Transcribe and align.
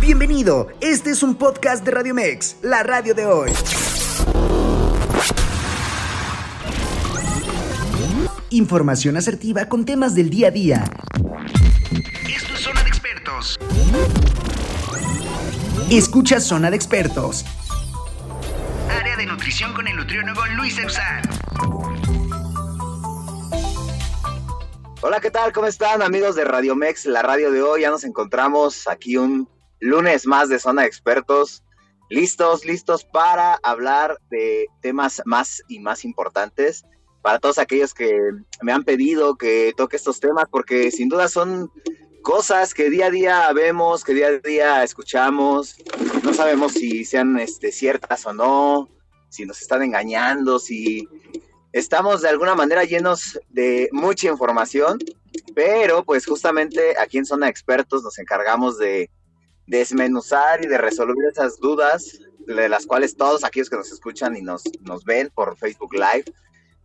Bienvenido, 0.00 0.68
este 0.80 1.10
es 1.10 1.22
un 1.22 1.34
podcast 1.34 1.84
de 1.84 1.90
Radio 1.90 2.14
Mex, 2.14 2.58
la 2.62 2.82
radio 2.82 3.14
de 3.14 3.26
hoy. 3.26 3.50
Información 8.50 9.16
asertiva 9.16 9.68
con 9.68 9.84
temas 9.84 10.14
del 10.14 10.30
día 10.30 10.48
a 10.48 10.50
día. 10.50 10.84
Esto 12.28 12.54
es 12.54 12.60
Zona 12.60 12.82
de 12.82 12.88
Expertos. 12.88 13.58
Escucha 15.90 16.40
Zona 16.40 16.70
de 16.70 16.76
Expertos. 16.76 17.44
Área 18.90 19.16
de 19.16 19.26
nutrición 19.26 19.72
con 19.74 19.88
el 19.88 19.96
nutriólogo 19.96 20.44
Luis 20.56 20.78
Eusán. 20.78 21.22
Hola, 25.08 25.20
¿qué 25.20 25.30
tal? 25.30 25.52
¿Cómo 25.52 25.68
están 25.68 26.02
amigos 26.02 26.34
de 26.34 26.44
Radio 26.44 26.74
Mex, 26.74 27.06
la 27.06 27.22
radio 27.22 27.52
de 27.52 27.62
hoy? 27.62 27.82
Ya 27.82 27.90
nos 27.90 28.02
encontramos 28.02 28.88
aquí 28.88 29.16
un 29.16 29.48
lunes 29.78 30.26
más 30.26 30.48
de 30.48 30.58
Zona 30.58 30.84
Expertos. 30.84 31.62
Listos, 32.10 32.64
listos 32.64 33.04
para 33.04 33.54
hablar 33.62 34.18
de 34.30 34.66
temas 34.82 35.22
más 35.24 35.62
y 35.68 35.78
más 35.78 36.04
importantes. 36.04 36.84
Para 37.22 37.38
todos 37.38 37.58
aquellos 37.58 37.94
que 37.94 38.18
me 38.62 38.72
han 38.72 38.82
pedido 38.82 39.36
que 39.36 39.72
toque 39.76 39.94
estos 39.94 40.18
temas, 40.18 40.46
porque 40.50 40.90
sin 40.90 41.08
duda 41.08 41.28
son 41.28 41.70
cosas 42.22 42.74
que 42.74 42.90
día 42.90 43.06
a 43.06 43.10
día 43.10 43.52
vemos, 43.52 44.02
que 44.02 44.12
día 44.12 44.26
a 44.26 44.38
día 44.38 44.82
escuchamos. 44.82 45.76
No 46.24 46.34
sabemos 46.34 46.72
si 46.72 47.04
sean 47.04 47.38
este, 47.38 47.70
ciertas 47.70 48.26
o 48.26 48.32
no, 48.32 48.88
si 49.28 49.46
nos 49.46 49.62
están 49.62 49.84
engañando, 49.84 50.58
si 50.58 51.08
estamos 51.76 52.22
de 52.22 52.30
alguna 52.30 52.54
manera 52.54 52.84
llenos 52.84 53.38
de 53.50 53.90
mucha 53.92 54.28
información, 54.28 54.98
pero 55.54 56.04
pues 56.04 56.24
justamente 56.24 56.98
aquí 56.98 57.18
en 57.18 57.26
Zona 57.26 57.50
Expertos 57.50 58.02
nos 58.02 58.18
encargamos 58.18 58.78
de 58.78 59.10
desmenuzar 59.66 60.64
y 60.64 60.68
de 60.68 60.78
resolver 60.78 61.26
esas 61.30 61.58
dudas 61.58 62.18
de 62.46 62.70
las 62.70 62.86
cuales 62.86 63.14
todos 63.14 63.44
aquellos 63.44 63.68
que 63.68 63.76
nos 63.76 63.92
escuchan 63.92 64.34
y 64.36 64.40
nos, 64.40 64.62
nos 64.80 65.04
ven 65.04 65.30
por 65.34 65.58
Facebook 65.58 65.92
Live, 65.92 66.24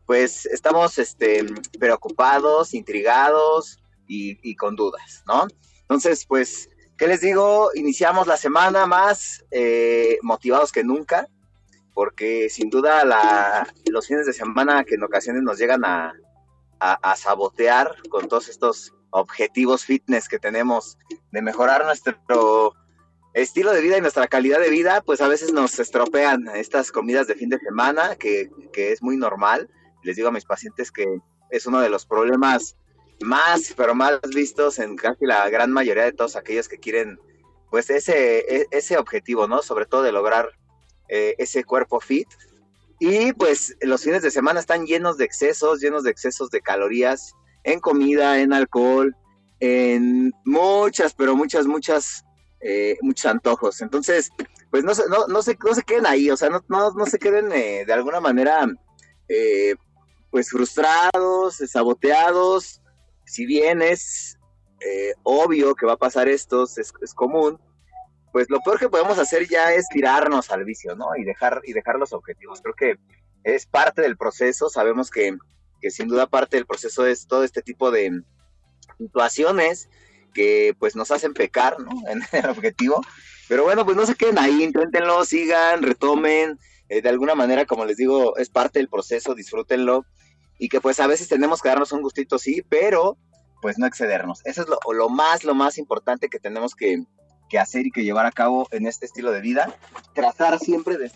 pues 0.05 0.45
estamos 0.47 0.97
este, 0.97 1.45
preocupados, 1.79 2.73
intrigados 2.73 3.77
y, 4.07 4.57
con 4.57 4.75
dudas, 4.75 5.23
¿no? 5.25 5.47
Entonces, 5.83 6.25
pues, 6.27 6.67
¿qué 6.97 7.07
les 7.07 7.21
digo? 7.21 7.69
Iniciamos 7.75 8.27
la 8.27 8.35
semana 8.35 8.85
más 8.87 9.45
eh, 9.51 10.17
motivados 10.21 10.73
que 10.73 10.83
nunca, 10.83 11.29
porque 11.93 12.49
sin 12.49 12.69
duda 12.69 13.05
la, 13.05 13.67
los 13.89 14.07
fines 14.07 14.25
de 14.25 14.33
semana 14.33 14.83
que 14.83 14.95
en 14.95 15.03
ocasiones 15.03 15.43
nos 15.43 15.57
llegan 15.57 15.83
a, 15.85 16.13
a 16.79 17.15
sabotear 17.15 17.95
con 18.09 18.27
todos 18.27 18.49
estos 18.49 18.93
objetivos 19.11 19.85
fitness 19.85 20.27
que 20.27 20.39
tenemos 20.39 20.97
de 21.31 21.41
mejorar 21.41 21.85
nuestro 21.85 22.73
estilo 23.33 23.71
de 23.71 23.81
vida 23.81 23.97
y 23.97 24.01
nuestra 24.01 24.27
calidad 24.27 24.59
de 24.59 24.69
vida, 24.69 25.01
pues 25.01 25.21
a 25.21 25.27
veces 25.27 25.53
nos 25.53 25.79
estropean 25.79 26.47
estas 26.55 26.91
comidas 26.91 27.27
de 27.27 27.35
fin 27.35 27.49
de 27.49 27.59
semana, 27.59 28.15
que, 28.15 28.49
es 28.73 29.01
muy 29.01 29.17
normal. 29.17 29.69
Les 30.03 30.15
digo 30.15 30.29
a 30.29 30.31
mis 30.31 30.45
pacientes 30.45 30.91
que 30.91 31.05
es 31.49 31.65
uno 31.65 31.79
de 31.79 31.89
los 31.89 32.05
problemas 32.05 32.75
más, 33.21 33.73
pero 33.77 33.93
más 33.93 34.19
vistos 34.33 34.79
en 34.79 34.95
casi 34.95 35.25
la 35.25 35.47
gran 35.49 35.71
mayoría 35.71 36.03
de 36.03 36.13
todos 36.13 36.35
aquellos 36.35 36.67
que 36.67 36.79
quieren, 36.79 37.19
pues 37.69 37.89
ese, 37.89 38.39
e, 38.39 38.67
ese 38.71 38.97
objetivo, 38.97 39.47
¿no? 39.47 39.61
Sobre 39.61 39.85
todo 39.85 40.01
de 40.01 40.11
lograr 40.11 40.51
eh, 41.11 41.35
ese 41.37 41.65
cuerpo 41.65 41.99
fit. 41.99 42.29
Y 42.97 43.33
pues 43.33 43.75
los 43.81 44.01
fines 44.01 44.21
de 44.21 44.31
semana 44.31 44.61
están 44.61 44.85
llenos 44.85 45.17
de 45.17 45.25
excesos, 45.25 45.81
llenos 45.81 46.03
de 46.03 46.11
excesos 46.11 46.49
de 46.51 46.61
calorías 46.61 47.33
en 47.65 47.81
comida, 47.81 48.39
en 48.39 48.53
alcohol, 48.53 49.13
en 49.59 50.31
muchas, 50.45 51.13
pero 51.13 51.35
muchas, 51.35 51.67
muchas, 51.67 52.23
eh, 52.61 52.97
muchos 53.01 53.25
antojos. 53.25 53.81
Entonces, 53.81 54.29
pues 54.69 54.85
no, 54.85 54.93
no, 55.09 55.27
no, 55.27 55.41
se, 55.41 55.57
no 55.61 55.75
se 55.75 55.83
queden 55.83 56.05
ahí, 56.05 56.31
o 56.31 56.37
sea, 56.37 56.49
no, 56.49 56.63
no, 56.69 56.91
no 56.91 57.05
se 57.05 57.19
queden 57.19 57.51
eh, 57.51 57.83
de 57.85 57.93
alguna 57.93 58.21
manera, 58.21 58.65
eh, 59.27 59.75
pues 60.29 60.49
frustrados, 60.49 61.57
saboteados. 61.67 62.81
Si 63.25 63.45
bien 63.45 63.81
es 63.81 64.37
obvio 65.23 65.75
que 65.75 65.85
va 65.85 65.93
a 65.93 65.97
pasar 65.97 66.29
esto, 66.29 66.63
es, 66.63 66.93
es 67.01 67.13
común, 67.13 67.59
pues 68.31 68.49
lo 68.49 68.59
peor 68.61 68.79
que 68.79 68.89
podemos 68.89 69.17
hacer 69.19 69.47
ya 69.47 69.73
es 69.73 69.87
tirarnos 69.89 70.51
al 70.51 70.63
vicio, 70.63 70.95
¿no? 70.95 71.15
Y 71.17 71.23
dejar, 71.23 71.61
y 71.65 71.73
dejar 71.73 71.97
los 71.97 72.13
objetivos. 72.13 72.61
Creo 72.61 72.75
que 72.75 72.95
es 73.43 73.65
parte 73.65 74.01
del 74.01 74.17
proceso, 74.17 74.69
sabemos 74.69 75.09
que 75.09 75.35
que 75.81 75.91
sin 75.91 76.07
duda 76.07 76.27
parte 76.27 76.57
del 76.57 76.65
proceso 76.65 77.05
es 77.05 77.27
todo 77.27 77.43
este 77.43 77.61
tipo 77.61 77.91
de 77.91 78.21
situaciones 78.97 79.89
que 80.33 80.75
pues 80.79 80.95
nos 80.95 81.11
hacen 81.11 81.33
pecar, 81.33 81.77
¿no? 81.79 81.91
En 82.07 82.21
el 82.31 82.49
objetivo. 82.49 83.01
Pero 83.49 83.63
bueno, 83.63 83.83
pues 83.83 83.97
no 83.97 84.05
se 84.05 84.15
queden 84.15 84.39
ahí, 84.39 84.63
inténtenlo, 84.63 85.25
sigan, 85.25 85.81
retomen. 85.81 86.57
Eh, 86.87 87.01
de 87.01 87.09
alguna 87.09 87.35
manera, 87.35 87.65
como 87.65 87.83
les 87.83 87.97
digo, 87.97 88.37
es 88.37 88.49
parte 88.49 88.79
del 88.79 88.87
proceso, 88.87 89.33
disfrútenlo. 89.35 90.05
Y 90.57 90.69
que 90.69 90.79
pues 90.79 90.99
a 90.99 91.07
veces 91.07 91.27
tenemos 91.27 91.61
que 91.61 91.69
darnos 91.69 91.91
un 91.91 92.01
gustito, 92.01 92.37
sí, 92.37 92.61
pero 92.69 93.17
pues 93.61 93.77
no 93.77 93.87
excedernos. 93.87 94.41
Eso 94.45 94.61
es 94.61 94.67
lo, 94.69 94.79
lo 94.93 95.09
más, 95.09 95.43
lo 95.43 95.55
más 95.55 95.77
importante 95.77 96.29
que 96.29 96.39
tenemos 96.39 96.75
que, 96.75 97.03
que, 97.51 97.59
hacer 97.59 97.85
y 97.85 97.91
que 97.91 98.03
llevar 98.03 98.25
a 98.25 98.31
cabo 98.31 98.67
en 98.71 98.87
este 98.87 99.05
estilo 99.05 99.31
de 99.31 99.41
vida. 99.41 99.75
Trazar 100.13 100.57
siempre 100.59 100.97
de, 100.97 101.11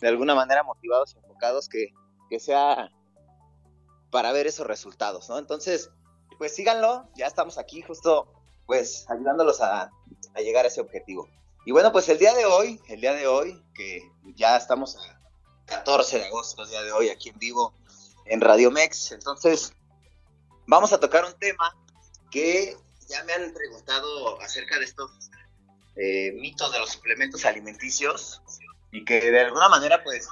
de 0.00 0.08
alguna 0.08 0.34
manera 0.34 0.62
motivados 0.62 1.14
y 1.14 1.18
enfocados 1.18 1.68
que, 1.68 1.92
que 2.28 2.40
sea 2.40 2.90
para 4.10 4.32
ver 4.32 4.46
esos 4.46 4.66
resultados, 4.66 5.28
¿no? 5.28 5.38
Entonces, 5.38 5.90
pues 6.38 6.54
síganlo, 6.54 7.08
ya 7.14 7.26
estamos 7.26 7.58
aquí 7.58 7.82
justo, 7.82 8.32
pues, 8.66 9.06
ayudándolos 9.08 9.60
a, 9.60 9.90
llegar 10.36 10.64
a 10.64 10.68
ese 10.68 10.80
objetivo. 10.80 11.28
Y 11.66 11.72
bueno, 11.72 11.92
pues 11.92 12.08
el 12.08 12.18
día 12.18 12.32
de 12.34 12.46
hoy, 12.46 12.80
el 12.88 13.00
día 13.00 13.12
de 13.12 13.26
hoy, 13.26 13.62
que 13.74 14.08
ya 14.36 14.56
estamos 14.56 14.96
a 14.96 15.20
14 15.66 16.18
de 16.18 16.26
agosto, 16.26 16.62
el 16.62 16.70
día 16.70 16.82
de 16.82 16.92
hoy, 16.92 17.08
aquí 17.08 17.28
en 17.28 17.38
vivo 17.38 17.74
en 18.24 18.40
Radio 18.40 18.70
Mex, 18.70 19.12
entonces 19.12 19.72
vamos 20.66 20.92
a 20.92 21.00
tocar 21.00 21.24
un 21.24 21.34
tema 21.38 21.74
que 22.30 22.76
ya 23.08 23.24
me 23.24 23.32
han 23.32 23.52
preguntado 23.52 24.40
acerca 24.40 24.78
de 24.78 24.84
estos 24.84 25.10
eh, 25.98 26.32
mitos 26.40 26.72
de 26.72 26.78
los 26.78 26.90
suplementos 26.90 27.44
alimenticios 27.44 28.40
y 28.92 29.04
que 29.04 29.30
de 29.30 29.40
alguna 29.40 29.68
manera, 29.68 30.02
pues, 30.04 30.28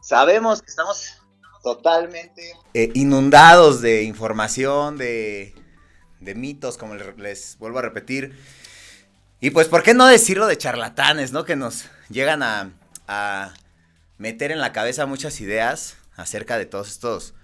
sabemos 0.00 0.62
que 0.62 0.70
estamos 0.70 1.18
totalmente 1.62 2.52
eh, 2.74 2.90
inundados 2.94 3.80
de 3.80 4.04
información, 4.04 4.96
de, 4.96 5.54
mitos, 6.20 6.78
como 6.78 6.94
les 6.94 7.58
vuelvo 7.58 7.80
a 7.80 7.82
repetir. 7.82 8.38
Y 9.40 9.50
pues, 9.50 9.68
¿por 9.68 9.82
qué 9.82 9.92
no 9.92 10.06
decirlo 10.06 10.46
de 10.46 10.56
charlatanes, 10.56 11.32
no? 11.32 11.44
Que 11.44 11.56
nos 11.56 11.86
llegan 12.08 12.42
a, 12.42 12.70
a 13.08 13.54
meter 14.18 14.52
en 14.52 14.60
la 14.60 14.72
cabeza 14.72 15.06
muchas 15.06 15.40
ideas 15.40 15.96
acerca 16.16 16.58
de 16.58 16.66
todos 16.66 16.88
estos 16.88 17.34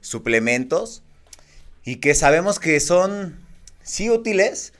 suplementos 0.00 1.02
y 1.84 1.96
que 1.96 2.14
sabemos 2.14 2.58
que 2.58 2.78
son 2.80 3.38
sí 3.82 4.10
útiles, 4.10 4.72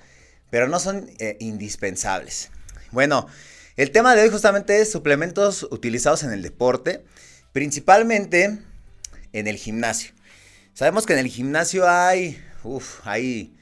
pero 0.50 0.68
no 0.68 0.78
son 0.78 1.10
eh, 1.18 1.36
indispensables. 1.40 2.50
Bueno, 2.90 3.26
el 3.76 3.90
tema 3.90 4.14
de 4.14 4.22
hoy 4.22 4.30
justamente 4.30 4.80
es 4.80 4.90
suplementos 4.90 5.64
utilizados 5.70 6.22
en 6.22 6.32
el 6.32 6.42
deporte 6.42 7.04
Principalmente 7.54 8.58
en 9.32 9.46
el 9.46 9.56
gimnasio. 9.56 10.10
Sabemos 10.72 11.06
que 11.06 11.12
en 11.12 11.20
el 11.20 11.28
gimnasio 11.28 11.88
hay, 11.88 12.42
uff, 12.64 12.98
hay, 13.04 13.56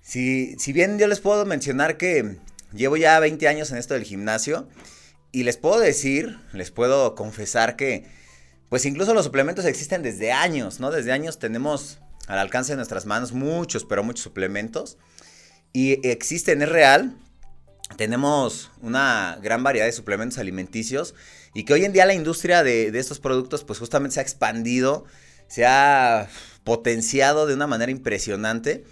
si, 0.00 0.56
si 0.58 0.72
bien 0.72 0.98
yo 0.98 1.06
les 1.06 1.20
puedo 1.20 1.46
mencionar 1.46 1.98
que 1.98 2.38
llevo 2.72 2.96
ya 2.96 3.20
20 3.20 3.46
años 3.46 3.70
en 3.70 3.78
esto 3.78 3.94
del 3.94 4.02
gimnasio 4.02 4.68
y 5.30 5.44
les 5.44 5.56
puedo 5.56 5.78
decir, 5.78 6.40
les 6.52 6.72
puedo 6.72 7.14
confesar 7.14 7.76
que, 7.76 8.06
pues 8.68 8.86
incluso 8.86 9.14
los 9.14 9.24
suplementos 9.24 9.66
existen 9.66 10.02
desde 10.02 10.32
años, 10.32 10.80
¿no? 10.80 10.90
Desde 10.90 11.12
años 11.12 11.38
tenemos 11.38 12.00
al 12.26 12.40
alcance 12.40 12.72
de 12.72 12.76
nuestras 12.78 13.06
manos 13.06 13.30
muchos, 13.30 13.84
pero 13.84 14.02
muchos 14.02 14.24
suplementos. 14.24 14.98
Y 15.72 16.06
existen, 16.06 16.62
es 16.62 16.68
real, 16.68 17.16
tenemos 17.96 18.70
una 18.80 19.38
gran 19.42 19.62
variedad 19.62 19.86
de 19.86 19.92
suplementos 19.92 20.38
alimenticios 20.38 21.14
y 21.54 21.64
que 21.64 21.74
hoy 21.74 21.84
en 21.84 21.92
día 21.92 22.06
la 22.06 22.14
industria 22.14 22.62
de, 22.62 22.88
estos 22.98 23.20
productos 23.20 23.64
pues 23.64 23.78
justamente 23.78 24.14
se 24.14 24.20
ha 24.20 24.22
expandido, 24.22 25.04
se 25.48 25.66
ha 25.66 26.28
potenciado 26.64 27.46
de 27.46 27.54
una 27.54 27.66
manera 27.66 27.92
impresionante 27.92 28.84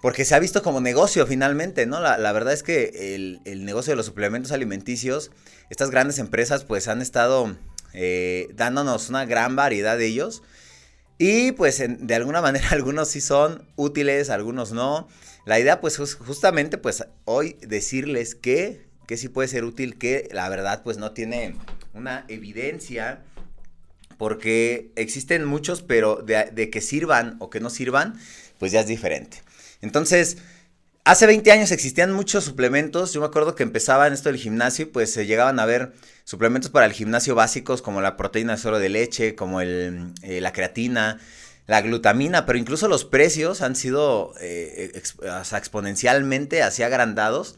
porque 0.00 0.24
se 0.24 0.34
ha 0.34 0.40
visto 0.40 0.62
como 0.62 0.80
negocio 0.80 1.26
finalmente, 1.26 1.86
¿no? 1.86 2.00
La, 2.00 2.32
verdad 2.32 2.52
es 2.52 2.64
que 2.64 3.14
el, 3.14 3.64
negocio 3.64 3.92
de 3.92 3.96
los 3.96 4.06
suplementos 4.06 4.50
alimenticios, 4.50 5.30
estas 5.70 5.90
grandes 5.90 6.18
empresas 6.18 6.64
pues 6.64 6.88
han 6.88 7.00
estado 7.00 7.56
eh, 7.92 8.48
dándonos 8.54 9.10
una 9.10 9.26
gran 9.26 9.54
variedad 9.54 9.96
de 9.96 10.06
ellos 10.06 10.42
y 11.18 11.52
pues 11.52 11.80
de 11.86 12.14
alguna 12.16 12.42
manera 12.42 12.68
algunos 12.70 13.08
sí 13.08 13.20
son 13.20 13.68
útiles, 13.76 14.28
algunos 14.30 14.72
no. 14.72 15.08
La 15.44 15.58
idea 15.58 15.80
pues 15.80 15.96
justamente 15.96 16.78
pues 16.78 17.04
hoy 17.24 17.56
decirles 17.60 18.34
que, 18.34 18.86
que 19.06 19.16
sí 19.16 19.28
puede 19.28 19.48
ser 19.48 19.64
útil, 19.64 19.98
que 19.98 20.28
la 20.32 20.48
verdad 20.48 20.82
pues 20.82 20.98
no 20.98 21.12
tiene 21.12 21.56
una 21.94 22.24
evidencia 22.28 23.22
porque 24.18 24.92
existen 24.94 25.44
muchos, 25.44 25.82
pero 25.82 26.22
de, 26.22 26.70
que 26.70 26.80
sirvan 26.80 27.34
o 27.40 27.50
que 27.50 27.58
no 27.58 27.70
sirvan, 27.70 28.14
pues 28.58 28.70
ya 28.70 28.78
es 28.78 28.86
diferente. 28.86 29.42
Entonces, 29.80 30.38
hace 31.02 31.26
20 31.26 31.50
años 31.50 31.72
existían 31.72 32.12
muchos 32.12 32.44
suplementos. 32.44 33.12
Yo 33.12 33.20
me 33.20 33.26
acuerdo 33.26 33.56
que 33.56 33.64
empezaba 33.64 34.06
en 34.06 34.12
esto 34.12 34.28
del 34.28 34.38
gimnasio 34.38 34.84
y 34.84 34.86
pues 34.90 35.12
se 35.12 35.26
llegaban 35.26 35.58
a 35.58 35.66
ver 35.66 35.92
suplementos 36.22 36.70
para 36.70 36.86
el 36.86 36.92
gimnasio 36.92 37.34
básicos 37.34 37.82
como 37.82 38.00
la 38.00 38.16
proteína 38.16 38.52
de 38.52 38.58
suero 38.58 38.78
de 38.78 38.90
leche, 38.90 39.34
como 39.34 39.60
el, 39.60 40.12
eh, 40.22 40.40
la 40.40 40.52
creatina, 40.52 41.18
la 41.66 41.80
glutamina, 41.80 42.44
pero 42.46 42.58
incluso 42.58 42.88
los 42.88 43.04
precios 43.04 43.62
han 43.62 43.76
sido 43.76 44.34
eh, 44.40 44.92
exponencialmente 44.94 46.62
así 46.62 46.82
agrandados. 46.82 47.56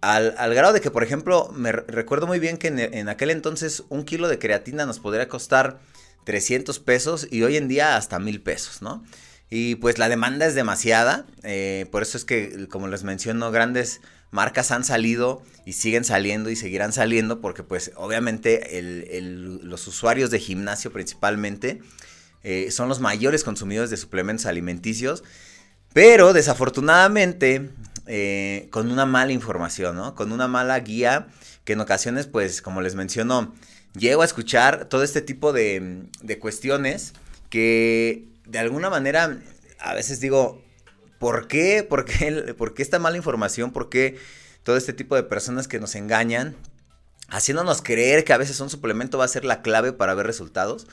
Al, 0.00 0.54
grado 0.54 0.72
de 0.72 0.80
que, 0.80 0.90
por 0.90 1.02
ejemplo, 1.02 1.50
me 1.52 1.72
recuerdo 1.72 2.26
muy 2.26 2.38
bien 2.38 2.58
que 2.58 2.68
en, 2.68 3.08
aquel 3.08 3.30
entonces 3.30 3.82
un 3.88 4.04
kilo 4.04 4.28
de 4.28 4.38
creatina 4.38 4.86
nos 4.86 5.00
podría 5.00 5.28
costar 5.28 5.80
300 6.24 6.78
pesos 6.78 7.26
y 7.30 7.42
hoy 7.42 7.56
en 7.56 7.66
día 7.66 7.96
hasta 7.96 8.18
mil 8.18 8.40
pesos, 8.40 8.82
¿no? 8.82 9.04
Y 9.50 9.76
pues 9.76 9.98
la 9.98 10.08
demanda 10.08 10.46
es 10.46 10.54
demasiada, 10.54 11.24
eh, 11.42 11.86
por 11.90 12.02
eso 12.02 12.18
es 12.18 12.24
que, 12.24 12.68
como 12.68 12.88
les 12.88 13.04
menciono, 13.04 13.50
grandes 13.50 14.00
marcas 14.30 14.70
han 14.70 14.84
salido 14.84 15.42
y 15.64 15.72
siguen 15.72 16.04
saliendo 16.04 16.50
y 16.50 16.56
seguirán 16.56 16.92
saliendo 16.92 17.40
porque 17.40 17.62
pues 17.62 17.92
obviamente 17.96 18.80
los 19.62 19.86
usuarios 19.86 20.30
de 20.30 20.40
gimnasio 20.40 20.92
principalmente 20.92 21.80
eh, 22.48 22.70
son 22.70 22.88
los 22.88 23.00
mayores 23.00 23.42
consumidores 23.42 23.90
de 23.90 23.96
suplementos 23.96 24.46
alimenticios, 24.46 25.24
pero 25.92 26.32
desafortunadamente 26.32 27.70
eh, 28.06 28.68
con 28.70 28.88
una 28.92 29.04
mala 29.04 29.32
información, 29.32 29.96
¿no? 29.96 30.14
Con 30.14 30.30
una 30.30 30.46
mala 30.46 30.78
guía 30.78 31.26
que 31.64 31.72
en 31.72 31.80
ocasiones 31.80 32.28
pues 32.28 32.62
como 32.62 32.82
les 32.82 32.94
menciono, 32.94 33.52
llego 33.98 34.22
a 34.22 34.24
escuchar 34.24 34.84
todo 34.84 35.02
este 35.02 35.22
tipo 35.22 35.52
de, 35.52 36.04
de 36.22 36.38
cuestiones 36.38 37.14
que 37.50 38.28
de 38.44 38.60
alguna 38.60 38.90
manera 38.90 39.40
a 39.80 39.94
veces 39.94 40.20
digo, 40.20 40.62
¿por 41.18 41.48
qué? 41.48 41.82
¿Por 41.82 42.04
qué, 42.04 42.54
¿Por 42.56 42.74
qué 42.74 42.82
esta 42.84 43.00
mala 43.00 43.16
información? 43.16 43.72
¿Por 43.72 43.88
qué 43.88 44.20
todo 44.62 44.76
este 44.76 44.92
tipo 44.92 45.16
de 45.16 45.24
personas 45.24 45.66
que 45.66 45.80
nos 45.80 45.96
engañan? 45.96 46.54
Haciéndonos 47.26 47.82
creer 47.82 48.22
que 48.22 48.34
a 48.34 48.38
veces 48.38 48.60
un 48.60 48.70
suplemento 48.70 49.18
va 49.18 49.24
a 49.24 49.28
ser 49.28 49.44
la 49.44 49.62
clave 49.62 49.92
para 49.92 50.14
ver 50.14 50.28
resultados. 50.28 50.86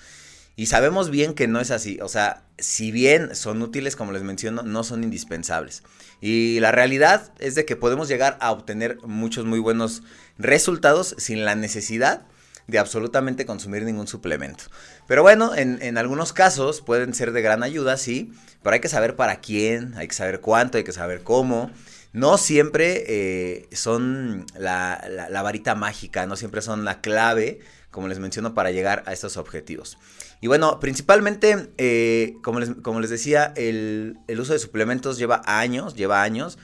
Y 0.56 0.68
sabemos 0.68 1.10
bien 1.10 1.34
que 1.34 1.48
no 1.48 1.60
es 1.60 1.72
así. 1.72 2.00
O 2.02 2.08
sea, 2.08 2.44
si 2.60 2.92
bien 2.92 3.36
son 3.36 3.62
útiles, 3.62 3.96
como 3.96 4.12
les 4.12 4.22
menciono, 4.22 4.62
no 4.62 4.84
son 4.84 5.04
indispensables. 5.04 5.84
Y 6.22 6.60
la 6.60 6.72
realidad 6.72 7.34
es 7.40 7.56
de 7.56 7.66
que 7.66 7.76
podemos 7.76 8.08
llegar 8.08 8.38
a 8.40 8.52
obtener 8.52 8.98
muchos 9.04 9.46
muy 9.46 9.60
buenos 9.60 10.04
resultados 10.38 11.16
sin 11.18 11.44
la 11.44 11.56
necesidad 11.56 12.22
de 12.68 12.80
absolutamente 12.80 13.46
consumir 13.46 13.84
ningún 13.84 14.08
suplemento. 14.08 14.66
Pero 15.08 15.22
bueno, 15.22 15.54
en, 15.56 15.98
algunos 15.98 16.34
casos 16.34 16.82
pueden 16.82 17.14
ser 17.14 17.34
de 17.34 17.42
gran 17.42 17.64
ayuda, 17.64 17.98
sí, 17.98 18.32
pero 18.62 18.76
hay 18.76 18.80
que 18.80 18.90
saber 18.90 19.16
para 19.16 19.42
quién, 19.42 19.94
hay 19.98 20.08
que 20.08 20.16
saber 20.16 20.40
cuánto, 20.40 20.78
hay 20.78 20.84
que 20.84 20.94
saber 20.94 21.24
cómo. 21.24 21.72
No 22.14 22.38
siempre 22.38 23.04
eh, 23.08 23.68
son 23.74 24.46
la, 24.56 25.04
la 25.30 25.42
varita 25.42 25.76
mágica, 25.76 26.26
no 26.26 26.36
siempre 26.36 26.62
son 26.62 26.86
la 26.86 27.02
clave, 27.02 27.60
como 27.94 28.10
les 28.10 28.20
menciono, 28.20 28.54
para 28.54 28.72
llegar 28.72 29.04
a 29.06 29.14
estos 29.14 29.38
objetivos. 29.38 29.98
Y 30.42 30.48
bueno, 30.48 30.82
principalmente, 30.82 31.70
eh, 31.78 32.34
como, 32.44 32.60
les, 32.60 32.72
como, 32.82 33.00
les, 33.00 33.10
decía, 33.10 33.54
el, 33.56 34.18
uso 34.38 34.52
de 34.52 34.60
suplementos 34.60 35.18
lleva 35.18 35.42
años, 35.46 35.96
lleva 35.96 36.22
años. 36.22 36.58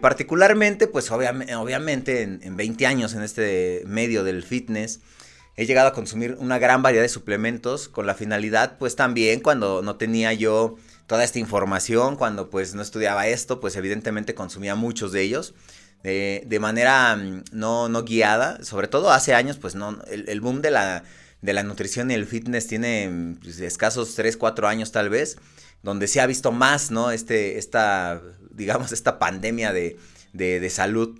particularmente, 0.00 0.86
pues 0.86 1.10
obviamente 1.10 2.22
en, 2.22 2.40
en, 2.42 2.56
20 2.56 2.86
años 2.86 3.12
en 3.14 3.22
este 3.22 3.82
medio 3.86 4.24
del 4.24 4.42
fitness, 4.42 5.00
he 5.56 5.66
llegado 5.66 5.88
a 5.88 5.92
consumir 5.92 6.36
una 6.38 6.58
gran 6.58 6.82
variedad 6.82 7.02
de 7.02 7.08
suplementos 7.08 7.88
con 7.88 8.06
la 8.06 8.14
finalidad, 8.14 8.78
pues 8.78 8.96
también 8.96 9.40
cuando 9.40 9.82
no 9.82 9.96
tenía 9.96 10.32
yo 10.32 10.76
toda 11.06 11.24
esta 11.24 11.38
información, 11.38 12.16
cuando 12.16 12.48
pues 12.48 12.74
no 12.74 12.80
estudiaba 12.80 13.26
esto, 13.26 13.60
pues 13.60 13.76
evidentemente 13.76 14.34
consumía 14.34 14.74
muchos 14.74 15.12
de 15.12 15.20
ellos. 15.20 15.54
De 16.02 16.58
manera 16.60 17.16
mm, 17.16 17.44
no, 17.52 17.88
no 17.88 18.04
guiada, 18.04 18.62
sobre 18.64 18.88
todo 18.88 19.12
hace 19.12 19.34
años, 19.34 19.58
pues 19.58 19.74
no, 19.74 19.98
el 20.10 20.40
boom 20.40 20.62
de 20.62 20.70
la 20.70 21.04
de 21.42 21.52
la 21.52 21.64
nutrición 21.64 22.10
y 22.10 22.14
el 22.14 22.24
fitness 22.24 22.68
tiene 22.68 23.36
pues, 23.42 23.60
escasos 23.60 24.14
3, 24.14 24.36
4 24.36 24.68
años 24.68 24.92
tal 24.92 25.10
vez, 25.10 25.36
donde 25.82 26.06
se 26.06 26.20
ha 26.20 26.26
visto 26.26 26.52
más, 26.52 26.90
¿no? 26.92 27.10
Este, 27.10 27.58
esta, 27.58 28.22
digamos, 28.50 28.92
esta 28.92 29.18
pandemia 29.18 29.72
de, 29.72 29.98
de, 30.32 30.70
salud. 30.70 31.18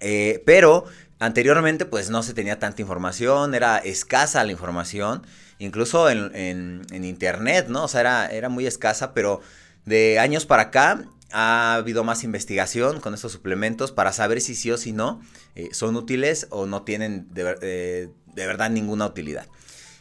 Eh, 0.00 0.42
pero 0.46 0.84
anteriormente 1.18 1.86
pues 1.86 2.08
no 2.08 2.22
se 2.22 2.34
tenía 2.34 2.58
tanta 2.58 2.80
información, 2.80 3.54
era 3.54 3.78
escasa 3.78 4.44
la 4.44 4.52
información, 4.52 5.26
incluso 5.58 6.08
en, 6.08 6.30
en, 6.34 7.04
internet, 7.04 7.66
¿no? 7.68 7.84
O 7.84 7.88
sea, 7.88 8.02
era, 8.02 8.26
era 8.28 8.48
muy 8.48 8.66
escasa, 8.66 9.12
pero 9.12 9.40
de 9.84 10.20
años 10.20 10.46
para 10.46 10.64
acá 10.64 11.04
ha 11.32 11.74
habido 11.74 12.04
más 12.04 12.24
investigación 12.24 13.00
con 13.00 13.14
estos 13.14 13.32
suplementos 13.32 13.92
para 13.92 14.12
saber 14.12 14.40
si 14.40 14.54
sí 14.54 14.70
o 14.70 14.78
si 14.78 14.92
no 14.92 15.20
eh, 15.54 15.68
son 15.72 15.96
útiles 15.96 16.46
o 16.50 16.66
no 16.66 16.82
tienen 16.82 17.26
de, 17.32 17.56
eh, 17.62 18.08
de 18.34 18.46
verdad 18.46 18.70
ninguna 18.70 19.06
utilidad. 19.06 19.46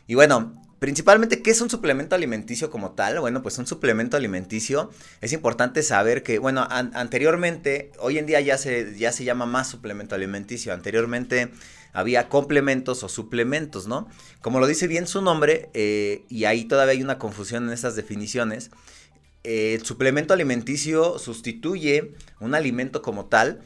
Y 0.07 0.15
bueno, 0.15 0.53
principalmente, 0.79 1.41
¿qué 1.41 1.51
es 1.51 1.61
un 1.61 1.69
suplemento 1.69 2.15
alimenticio 2.15 2.69
como 2.69 2.91
tal? 2.91 3.19
Bueno, 3.19 3.41
pues 3.41 3.57
un 3.57 3.65
suplemento 3.65 4.17
alimenticio 4.17 4.91
es 5.21 5.33
importante 5.33 5.81
saber 5.81 6.21
que, 6.21 6.37
bueno, 6.37 6.67
anteriormente, 6.69 7.91
hoy 7.99 8.19
en 8.19 8.25
día 8.25 8.39
ya 8.41 8.57
se, 8.57 8.95
ya 8.97 9.11
se 9.11 9.23
llama 9.23 9.45
más 9.45 9.67
suplemento 9.67 10.13
alimenticio. 10.13 10.73
Anteriormente 10.73 11.51
había 11.91 12.29
complementos 12.29 13.03
o 13.03 13.09
suplementos, 13.09 13.87
¿no? 13.87 14.07
Como 14.41 14.59
lo 14.59 14.67
dice 14.67 14.87
bien 14.87 15.07
su 15.07 15.21
nombre, 15.21 15.69
eh, 15.73 16.25
y 16.29 16.43
ahí 16.43 16.65
todavía 16.65 16.91
hay 16.91 17.01
una 17.01 17.17
confusión 17.17 17.65
en 17.65 17.73
estas 17.73 17.95
definiciones. 17.95 18.69
El 19.45 19.85
suplemento 19.85 20.33
alimenticio 20.33 21.19
sustituye 21.19 22.13
un 22.39 22.55
alimento 22.55 23.01
como 23.01 23.25
tal 23.25 23.61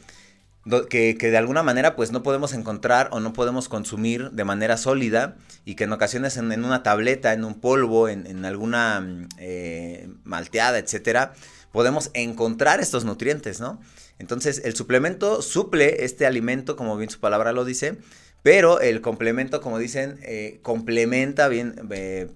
que, 0.90 1.16
de 1.20 1.38
alguna 1.38 1.64
manera 1.64 1.96
pues 1.96 2.12
no 2.12 2.22
podemos 2.22 2.54
encontrar 2.54 3.10
o 3.12 3.20
no 3.20 3.34
podemos 3.34 3.70
consumir 3.70 4.32
de 4.32 4.44
manera 4.44 4.78
sólida 4.78 5.38
y 5.66 5.76
que 5.76 5.86
en 5.86 5.94
ocasiones 5.94 6.38
en, 6.38 6.64
una 6.64 6.84
tableta, 6.84 7.34
en 7.34 7.44
un 7.44 7.60
polvo, 7.60 8.10
en, 8.10 8.46
alguna 8.46 9.28
eh, 9.38 10.10
malteada, 10.24 10.78
etcétera, 10.78 11.34
podemos 11.72 12.12
encontrar 12.14 12.80
estos 12.80 13.06
nutrientes, 13.06 13.60
¿no? 13.60 13.80
Entonces 14.20 14.62
el 14.66 14.76
suplemento 14.76 15.42
suple 15.42 16.04
este 16.04 16.26
alimento, 16.26 16.76
como 16.76 16.98
bien 16.98 17.10
su 17.10 17.20
palabra 17.20 17.54
lo 17.54 17.64
dice, 17.64 17.98
pero 18.44 18.80
el 18.82 19.02
complemento, 19.02 19.62
como 19.62 19.80
dicen, 19.80 20.20
eh, 20.24 20.60
complementa 20.62 21.48
bien 21.48 21.76
eh, 21.92 22.30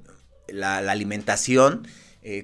la, 0.47 0.77
alimentación 0.77 1.87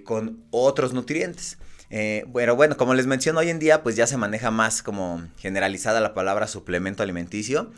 con 0.04 0.44
otros 0.52 0.94
nutrientes. 0.94 1.58
Eh, 1.90 2.24
bueno, 2.28 2.56
bueno, 2.56 2.78
como 2.78 2.94
les 2.94 3.08
menciono 3.08 3.40
hoy 3.40 3.50
en 3.50 3.60
día, 3.60 3.82
pues 3.82 3.96
ya 3.96 4.06
se 4.06 4.18
maneja 4.18 4.52
más 4.52 4.84
como 4.84 5.28
generalizada 5.38 6.00
la 6.00 6.14
palabra 6.14 6.48
suplemento 6.48 7.04
alimenticio. 7.04 7.72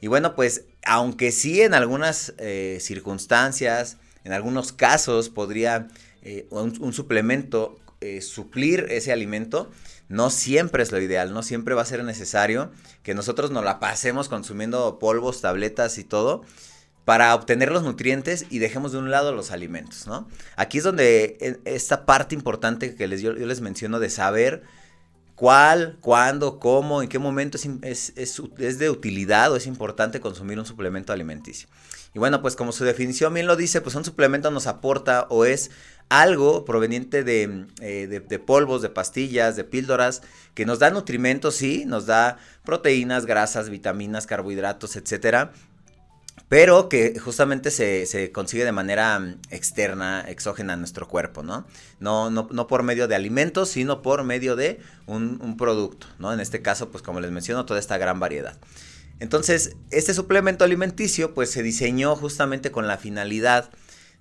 Y 0.00 0.08
bueno, 0.08 0.34
pues 0.34 0.64
aunque 0.84 1.30
sí 1.30 1.62
en 1.62 1.74
algunas 1.74 2.34
eh, 2.38 2.78
circunstancias, 2.80 3.98
en 4.24 4.32
algunos 4.32 4.72
casos 4.72 5.28
podría 5.28 5.88
eh, 6.22 6.46
un, 6.50 6.92
suplemento 6.92 7.78
suplir 8.20 8.86
ese 8.90 9.12
alimento, 9.12 9.70
no 10.08 10.28
siempre 10.28 10.82
es 10.82 10.90
lo 10.90 11.00
ideal, 11.00 11.32
no 11.32 11.44
siempre 11.44 11.76
va 11.76 11.82
a 11.82 11.86
ser 11.86 12.02
necesario 12.02 12.72
que 13.04 13.14
nosotros 13.14 13.52
nos 13.52 13.62
la 13.62 13.78
pasemos 13.78 14.28
consumiendo 14.28 14.98
polvos, 14.98 15.40
tabletas 15.40 15.98
y 15.98 16.04
todo 16.04 16.42
para 17.04 17.34
obtener 17.34 17.72
los 17.72 17.82
nutrientes 17.82 18.46
y 18.50 18.58
dejemos 18.58 18.92
de 18.92 18.98
un 18.98 19.10
lado 19.10 19.32
los 19.32 19.50
alimentos, 19.50 20.06
¿no? 20.06 20.28
Aquí 20.56 20.78
es 20.78 20.84
donde 20.84 21.36
e, 21.40 21.60
esta 21.64 22.06
parte 22.06 22.34
importante 22.34 22.94
que 22.94 23.08
les, 23.08 23.20
yo, 23.20 23.32
les 23.32 23.60
menciono 23.60 23.98
de 23.98 24.08
saber 24.08 24.62
cuál, 25.34 25.98
cuándo, 26.00 26.60
cómo, 26.60 27.02
en 27.02 27.08
qué 27.08 27.18
momento 27.18 27.58
es, 27.82 28.12
es, 28.16 28.78
de 28.78 28.90
utilidad 28.90 29.50
o 29.50 29.56
es 29.56 29.66
importante 29.66 30.20
consumir 30.20 30.58
un 30.58 30.66
suplemento 30.66 31.12
alimenticio. 31.12 31.68
Y 32.14 32.18
bueno, 32.18 32.42
pues 32.42 32.54
como 32.54 32.72
su 32.72 32.84
definición 32.84 33.34
bien 33.34 33.46
lo 33.46 33.56
dice, 33.56 33.80
pues 33.80 33.96
un 33.96 34.04
suplemento 34.04 34.50
nos 34.50 34.66
aporta 34.66 35.26
o 35.30 35.44
es 35.44 35.70
algo 36.10 36.64
proveniente 36.64 37.24
de, 37.24 37.66
eh, 37.80 38.06
de, 38.06 38.20
de, 38.20 38.38
polvos, 38.38 38.82
de 38.82 38.90
pastillas, 38.90 39.56
de 39.56 39.64
píldoras, 39.64 40.22
que 40.54 40.66
nos 40.66 40.78
da 40.78 40.90
nutrimentos, 40.90 41.56
sí, 41.56 41.84
nos 41.86 42.06
da 42.06 42.36
proteínas, 42.64 43.24
grasas, 43.24 43.70
vitaminas, 43.70 44.26
carbohidratos, 44.26 44.94
etcétera, 44.94 45.52
pero 46.52 46.90
que 46.90 47.18
justamente 47.18 47.70
se, 47.70 48.30
consigue 48.30 48.66
de 48.66 48.72
manera 48.72 49.18
mm, 49.18 49.38
externa, 49.48 50.22
exógena 50.28 50.74
a 50.74 50.76
nuestro 50.76 51.08
cuerpo, 51.08 51.42
¿no? 51.42 51.66
No, 51.98 52.28
no, 52.28 52.66
por 52.66 52.82
medio 52.82 53.08
de 53.08 53.14
alimentos, 53.14 53.70
sino 53.70 54.02
por 54.02 54.22
medio 54.22 54.54
de 54.54 54.78
un, 55.06 55.56
producto, 55.56 56.08
¿no? 56.18 56.30
En 56.30 56.40
este 56.40 56.60
caso, 56.60 56.90
pues 56.90 57.02
como 57.02 57.20
les 57.20 57.30
menciono, 57.30 57.64
toda 57.64 57.80
esta 57.80 57.96
gran 57.96 58.20
variedad. 58.20 58.58
Entonces, 59.18 59.76
este 59.90 60.12
suplemento 60.12 60.62
alimenticio, 60.62 61.32
pues 61.32 61.50
se 61.50 61.62
diseñó 61.62 62.16
justamente 62.16 62.70
con 62.70 62.86
la 62.86 62.98
finalidad 62.98 63.70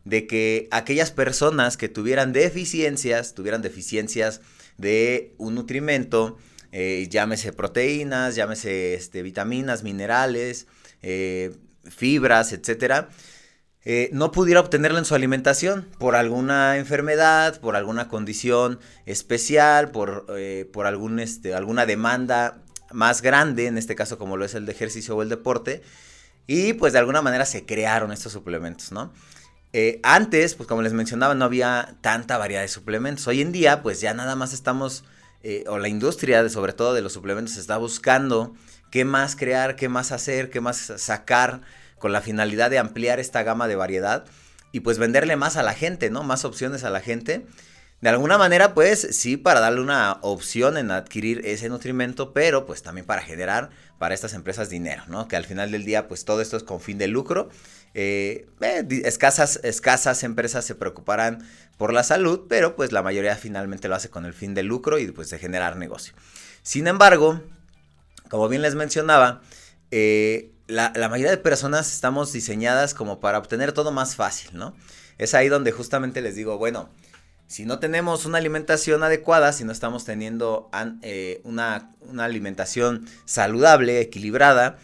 de 0.06 0.26
que 0.26 0.70
aquellas 0.72 1.12
personas 1.12 1.76
que 1.76 1.90
tuvieran 1.90 2.32
deficiencias, 2.32 3.34
tuvieran 3.34 3.62
deficiencias 3.62 4.40
de 4.78 5.34
un 5.38 5.56
nutrimento, 5.56 6.38
eh, 6.72 7.08
llámese 7.10 7.52
proteínas, 7.52 8.36
llámese 8.36 8.94
este, 8.94 9.22
vitaminas, 9.22 9.84
minerales, 9.84 10.68
eh, 11.02 11.52
fibras, 11.90 12.54
etcétera, 12.54 13.10
eh, 13.84 14.10
no 14.14 14.32
pudiera 14.32 14.60
obtenerla 14.60 15.00
en 15.00 15.06
su 15.06 15.16
alimentación 15.16 15.88
por 15.98 16.16
alguna 16.16 16.78
enfermedad, 16.78 17.60
por 17.60 17.76
alguna 17.76 18.08
condición 18.08 18.80
especial, 19.08 19.90
por, 19.90 20.28
eh, 20.38 20.70
por 20.72 20.86
algún, 20.86 21.20
este, 21.20 21.56
alguna 21.56 21.88
demanda 21.88 22.62
más 22.92 23.24
grande, 23.24 23.66
en 23.66 23.80
este 23.80 23.96
caso 23.96 24.20
como 24.20 24.38
lo 24.38 24.46
es 24.46 24.54
el 24.54 24.68
de 24.68 24.74
ejercicio 24.74 25.16
o 25.16 25.24
el 25.24 25.30
deporte, 25.30 25.82
y 26.46 26.74
pues 26.74 26.94
de 26.94 27.00
alguna 27.00 27.24
manera 27.24 27.46
se 27.46 27.66
crearon 27.66 28.12
estos 28.12 28.34
suplementos, 28.34 28.92
¿no? 28.92 29.14
Eh, 29.74 30.00
antes, 30.04 30.54
pues 30.56 30.68
como 30.68 30.82
les 30.82 30.94
mencionaba, 30.94 31.34
no 31.34 31.46
había 31.46 31.96
tanta 32.02 32.38
variedad 32.38 32.62
de 32.62 32.68
suplementos. 32.68 33.26
Hoy 33.28 33.42
en 33.42 33.54
día, 33.54 33.82
pues 33.82 34.02
ya 34.02 34.14
nada 34.14 34.36
más 34.36 34.54
estamos, 34.54 35.06
o 35.68 35.78
la 35.80 35.88
industria, 35.88 36.44
de, 36.44 36.50
sobre 36.50 36.74
todo 36.74 36.94
de 36.94 37.02
los 37.02 37.14
suplementos, 37.14 37.56
está 37.58 37.78
buscando 37.78 38.54
qué 38.91 39.05
más 39.05 39.36
crear, 39.36 39.75
qué 39.75 39.89
más 39.89 40.12
hacer, 40.12 40.51
qué 40.51 40.62
más 40.62 40.77
sacar 40.98 41.62
con 41.98 42.12
la 42.12 42.21
finalidad 42.21 42.69
de 42.69 42.77
ampliar 42.77 43.19
esta 43.19 43.41
gama 43.41 43.67
de 43.67 43.75
variedad 43.75 44.25
y 44.71 44.81
pues 44.81 45.00
venderle 45.00 45.36
más 45.36 45.57
a 45.57 45.63
la 45.63 45.74
gente, 45.74 46.10
¿no? 46.10 46.24
Más 46.24 46.45
opciones 46.45 46.83
a 46.83 46.89
la 46.89 47.01
gente. 47.01 47.45
De 48.01 48.10
alguna 48.10 48.39
manera, 48.39 48.74
pues 48.74 49.07
sí, 49.12 49.38
para 49.38 49.60
darle 49.60 49.79
una 49.79 50.17
opción 50.21 50.77
en 50.77 50.89
adquirir 50.89 51.45
ese 51.45 51.69
nutrimento, 51.69 52.33
pero 52.33 52.65
pues 52.65 52.81
también 52.81 53.05
para 53.05 53.21
generar 53.21 53.69
para 54.00 54.15
estas 54.15 54.33
empresas 54.33 54.69
dinero, 54.69 55.03
¿no? 55.07 55.27
Que 55.27 55.36
al 55.36 55.45
final 55.45 55.69
del 55.69 55.86
día, 55.86 56.07
pues 56.07 56.25
todo 56.25 56.41
esto 56.41 56.57
es 56.57 56.63
con 56.63 56.81
fin 56.81 56.98
de 56.98 57.07
lucro. 57.07 57.50
Eh, 57.93 58.48
eh, 58.62 58.88
escasas, 59.05 59.60
escasas 59.63 60.24
empresas 60.24 60.65
se 60.65 60.74
preocuparán 60.74 61.48
por 61.77 61.93
la 61.93 62.03
salud, 62.03 62.48
pero 62.50 62.75
pues 62.75 62.91
la 62.91 63.03
mayoría 63.03 63.36
finalmente 63.36 63.88
lo 63.88 63.95
hace 63.95 64.10
con 64.10 64.25
el 64.25 64.33
fin 64.33 64.55
de 64.55 64.63
lucro 64.63 64.98
y 64.98 65.12
pues 65.12 65.29
de 65.29 65.38
generar 65.38 65.77
negocio. 65.77 66.13
Sin 66.63 66.88
embargo, 66.88 67.43
como 68.32 68.48
bien 68.48 68.62
les 68.62 68.76
mencionaba, 68.76 69.42
eh, 69.92 70.54
la, 70.66 70.94
mayoría 71.10 71.32
de 71.32 71.38
personas 71.38 71.94
estamos 71.94 72.32
diseñadas 72.32 72.94
como 72.94 73.20
para 73.20 73.38
obtener 73.38 73.74
todo 73.74 73.92
más 73.92 74.16
fácil, 74.16 74.52
¿no? 74.54 74.74
Es 75.18 75.34
ahí 75.34 75.50
donde 75.50 75.74
justamente 75.74 76.22
les 76.22 76.36
digo, 76.38 76.58
bueno, 76.58 76.90
si 77.48 77.66
no 77.66 77.80
tenemos 77.80 78.26
una 78.26 78.38
alimentación 78.38 79.04
adecuada, 79.04 79.52
si 79.52 79.66
no 79.66 79.74
estamos 79.74 80.06
teniendo 80.06 80.70
eh, 81.04 81.42
una, 81.44 81.92
alimentación 82.20 83.06
saludable, 83.26 84.00
equilibrada, 84.00 84.78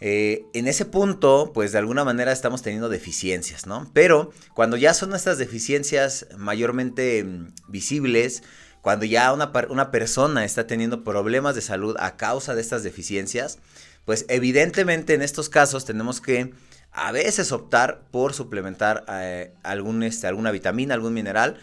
eh, 0.00 0.42
en 0.52 0.66
ese 0.66 0.84
punto, 0.84 1.52
pues 1.54 1.70
de 1.70 1.78
alguna 1.78 2.02
manera 2.02 2.32
estamos 2.32 2.62
teniendo 2.62 2.88
deficiencias, 2.88 3.68
¿no? 3.68 3.88
Pero 3.92 4.32
cuando 4.52 4.76
ya 4.76 4.94
son 4.94 5.14
estas 5.14 5.38
deficiencias 5.38 6.26
mayormente 6.36 7.22
mm, 7.22 7.54
visibles, 7.68 8.42
cuando 8.82 9.04
ya 9.04 9.32
una, 9.32 9.52
una 9.68 9.90
persona 9.90 10.44
está 10.44 10.66
teniendo 10.66 11.04
problemas 11.04 11.54
de 11.54 11.60
salud 11.60 11.96
a 11.98 12.16
causa 12.16 12.54
de 12.54 12.60
estas 12.60 12.82
deficiencias, 12.82 13.58
pues 14.04 14.24
evidentemente 14.28 15.14
en 15.14 15.22
estos 15.22 15.48
casos 15.48 15.84
tenemos 15.84 16.20
que 16.20 16.52
a 16.92 17.12
veces 17.12 17.52
optar 17.52 18.02
por 18.10 18.34
suplementar 18.34 19.04
eh, 19.08 19.52
algún, 19.62 20.02
este, 20.02 20.26
alguna 20.26 20.50
vitamina, 20.50 20.94
algún 20.94 21.14
mineral 21.14 21.58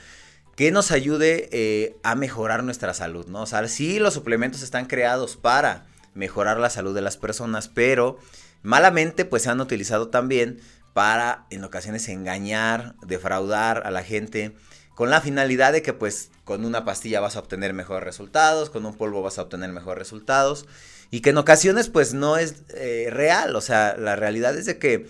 que 0.55 0.71
nos 0.71 0.91
ayude 0.91 1.49
eh, 1.51 1.95
a 2.03 2.15
mejorar 2.15 2.63
nuestra 2.63 2.93
salud, 2.93 3.27
¿no? 3.27 3.43
O 3.43 3.45
sea, 3.45 3.67
sí 3.67 3.99
los 3.99 4.15
suplementos 4.15 4.63
están 4.63 4.85
creados 4.85 5.37
para 5.37 5.85
mejorar 6.15 6.57
la 6.57 6.71
salud 6.71 6.95
de 6.95 7.01
las 7.01 7.17
personas, 7.17 7.67
pero 7.67 8.17
malamente 8.63 9.23
pues 9.23 9.43
se 9.43 9.49
han 9.49 9.61
utilizado 9.61 10.09
también 10.09 10.59
para 10.93 11.45
en 11.51 11.63
ocasiones 11.63 12.09
engañar, 12.09 12.95
defraudar 13.05 13.85
a 13.85 13.91
la 13.91 14.01
gente 14.01 14.55
con 14.97 15.11
la 15.11 15.21
finalidad 15.21 15.73
de 15.73 15.83
que 15.83 15.93
pues 15.93 16.31
con 16.43 16.65
una 16.65 16.83
pastilla 16.83 17.19
vas 17.19 17.35
a 17.35 17.39
obtener 17.39 17.71
mejores 17.71 18.03
resultados, 18.03 18.71
con 18.71 18.83
un 18.83 18.97
polvo 18.97 19.21
vas 19.21 19.37
a 19.37 19.43
obtener 19.43 19.71
mejores 19.71 19.99
resultados 19.99 20.65
y 21.11 21.19
que 21.19 21.29
en 21.29 21.37
ocasiones 21.37 21.87
pues 21.87 22.15
no 22.15 22.35
es 22.35 22.63
eh, 22.69 23.09
real, 23.11 23.55
o 23.55 23.61
sea, 23.61 23.95
la 23.95 24.15
realidad 24.15 24.57
es 24.57 24.65
de 24.65 24.79
que 24.79 25.05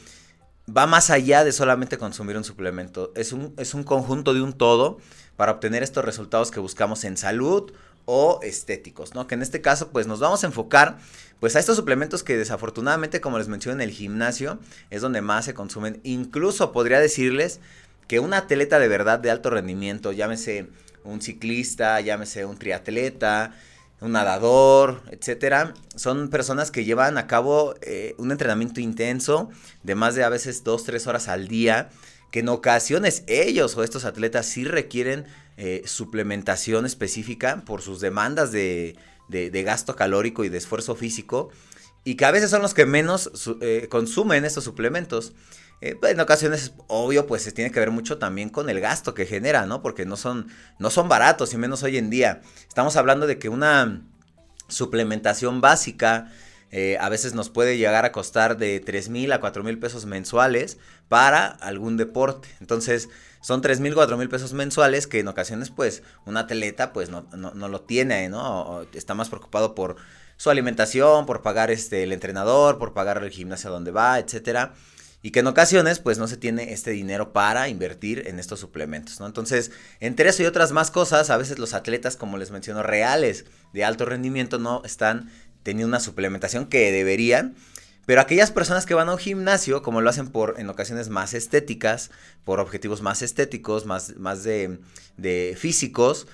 va 0.68 0.88
más 0.88 1.10
allá 1.10 1.46
de 1.46 1.54
solamente 1.54 1.98
consumir 1.98 2.36
un 2.36 2.44
suplemento, 2.44 3.14
es 3.16 3.32
un, 3.32 3.54
es 3.56 3.74
un 3.74 3.86
conjunto 3.86 4.34
de 4.34 4.42
un 4.42 4.52
todo 4.52 4.98
para 5.38 5.54
obtener 5.54 5.84
estos 5.84 6.04
resultados 6.04 6.52
que 6.52 6.60
buscamos 6.60 7.06
en 7.06 7.16
salud 7.16 7.72
o 8.04 8.42
estéticos, 8.44 9.16
¿no? 9.16 9.26
Que 9.26 9.36
en 9.36 9.42
este 9.42 9.62
caso 9.62 9.92
pues 9.94 10.06
nos 10.06 10.20
vamos 10.20 10.44
a 10.44 10.48
enfocar 10.48 10.98
pues 11.40 11.56
a 11.56 11.60
estos 11.60 11.78
suplementos 11.78 12.24
que 12.24 12.36
desafortunadamente 12.36 13.22
como 13.22 13.38
les 13.38 13.48
mencioné 13.48 13.84
en 13.84 13.90
el 13.90 13.96
gimnasio 13.96 14.60
es 14.90 15.02
donde 15.02 15.22
más 15.22 15.46
se 15.46 15.54
consumen, 15.54 16.02
incluso 16.04 16.74
podría 16.74 17.00
decirles 17.00 17.62
que 18.08 18.20
un 18.20 18.34
atleta 18.34 18.80
de 18.80 18.88
verdad 18.88 19.20
de 19.20 19.32
alto 19.32 19.50
rendimiento, 19.50 20.12
llámese 20.12 20.68
un 21.04 21.22
ciclista, 21.22 22.00
llámese 22.02 22.46
un 22.46 22.58
triatleta, 22.58 23.54
un 24.00 24.12
nadador, 24.12 25.02
etcétera, 25.12 25.74
son 25.96 26.30
personas 26.30 26.70
que 26.70 26.86
llevan 26.86 27.18
a 27.18 27.28
cabo 27.28 27.76
eh, 27.82 28.14
un 28.18 28.32
entrenamiento 28.32 28.80
intenso 28.80 29.50
de 29.84 29.96
más 29.96 30.16
de 30.16 30.24
a 30.24 30.30
veces 30.30 30.64
dos, 30.64 30.84
tres 30.84 31.08
horas 31.08 31.28
al 31.28 31.48
día, 31.48 31.90
que 32.32 32.40
en 32.40 32.50
ocasiones 32.50 33.24
ellos 33.28 33.76
o 33.76 33.84
estos 33.84 34.06
atletas 34.06 34.46
sí 34.46 34.66
requieren 34.66 35.26
eh, 35.58 35.82
suplementación 35.86 36.86
específica 36.86 37.64
por 37.66 37.82
sus 37.82 38.00
demandas 38.00 38.52
de, 38.52 38.96
gasto 39.66 39.96
calórico 39.96 40.44
y 40.44 40.50
de 40.50 40.58
esfuerzo 40.58 40.96
físico, 40.96 41.50
y 42.04 42.16
que 42.16 42.26
a 42.26 42.32
veces 42.32 42.52
son 42.52 42.62
los 42.62 42.74
que 42.74 42.86
menos 42.86 43.32
eh, 43.62 43.88
consumen 43.90 44.46
estos 44.46 44.64
suplementos. 44.64 45.34
Eh, 45.80 45.96
pues, 45.96 46.14
en 46.14 46.20
ocasiones, 46.20 46.74
obvio, 46.88 47.28
pues 47.28 47.54
tiene 47.54 47.72
que 47.72 47.80
ver 47.80 47.92
mucho 47.92 48.18
también 48.18 48.50
con 48.50 48.70
el 48.70 48.80
gasto 48.80 49.14
que 49.14 49.26
genera, 49.26 49.66
¿no? 49.66 49.82
Porque 49.82 50.06
no 50.06 50.18
son, 50.18 50.48
no 50.80 50.90
son 50.90 51.08
baratos, 51.08 51.54
y 51.54 51.58
menos 51.58 51.84
hoy 51.84 51.98
en 51.98 52.10
día. 52.10 52.42
Estamos 52.68 52.96
hablando 52.96 53.28
de 53.28 53.38
que 53.38 53.50
una 53.50 54.02
suplementación 54.68 55.62
básica 55.62 56.32
eh, 56.72 56.98
a 57.00 57.08
veces 57.10 57.34
nos 57.34 57.50
puede 57.50 57.78
llegar 57.78 58.04
a 58.06 58.12
costar 58.12 58.58
de 58.58 58.82
3 58.82 59.10
mil 59.10 59.32
a 59.32 59.40
4 59.40 59.64
mil 59.64 59.80
pesos 59.80 60.06
mensuales 60.06 60.80
para 61.08 61.46
algún 61.46 61.96
deporte. 61.96 62.50
Entonces, 62.60 63.08
son 63.42 63.62
3 63.62 63.80
mil, 63.80 63.94
4 63.94 64.18
mil 64.18 64.30
pesos 64.30 64.54
mensuales 64.54 65.06
que 65.06 65.20
en 65.20 65.28
ocasiones, 65.28 65.70
pues, 65.70 66.02
un 66.26 66.38
atleta, 66.38 66.92
pues, 66.92 67.10
no, 67.10 67.28
no, 67.34 67.68
lo 67.68 67.82
tiene, 67.82 68.28
¿no? 68.30 68.86
está 68.94 69.14
más 69.14 69.30
preocupado 69.30 69.76
por 69.76 69.96
su 70.38 70.50
alimentación, 70.50 71.26
por 71.26 71.44
pagar 71.44 71.72
este, 71.72 72.04
el 72.04 72.12
entrenador, 72.12 72.80
por 72.80 72.94
pagar 72.94 73.24
el 73.24 73.30
gimnasio 73.30 73.70
donde 73.70 73.92
va, 73.92 74.20
etcétera 74.20 74.74
y 75.22 75.32
que 75.32 75.40
en 75.40 75.48
ocasiones 75.48 76.00
pues 76.00 76.18
no 76.18 76.28
se 76.28 76.38
tiene 76.38 76.74
este 76.74 76.92
dinero 76.92 77.34
para 77.34 77.70
invertir 77.70 78.28
en 78.28 78.40
estos 78.40 78.60
suplementos, 78.60 79.20
¿no? 79.20 79.26
Entonces, 79.26 79.72
entre 80.00 80.30
eso 80.30 80.44
y 80.44 80.46
otras 80.46 80.72
más 80.72 80.92
cosas, 80.92 81.30
a 81.30 81.38
veces 81.38 81.60
los 81.60 81.74
atletas, 81.74 82.18
como 82.18 82.38
les 82.38 82.52
menciono, 82.52 82.84
reales 82.84 83.46
de 83.74 83.84
alto 83.84 84.06
rendimiento 84.06 84.60
no 84.60 84.82
están 84.86 85.30
teniendo 85.64 85.90
una 85.90 86.00
suplementación 86.00 86.68
que 86.68 86.92
deberían, 86.92 87.56
pero 88.06 88.22
aquellas 88.22 88.52
personas 88.52 88.86
que 88.86 88.94
van 88.94 89.10
a 89.10 89.14
un 89.14 89.18
gimnasio, 89.18 89.82
como 89.82 90.00
lo 90.00 90.10
hacen 90.10 90.30
por 90.30 90.56
en 90.60 90.70
ocasiones 90.70 91.10
más 91.10 91.34
estéticas, 91.34 92.10
por 92.46 92.62
objetivos 92.62 93.02
más 93.02 93.22
estéticos, 93.22 93.86
más, 93.86 94.16
más 94.16 94.44
de, 94.44 94.80
de 95.18 95.58
físicos, 95.60 96.26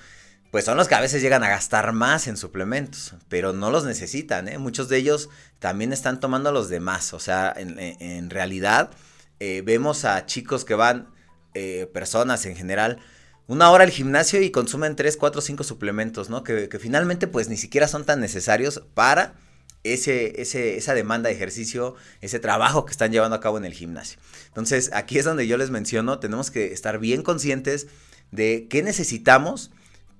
pues 0.54 0.66
son 0.66 0.76
los 0.76 0.86
que 0.86 0.94
a 0.94 1.00
veces 1.00 1.20
llegan 1.20 1.42
a 1.42 1.48
gastar 1.48 1.92
más 1.92 2.28
en 2.28 2.36
suplementos, 2.36 3.16
pero 3.28 3.52
no 3.52 3.72
los 3.72 3.82
necesitan, 3.82 4.46
¿eh? 4.46 4.56
Muchos 4.56 4.88
de 4.88 4.98
ellos 4.98 5.28
también 5.58 5.92
están 5.92 6.20
tomando 6.20 6.52
los 6.52 6.68
demás, 6.68 7.12
o 7.12 7.18
sea, 7.18 7.52
en, 7.56 8.30
realidad 8.30 8.92
eh, 9.40 9.64
vemos 9.66 10.04
a 10.04 10.26
chicos 10.26 10.64
que 10.64 10.76
van, 10.76 11.08
eh, 11.54 11.90
personas 11.92 12.46
en 12.46 12.54
general, 12.54 13.00
una 13.48 13.68
hora 13.72 13.82
al 13.82 13.90
gimnasio 13.90 14.40
y 14.42 14.52
consumen 14.52 14.94
3, 14.94 15.16
4, 15.16 15.40
5 15.40 15.64
suplementos, 15.64 16.30
¿no? 16.30 16.44
Que, 16.44 16.68
que, 16.68 16.78
finalmente 16.78 17.26
pues 17.26 17.48
ni 17.48 17.56
siquiera 17.56 17.88
son 17.88 18.04
tan 18.04 18.20
necesarios 18.20 18.84
para 18.94 19.34
ese, 19.82 20.40
ese, 20.40 20.76
esa 20.76 20.94
demanda 20.94 21.30
de 21.30 21.34
ejercicio, 21.34 21.96
ese 22.20 22.38
trabajo 22.38 22.84
que 22.84 22.92
están 22.92 23.10
llevando 23.10 23.34
a 23.34 23.40
cabo 23.40 23.58
en 23.58 23.64
el 23.64 23.72
gimnasio. 23.72 24.20
Entonces, 24.46 24.90
aquí 24.92 25.18
es 25.18 25.24
donde 25.24 25.48
yo 25.48 25.56
les 25.56 25.70
menciono, 25.70 26.20
tenemos 26.20 26.52
que 26.52 26.72
estar 26.72 27.00
bien 27.00 27.24
conscientes 27.24 27.88
de 28.30 28.68
qué 28.70 28.84
necesitamos 28.84 29.72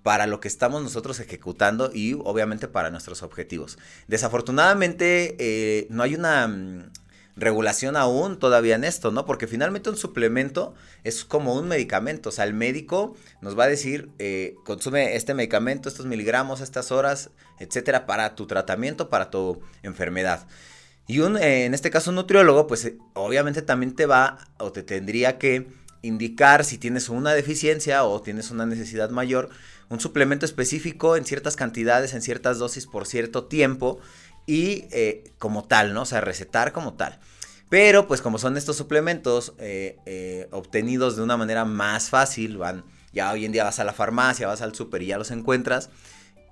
para 0.04 0.26
lo 0.26 0.38
que 0.38 0.48
estamos 0.48 0.82
nosotros 0.82 1.18
ejecutando 1.18 1.90
y 1.92 2.12
obviamente 2.12 2.68
para 2.68 2.90
nuestros 2.90 3.22
objetivos. 3.22 3.78
Desafortunadamente 4.06 5.34
eh, 5.38 5.86
no 5.88 6.02
hay 6.02 6.14
una 6.14 6.46
mm, 6.46 6.90
regulación 7.36 7.96
aún 7.96 8.38
todavía 8.38 8.74
en 8.74 8.84
esto, 8.84 9.10
¿no? 9.10 9.24
Porque 9.24 9.46
finalmente 9.46 9.88
un 9.88 9.96
suplemento 9.96 10.74
es 11.04 11.24
como 11.24 11.54
un 11.54 11.68
medicamento, 11.68 12.28
o 12.28 12.32
sea, 12.32 12.44
el 12.44 12.52
médico 12.52 13.16
nos 13.40 13.58
va 13.58 13.64
a 13.64 13.68
decir, 13.68 14.10
eh, 14.18 14.56
consume 14.66 15.16
este 15.16 15.32
medicamento, 15.32 15.88
estos 15.88 16.04
miligramos, 16.04 16.60
estas 16.60 16.92
horas, 16.92 17.30
etcétera, 17.58 18.04
para 18.04 18.34
tu 18.34 18.46
tratamiento, 18.46 19.08
para 19.08 19.30
tu 19.30 19.62
enfermedad. 19.82 20.46
Y 21.06 21.20
un, 21.20 21.38
eh, 21.38 21.64
en 21.64 21.72
este 21.72 21.90
caso 21.90 22.10
un 22.10 22.16
nutriólogo, 22.16 22.66
pues 22.66 22.92
obviamente 23.14 23.62
también 23.62 23.96
te 23.96 24.04
va 24.04 24.36
o 24.58 24.70
te 24.70 24.82
tendría 24.82 25.38
que 25.38 25.66
indicar 26.04 26.64
si 26.64 26.76
tienes 26.76 27.08
una 27.08 27.32
deficiencia 27.32 28.04
o 28.04 28.20
tienes 28.20 28.50
una 28.50 28.66
necesidad 28.66 29.08
mayor 29.08 29.48
un 29.94 30.00
suplemento 30.00 30.44
específico 30.44 31.16
en 31.16 31.24
ciertas 31.24 31.56
cantidades, 31.56 32.12
en 32.12 32.22
ciertas 32.22 32.58
dosis 32.58 32.86
por 32.86 33.06
cierto 33.06 33.44
tiempo 33.44 33.98
y 34.46 34.84
eh, 34.90 35.24
como 35.38 35.64
tal, 35.64 35.94
¿no? 35.94 36.02
O 36.02 36.06
sea, 36.06 36.20
recetar 36.20 36.72
como 36.72 36.94
tal. 36.94 37.18
Pero 37.70 38.06
pues 38.06 38.20
como 38.20 38.38
son 38.38 38.56
estos 38.56 38.76
suplementos 38.76 39.54
eh, 39.58 39.96
eh, 40.06 40.48
obtenidos 40.50 41.16
de 41.16 41.22
una 41.22 41.36
manera 41.36 41.64
más 41.64 42.10
fácil, 42.10 42.58
van, 42.58 42.84
ya 43.12 43.32
hoy 43.32 43.44
en 43.44 43.52
día 43.52 43.64
vas 43.64 43.78
a 43.78 43.84
la 43.84 43.92
farmacia, 43.92 44.46
vas 44.46 44.60
al 44.60 44.74
súper 44.74 45.02
y 45.02 45.06
ya 45.06 45.18
los 45.18 45.30
encuentras 45.30 45.90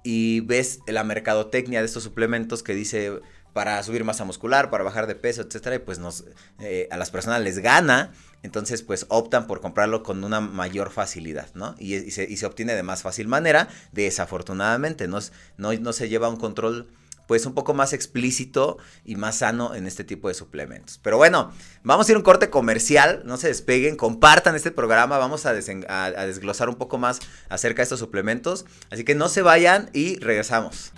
y 0.05 0.41
ves 0.41 0.81
la 0.87 1.05
mercadotecnia 1.05 1.81
de 1.81 1.87
estos 1.87 2.03
suplementos 2.03 2.63
que 2.63 2.75
dice 2.75 3.21
para 3.53 3.83
subir 3.83 4.05
masa 4.05 4.25
muscular, 4.25 4.71
para 4.71 4.85
bajar 4.85 5.07
de 5.07 5.15
peso, 5.15 5.43
etcétera, 5.43 5.77
y 5.77 5.79
pues 5.81 5.99
nos, 5.99 6.25
eh, 6.61 6.89
a 6.91 6.97
las 6.97 7.11
personas 7.11 7.41
les 7.43 7.59
gana, 7.59 8.13
entonces 8.43 8.83
pues 8.83 9.07
optan 9.09 9.47
por 9.47 9.61
comprarlo 9.61 10.03
con 10.03 10.25
una 10.25 10.41
mayor 10.41 10.91
facilidad, 10.91 11.49
¿no? 11.55 11.75
Y, 11.79 12.11
se, 12.11 12.47
obtiene 12.47 12.75
de 12.75 12.83
más 12.83 13.03
fácil 13.03 13.29
manera, 13.29 13.69
desafortunadamente, 13.93 15.07
no, 15.07 15.19
no, 15.57 15.73
no 15.73 15.93
se 15.93 16.09
lleva 16.09 16.29
un 16.29 16.37
control 16.37 16.89
pues 17.27 17.47
un 17.47 17.55
poco 17.55 17.73
más 17.73 17.93
explícito 17.93 18.79
y 19.05 19.17
más 19.17 19.37
sano 19.37 19.75
en 19.75 19.87
este 19.87 20.05
tipo 20.05 20.29
de 20.29 20.35
suplementos. 20.35 20.99
Pero 21.03 21.17
bueno, 21.17 21.53
vamos 21.83 22.09
a 22.09 22.13
ir 22.13 22.17
a 22.17 22.19
un 22.19 22.25
corte 22.25 22.51
comercial, 22.51 23.23
no 23.25 23.37
se 23.37 23.49
despeguen, 23.49 23.97
compartan 23.97 24.55
este 24.57 24.71
programa, 24.71 25.19
vamos 25.19 25.47
a, 25.47 25.51
a 25.51 26.27
desglosar 26.27 26.69
un 26.69 26.75
poco 26.75 26.99
más 26.99 27.21
acerca 27.49 27.79
de 27.79 27.85
estos 27.85 28.01
suplementos, 28.01 28.67
así 28.91 29.05
que 29.05 29.15
no 29.15 29.29
se 29.29 29.43
vayan 29.43 29.89
y 29.93 30.19
regresamos. 30.19 30.93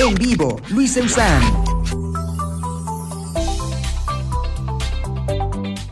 En 0.00 0.14
vivo, 0.14 0.60
Luis 0.68 0.96
Eusán. 0.96 1.42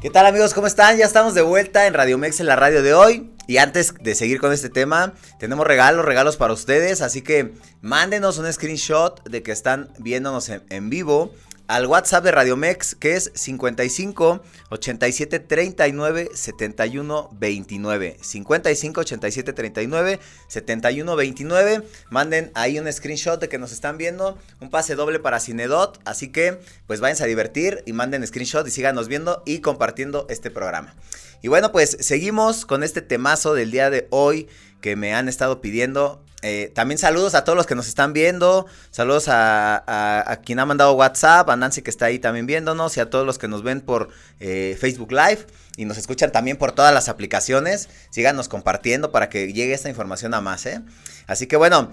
¿Qué 0.01 0.11
tal 0.11 0.27
amigos? 0.27 0.55
¿Cómo 0.55 0.69
están? 0.69 0.97
Ya 0.97 1.05
estamos 1.05 1.35
de 1.35 1.43
vuelta 1.43 1.89
en 1.89 1.95
Radio 1.95 2.17
Mex 2.17 2.39
en 2.39 2.47
la 2.47 2.55
radio 2.55 2.85
de 2.85 2.95
hoy. 2.95 3.33
Y 3.49 3.57
antes 3.57 3.95
de 4.01 4.15
seguir 4.15 4.41
con 4.41 4.53
este 4.53 4.69
tema, 4.69 5.15
tenemos 5.41 5.67
regalos, 5.67 6.05
regalos 6.05 6.37
para 6.37 6.53
ustedes. 6.53 7.03
Así 7.03 7.23
que 7.23 7.55
mándenos 7.81 8.39
un 8.39 8.53
screenshot 8.53 9.29
de 9.29 9.43
que 9.43 9.51
están 9.51 9.91
viéndonos 9.99 10.49
en, 10.51 10.63
en 10.71 10.89
vivo 10.89 11.35
al 11.69 11.87
WhatsApp 11.87 12.25
de 12.25 12.33
Radio 12.33 12.57
Mex, 12.57 12.95
que 12.95 13.15
es 13.15 13.33
55 13.35 14.43
87 14.71 15.41
39 15.41 16.31
71 16.35 17.31
29. 17.33 18.17
55 18.21 19.01
87 19.01 19.53
39 19.53 20.21
71 20.49 21.17
29. 21.17 21.83
Manden 22.11 22.51
ahí 22.55 22.79
un 22.79 22.93
screenshot 22.93 23.41
de 23.41 23.49
que 23.49 23.59
nos 23.59 23.73
están 23.73 23.99
viendo. 23.99 24.39
Un 24.61 24.71
pase 24.71 24.95
doble 24.95 25.19
para 25.19 25.41
Cinedot. 25.41 26.01
Así 26.05 26.29
que, 26.31 26.61
pues 26.87 27.01
váyanse 27.01 27.25
a 27.25 27.27
divertir 27.27 27.83
y 27.87 27.93
manden 27.93 28.27
screenshot 28.27 28.67
y 28.67 28.71
síganos 28.71 29.09
viendo 29.09 29.43
y 29.47 29.61
compartiendo 29.61 30.27
este 30.31 30.51
programa. 30.51 30.95
Y 31.43 31.49
bueno, 31.49 31.73
pues 31.73 31.97
seguimos 32.01 32.67
con 32.67 32.83
este 32.83 33.03
temazo 33.03 33.55
del 33.55 33.71
día 33.71 33.91
de 33.91 34.07
hoy 34.11 34.49
que 34.81 34.97
me 34.97 35.15
han 35.15 35.29
estado 35.29 35.61
pidiendo. 35.61 36.23
Eh, 36.43 36.71
también 36.75 36.99
saludos 36.99 37.35
a 37.35 37.45
todos 37.45 37.57
los 37.57 37.67
que 37.67 37.75
nos 37.75 37.89
están 37.89 38.13
viendo. 38.13 38.67
Saludos 38.91 39.27
a, 39.29 40.41
quien 40.45 40.59
ha 40.59 40.67
mandado 40.67 40.93
WhatsApp, 40.93 41.49
a 41.49 41.57
Nancy 41.57 41.83
que 41.83 41.91
está 41.91 42.07
ahí 42.07 42.19
también 42.19 42.47
viéndonos 42.47 42.97
y 42.97 43.01
a 43.01 43.11
todos 43.11 43.25
los 43.25 43.39
que 43.39 43.49
nos 43.49 43.63
ven 43.63 43.81
por 43.81 44.11
eh, 44.41 44.77
Facebook 44.79 45.13
Live 45.13 45.47
y 45.77 45.87
nos 45.87 45.99
escuchan 45.99 46.33
también 46.33 46.57
por 46.57 46.73
todas 46.73 46.93
las 46.93 47.09
aplicaciones. 47.09 47.89
Síganos 48.11 48.49
compartiendo 48.49 49.13
para 49.13 49.29
que 49.29 49.53
llegue 49.53 49.73
esta 49.73 49.89
información 49.89 50.35
a 50.35 50.41
más. 50.41 50.67
¿eh? 50.67 50.83
Así 51.27 51.47
que 51.47 51.57
bueno. 51.57 51.91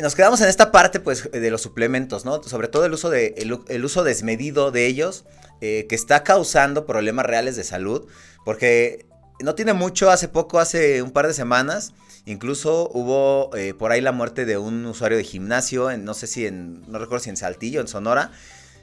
nos 0.00 0.14
quedamos 0.14 0.40
en 0.40 0.48
esta 0.48 0.70
parte 0.70 1.00
pues 1.00 1.30
de 1.30 1.50
los 1.50 1.60
suplementos, 1.60 2.24
¿no? 2.24 2.42
Sobre 2.44 2.68
todo 2.68 2.84
el 2.86 2.92
uso, 2.92 3.10
de, 3.10 3.34
el 3.36 3.84
uso 3.84 4.04
desmedido 4.04 4.70
de 4.70 4.86
ellos, 4.86 5.24
que 5.60 5.86
está 5.90 6.22
causando 6.22 6.86
problemas 6.86 7.26
reales 7.26 7.56
de 7.56 7.64
salud, 7.64 8.06
porque 8.44 9.06
no 9.40 9.54
tiene 9.54 9.72
mucho, 9.72 10.10
hace 10.10 10.28
poco, 10.28 10.60
hace 10.60 11.02
un 11.02 11.10
par 11.10 11.26
de 11.26 11.34
semanas, 11.34 11.92
Incluso 12.26 12.90
hubo 12.92 13.54
eh, 13.56 13.72
por 13.72 13.92
ahí 13.92 14.00
la 14.00 14.12
muerte 14.12 14.44
de 14.44 14.58
un 14.58 14.84
usuario 14.84 15.16
de 15.16 15.24
gimnasio, 15.24 15.90
en, 15.90 16.04
no 16.04 16.12
sé 16.12 16.26
si 16.26 16.44
en, 16.44 16.82
no 16.90 16.98
recuerdo 16.98 17.22
si 17.22 17.30
en 17.30 17.36
Saltillo, 17.36 17.80
en 17.80 17.88
Sonora. 17.88 18.32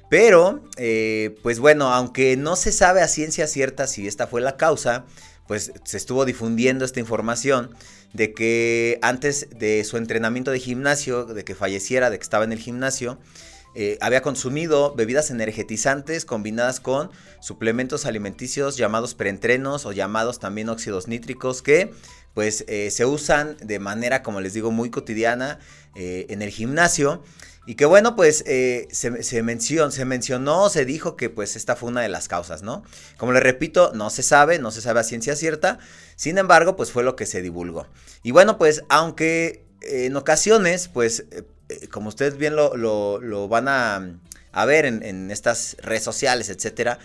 Pero, 0.09 0.63
eh, 0.77 1.35
pues 1.43 1.59
bueno, 1.59 1.93
aunque 1.93 2.37
no 2.37 2.55
se 2.55 2.71
sabe 2.71 3.01
a 3.01 3.07
ciencia 3.07 3.47
cierta 3.47 3.85
si 3.87 4.07
esta 4.07 4.27
fue 4.27 4.41
la 4.41 4.55
causa, 4.55 5.05
pues 5.45 5.73
se 5.83 5.97
estuvo 5.97 6.23
difundiendo 6.23 6.85
esta 6.85 7.01
información 7.01 7.71
de 8.13 8.33
que 8.33 8.99
antes 9.01 9.47
de 9.57 9.83
su 9.83 9.97
entrenamiento 9.97 10.51
de 10.51 10.59
gimnasio, 10.59 11.25
de 11.25 11.43
que 11.43 11.55
falleciera, 11.55 12.09
de 12.09 12.17
que 12.17 12.23
estaba 12.23 12.45
en 12.45 12.53
el 12.53 12.59
gimnasio, 12.59 13.19
eh, 13.75 13.97
había 14.01 14.21
consumido 14.21 14.93
bebidas 14.93 15.31
energetizantes 15.31 16.25
combinadas 16.25 16.79
con 16.79 17.09
suplementos 17.39 18.05
alimenticios 18.05 18.77
llamados 18.77 19.15
preentrenos 19.15 19.85
o 19.85 19.91
llamados 19.91 20.39
también 20.39 20.69
óxidos 20.69 21.07
nítricos 21.07 21.63
que 21.63 21.91
pues 22.35 22.65
eh, 22.67 22.91
se 22.91 23.05
usan 23.05 23.57
de 23.61 23.79
manera, 23.79 24.23
como 24.23 24.41
les 24.41 24.53
digo, 24.53 24.71
muy 24.71 24.89
cotidiana 24.89 25.59
eh, 25.95 26.25
en 26.29 26.41
el 26.41 26.49
gimnasio. 26.49 27.23
Y 27.65 27.75
que 27.75 27.85
bueno, 27.85 28.17
pues 28.17 28.39
se, 28.39 28.89
se, 28.91 29.41
mencionó, 29.41 29.89
se 29.89 30.03
mencionó, 30.03 30.69
se 30.69 30.83
dijo 30.83 31.15
que 31.15 31.29
pues 31.29 31.55
esta 31.55 31.77
fue 31.77 31.89
una 31.89 32.01
de 32.01 32.09
las 32.09 32.27
causas, 32.27 32.61
¿no? 32.61 32.83
Como 33.17 33.31
les 33.31 33.41
repito, 33.41 33.93
no 33.93 34.09
se 34.09 34.21
sabe, 34.21 34.59
no 34.59 34.69
se 34.69 34.81
sabe 34.81 34.99
a 34.99 35.03
ciencia 35.03 35.37
cierta, 35.37 35.79
sin 36.17 36.37
embargo, 36.37 36.75
pues 36.75 36.91
fue 36.91 37.03
lo 37.03 37.15
que 37.15 37.25
se 37.25 37.41
divulgó. 37.41 37.87
Y 38.21 38.31
bueno, 38.31 38.57
pues 38.57 38.83
aunque 38.89 39.63
en 39.79 40.17
ocasiones, 40.17 40.89
pues 40.89 41.23
como 41.91 42.09
ustedes 42.09 42.37
bien 42.37 42.55
lo, 42.55 42.75
lo, 42.75 43.47
van 43.47 43.67
a, 43.67 44.17
a 44.51 44.65
ver 44.65 44.85
en, 44.85 45.03
en, 45.03 45.31
estas 45.31 45.77
redes 45.81 46.03
sociales, 46.03 46.49
etcétera, 46.49 46.99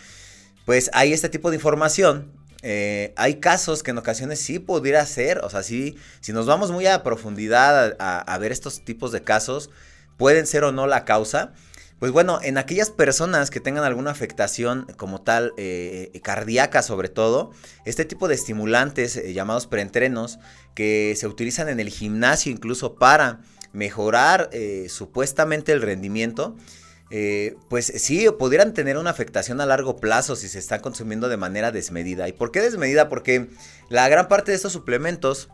pues 0.65 0.91
hay 0.93 1.13
este 1.13 1.29
tipo 1.29 1.51
de 1.51 1.57
información 1.57 2.33
eh, 2.63 3.13
hay 3.17 3.37
casos 3.37 3.83
que 3.83 3.93
en 3.93 3.99
ocasiones 3.99 4.41
sí 4.41 4.59
pudiera 4.59 5.05
ser, 5.07 5.39
o 5.45 5.51
sea, 5.51 5.63
sí, 5.63 5.97
si 6.21 6.33
nos 6.33 6.47
vamos 6.47 6.73
muy 6.73 6.87
a 6.87 7.03
profundidad 7.05 7.97
a, 8.01 8.39
ver 8.39 8.51
estos 8.51 8.85
tipos 8.85 9.13
de 9.13 9.23
casos, 9.23 9.71
pueden 10.17 10.47
ser 10.47 10.65
o 10.65 10.73
no 10.73 10.87
la 10.87 11.05
causa. 11.05 11.53
Pues 12.01 12.13
bueno, 12.13 12.39
en 12.43 12.59
aquellas 12.59 12.91
personas 12.91 13.51
que 13.51 13.59
tengan 13.61 13.85
alguna 13.85 14.13
afectación 14.13 14.87
como 14.97 15.21
tal, 15.21 15.53
eh, 15.57 16.21
cardíaca 16.23 16.83
sobre 16.83 17.09
todo, 17.09 17.51
este 17.85 18.05
tipo 18.05 18.29
de 18.29 18.35
estimulantes 18.35 19.17
eh, 19.17 19.33
llamados 19.33 19.67
preentrenos, 19.67 20.39
que 20.75 21.15
se 21.17 21.27
utilizan 21.27 21.69
en 21.69 21.81
el 21.81 21.89
gimnasio 21.89 22.53
incluso 22.53 22.95
para 22.97 23.41
mejorar 23.73 24.51
supuestamente 24.89 25.73
el 25.73 25.83
rendimiento, 25.83 26.57
eh, 27.11 27.57
pues 27.71 27.87
sí, 27.87 28.27
pudieran 28.39 28.75
tener 28.75 28.99
una 28.99 29.11
afectación 29.11 29.61
a 29.61 29.67
largo 29.67 29.97
plazo 29.97 30.37
si 30.37 30.49
se 30.49 30.59
está 30.59 30.81
consumiendo 30.81 31.29
de 31.29 31.39
manera 31.39 31.73
desmedida. 31.73 32.29
¿Y 32.29 32.33
por 32.33 32.51
qué 32.51 32.61
desmedida? 32.61 33.09
Porque 33.09 33.49
la 33.89 34.09
gran 34.09 34.29
parte 34.29 34.51
de 34.51 34.57
estos 34.57 34.73
suplementos 34.73 35.49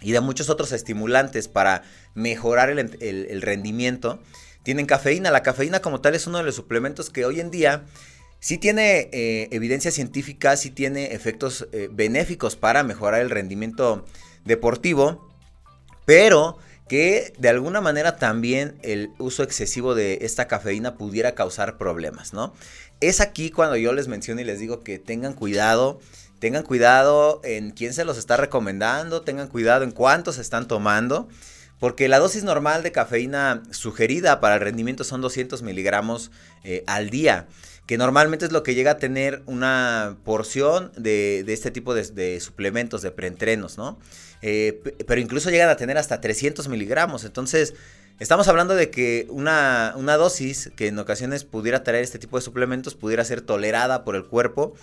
y 0.00 0.12
de 0.12 0.20
muchos 0.20 0.48
otros 0.48 0.72
estimulantes 0.72 1.48
para 1.48 1.82
mejorar 2.14 2.70
el, 2.70 3.42
rendimiento 3.42 4.20
tienen 4.62 4.86
cafeína. 4.86 5.30
La 5.30 5.42
cafeína 5.42 5.80
como 5.80 6.00
tal 6.00 6.14
es 6.14 6.26
uno 6.26 6.38
de 6.38 6.44
los 6.44 6.54
suplementos 6.54 7.10
que 7.10 7.24
hoy 7.24 7.40
en 7.40 7.50
día 7.50 7.84
sí 8.38 8.58
tiene 8.58 9.08
eh, 9.12 9.48
evidencia 9.50 9.90
científica, 9.90 10.56
sí 10.56 10.70
tiene 10.70 11.14
efectos 11.14 11.66
eh, 11.72 11.88
benéficos 11.90 12.54
para 12.54 12.84
mejorar 12.84 13.22
el 13.22 13.30
rendimiento 13.30 14.04
deportivo, 14.44 15.28
pero 16.04 16.58
que 16.88 17.32
de 17.38 17.48
alguna 17.48 17.80
manera 17.80 18.16
también 18.16 18.76
el 18.82 19.10
uso 19.18 19.42
excesivo 19.42 19.94
de 19.94 20.18
esta 20.22 20.46
cafeína 20.46 20.94
pudiera 20.94 21.34
causar 21.34 21.78
problemas, 21.78 22.32
¿no? 22.32 22.54
Es 23.00 23.20
aquí 23.20 23.50
cuando 23.50 23.76
yo 23.76 23.92
les 23.92 24.08
menciono 24.08 24.40
y 24.40 24.44
les 24.44 24.60
digo 24.60 24.82
que 24.82 24.98
tengan 24.98 25.34
cuidado, 25.34 26.00
tengan 26.38 26.62
cuidado 26.62 27.40
en 27.44 27.72
quién 27.72 27.92
se 27.92 28.04
los 28.04 28.18
está 28.18 28.36
recomendando, 28.36 29.22
tengan 29.22 29.48
cuidado 29.48 29.84
en 29.84 29.90
cuántos 29.90 30.38
están 30.38 30.68
tomando, 30.68 31.28
porque 31.78 32.08
la 32.08 32.18
dosis 32.18 32.44
normal 32.44 32.82
de 32.82 32.92
cafeína 32.92 33.62
sugerida 33.70 34.40
para 34.40 34.54
el 34.54 34.60
rendimiento 34.60 35.04
son 35.04 35.20
200 35.20 35.62
miligramos 35.62 36.30
eh, 36.64 36.84
al 36.86 37.10
día 37.10 37.48
que 37.86 37.98
normalmente 37.98 38.44
es 38.44 38.52
lo 38.52 38.62
que 38.62 38.74
llega 38.74 38.92
a 38.92 38.96
tener 38.98 39.42
una 39.46 40.16
porción 40.24 40.92
de, 40.96 41.44
este 41.46 41.70
tipo 41.70 41.94
de, 41.94 42.40
suplementos, 42.40 43.02
de 43.02 43.12
preentrenos, 43.12 43.78
¿no? 43.78 43.98
Eh, 44.42 44.82
pero 45.06 45.20
incluso 45.20 45.50
llegan 45.50 45.68
a 45.68 45.76
tener 45.76 45.96
hasta 45.96 46.20
300 46.20 46.68
miligramos. 46.68 47.24
Entonces, 47.24 47.74
estamos 48.18 48.48
hablando 48.48 48.74
de 48.74 48.90
que 48.90 49.26
una, 49.30 49.94
una 49.96 50.16
dosis 50.16 50.70
que 50.76 50.88
en 50.88 50.98
ocasiones 50.98 51.44
pudiera 51.44 51.84
traer 51.84 52.02
este 52.02 52.18
tipo 52.18 52.36
de 52.36 52.42
suplementos 52.42 52.94
pudiera 52.94 53.24
ser 53.24 53.40
tolerada 53.40 54.04
por 54.04 54.16
el 54.16 54.24
cuerpo, 54.24 54.74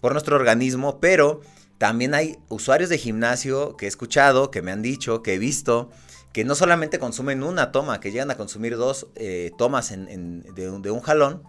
por 0.00 0.12
nuestro 0.12 0.36
organismo, 0.36 1.00
pero 1.00 1.40
también 1.78 2.12
hay 2.12 2.38
usuarios 2.48 2.90
de 2.90 2.98
gimnasio 2.98 3.76
que 3.76 3.86
he 3.86 3.88
escuchado, 3.88 4.50
que 4.50 4.62
me 4.62 4.72
han 4.72 4.82
dicho, 4.82 5.22
que 5.22 5.34
he 5.34 5.38
visto, 5.38 5.90
que 6.32 6.44
no 6.44 6.56
solamente 6.56 6.98
consumen 6.98 7.44
una 7.44 7.70
toma, 7.70 8.00
que 8.00 8.10
llegan 8.10 8.32
a 8.32 8.36
consumir 8.36 8.76
dos 8.76 9.06
eh, 9.14 9.52
tomas 9.56 9.90
de, 9.90 10.90
un 10.90 11.00
jalón 11.00 11.42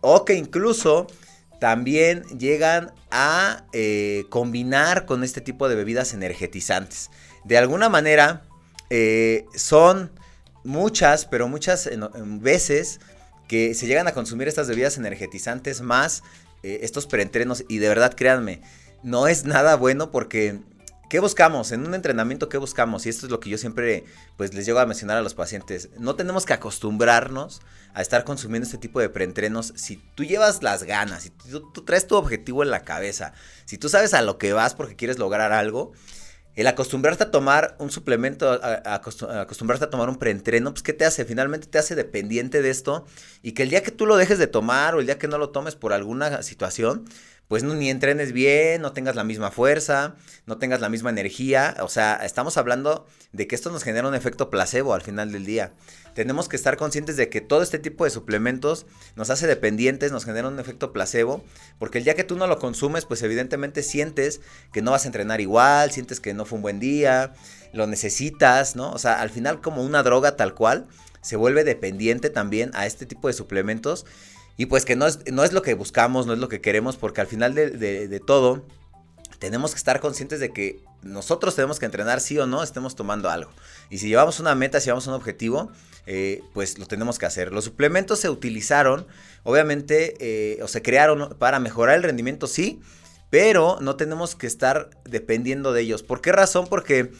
o 0.00 0.24
que 0.24 0.34
incluso 0.34 1.06
también 1.60 2.22
llegan 2.38 2.92
a 3.10 3.64
eh, 3.72 4.24
combinar 4.30 5.06
con 5.06 5.24
este 5.24 5.40
tipo 5.40 5.68
de 5.68 5.74
bebidas 5.74 6.14
energetizantes. 6.14 7.10
De 7.44 7.58
alguna 7.58 7.88
manera 7.88 8.42
eh, 8.90 9.44
son 9.54 10.12
muchas, 10.64 11.24
pero 11.24 11.48
muchas 11.48 11.88
veces 12.40 13.00
que 13.48 13.74
se 13.74 13.86
llegan 13.86 14.06
a 14.06 14.12
consumir 14.12 14.46
estas 14.46 14.68
bebidas 14.68 14.98
energetizantes 14.98 15.80
más 15.80 16.22
eh, 16.62 16.80
estos 16.82 17.06
preentrenos 17.06 17.64
y 17.68 17.78
de 17.78 17.88
verdad 17.88 18.14
créanme, 18.14 18.60
no 19.02 19.28
es 19.28 19.44
nada 19.44 19.76
bueno 19.76 20.10
porque 20.10 20.58
¿Qué 21.08 21.20
buscamos? 21.20 21.72
En 21.72 21.86
un 21.86 21.94
entrenamiento, 21.94 22.50
¿qué 22.50 22.58
buscamos? 22.58 23.06
Y 23.06 23.08
esto 23.08 23.24
es 23.24 23.32
lo 23.32 23.40
que 23.40 23.48
yo 23.48 23.56
siempre 23.56 24.04
pues 24.36 24.52
les 24.52 24.66
llego 24.66 24.78
a 24.78 24.84
mencionar 24.84 25.16
a 25.16 25.22
los 25.22 25.32
pacientes. 25.32 25.88
No 25.98 26.16
tenemos 26.16 26.44
que 26.44 26.52
acostumbrarnos 26.52 27.62
a 27.94 28.02
estar 28.02 28.24
consumiendo 28.24 28.66
este 28.66 28.76
tipo 28.76 29.00
de 29.00 29.08
preentrenos 29.08 29.72
si 29.74 29.96
tú 30.14 30.24
llevas 30.24 30.62
las 30.62 30.82
ganas, 30.82 31.22
si 31.22 31.30
tú, 31.30 31.82
traes 31.86 32.06
tu 32.06 32.14
objetivo 32.14 32.62
en 32.62 32.70
la 32.70 32.84
cabeza, 32.84 33.32
si 33.64 33.78
tú 33.78 33.88
sabes 33.88 34.12
a 34.12 34.20
lo 34.20 34.36
que 34.36 34.52
vas 34.52 34.74
porque 34.74 34.96
quieres 34.96 35.18
lograr 35.18 35.50
algo. 35.52 35.92
el 36.56 36.66
acostumbrarte 36.66 37.24
a 37.24 37.30
tomar 37.30 37.74
un 37.78 37.90
suplemento, 37.90 38.50
a, 38.62 38.94
acostumbrarte 39.40 39.86
a 39.86 39.90
tomar 39.90 40.10
un 40.10 40.16
preentreno, 40.18 40.72
pues 40.72 40.82
¿qué 40.82 40.92
te 40.92 41.06
hace? 41.06 41.24
Finalmente 41.24 41.68
te 41.68 41.78
hace 41.78 41.94
dependiente 41.94 42.60
de 42.60 42.68
esto 42.68 43.06
y 43.42 43.52
que 43.52 43.62
el 43.62 43.70
día 43.70 43.82
que 43.82 43.92
tú 43.92 44.04
lo 44.04 44.16
dejes 44.18 44.38
de 44.38 44.46
tomar 44.46 44.94
o 44.94 45.00
el 45.00 45.06
día 45.06 45.18
que 45.18 45.28
no 45.28 45.38
lo 45.38 45.50
tomes 45.50 45.74
por 45.74 45.94
alguna 45.94 46.42
situación, 46.42 47.06
pues 47.48 47.62
no, 47.62 47.74
ni 47.74 47.88
entrenes 47.88 48.32
bien, 48.32 48.82
no 48.82 48.92
tengas 48.92 49.16
la 49.16 49.24
misma 49.24 49.50
fuerza, 49.50 50.16
no 50.46 50.58
tengas 50.58 50.80
la 50.80 50.90
misma 50.90 51.08
energía. 51.08 51.76
O 51.80 51.88
sea, 51.88 52.20
estamos 52.22 52.58
hablando 52.58 53.06
de 53.32 53.46
que 53.46 53.54
esto 53.54 53.70
nos 53.70 53.82
genera 53.82 54.06
un 54.06 54.14
efecto 54.14 54.50
placebo 54.50 54.92
al 54.92 55.00
final 55.00 55.32
del 55.32 55.46
día. 55.46 55.72
Tenemos 56.14 56.48
que 56.48 56.56
estar 56.56 56.76
conscientes 56.76 57.16
de 57.16 57.30
que 57.30 57.40
todo 57.40 57.62
este 57.62 57.78
tipo 57.78 58.04
de 58.04 58.10
suplementos 58.10 58.86
nos 59.16 59.30
hace 59.30 59.46
dependientes, 59.46 60.12
nos 60.12 60.26
genera 60.26 60.48
un 60.48 60.60
efecto 60.60 60.92
placebo, 60.92 61.42
porque 61.78 61.98
el 61.98 62.04
día 62.04 62.14
que 62.14 62.24
tú 62.24 62.36
no 62.36 62.46
lo 62.46 62.58
consumes, 62.58 63.06
pues 63.06 63.22
evidentemente 63.22 63.82
sientes 63.82 64.40
que 64.72 64.82
no 64.82 64.90
vas 64.90 65.04
a 65.04 65.08
entrenar 65.08 65.40
igual, 65.40 65.90
sientes 65.90 66.20
que 66.20 66.34
no 66.34 66.44
fue 66.44 66.56
un 66.56 66.62
buen 66.62 66.80
día, 66.80 67.32
lo 67.72 67.86
necesitas, 67.86 68.76
¿no? 68.76 68.90
O 68.90 68.98
sea, 68.98 69.20
al 69.20 69.30
final 69.30 69.62
como 69.62 69.82
una 69.82 70.02
droga 70.02 70.36
tal 70.36 70.54
cual, 70.54 70.86
se 71.22 71.36
vuelve 71.36 71.64
dependiente 71.64 72.30
también 72.30 72.70
a 72.74 72.86
este 72.86 73.06
tipo 73.06 73.28
de 73.28 73.34
suplementos 73.34 74.04
y 74.58 74.66
pues 74.66 74.84
que 74.84 74.96
no 74.96 75.06
es, 75.06 75.20
no 75.32 75.44
es 75.44 75.52
lo 75.52 75.62
que 75.62 75.72
buscamos, 75.74 76.26
no 76.26 76.32
es 76.32 76.40
lo 76.40 76.48
que 76.48 76.60
queremos, 76.60 76.96
porque 76.96 77.20
al 77.20 77.28
final 77.28 77.54
de, 77.54 78.22
todo 78.26 78.66
tenemos 79.38 79.70
que 79.70 79.78
estar 79.78 80.00
conscientes 80.00 80.40
de 80.40 80.52
que 80.52 80.82
nosotros 81.02 81.54
tenemos 81.54 81.78
que 81.78 81.86
entrenar 81.86 82.20
sí 82.20 82.36
o 82.40 82.46
no, 82.46 82.64
estemos 82.64 82.96
tomando 82.96 83.30
algo. 83.30 83.52
Y 83.88 83.98
si 83.98 84.08
llevamos 84.08 84.40
una 84.40 84.56
meta, 84.56 84.80
si 84.80 84.86
llevamos 84.86 85.06
un 85.06 85.14
objetivo, 85.14 85.70
eh, 86.06 86.42
pues 86.54 86.76
lo 86.76 86.86
tenemos 86.86 87.20
que 87.20 87.26
hacer. 87.26 87.52
Los 87.52 87.66
suplementos 87.66 88.18
se 88.18 88.30
utilizaron, 88.30 89.06
obviamente, 89.44 90.16
eh, 90.18 90.60
o 90.60 90.66
se 90.66 90.82
crearon 90.82 91.36
para 91.38 91.60
mejorar 91.60 91.94
el 91.94 92.02
rendimiento, 92.02 92.48
sí, 92.48 92.80
pero 93.30 93.78
no 93.80 93.94
tenemos 93.94 94.34
que 94.34 94.48
estar 94.48 94.90
dependiendo 95.04 95.72
de 95.72 95.82
ellos. 95.82 96.02
¿Por 96.02 96.20
qué 96.20 96.32
razón? 96.32 96.66
Porque 96.66 97.12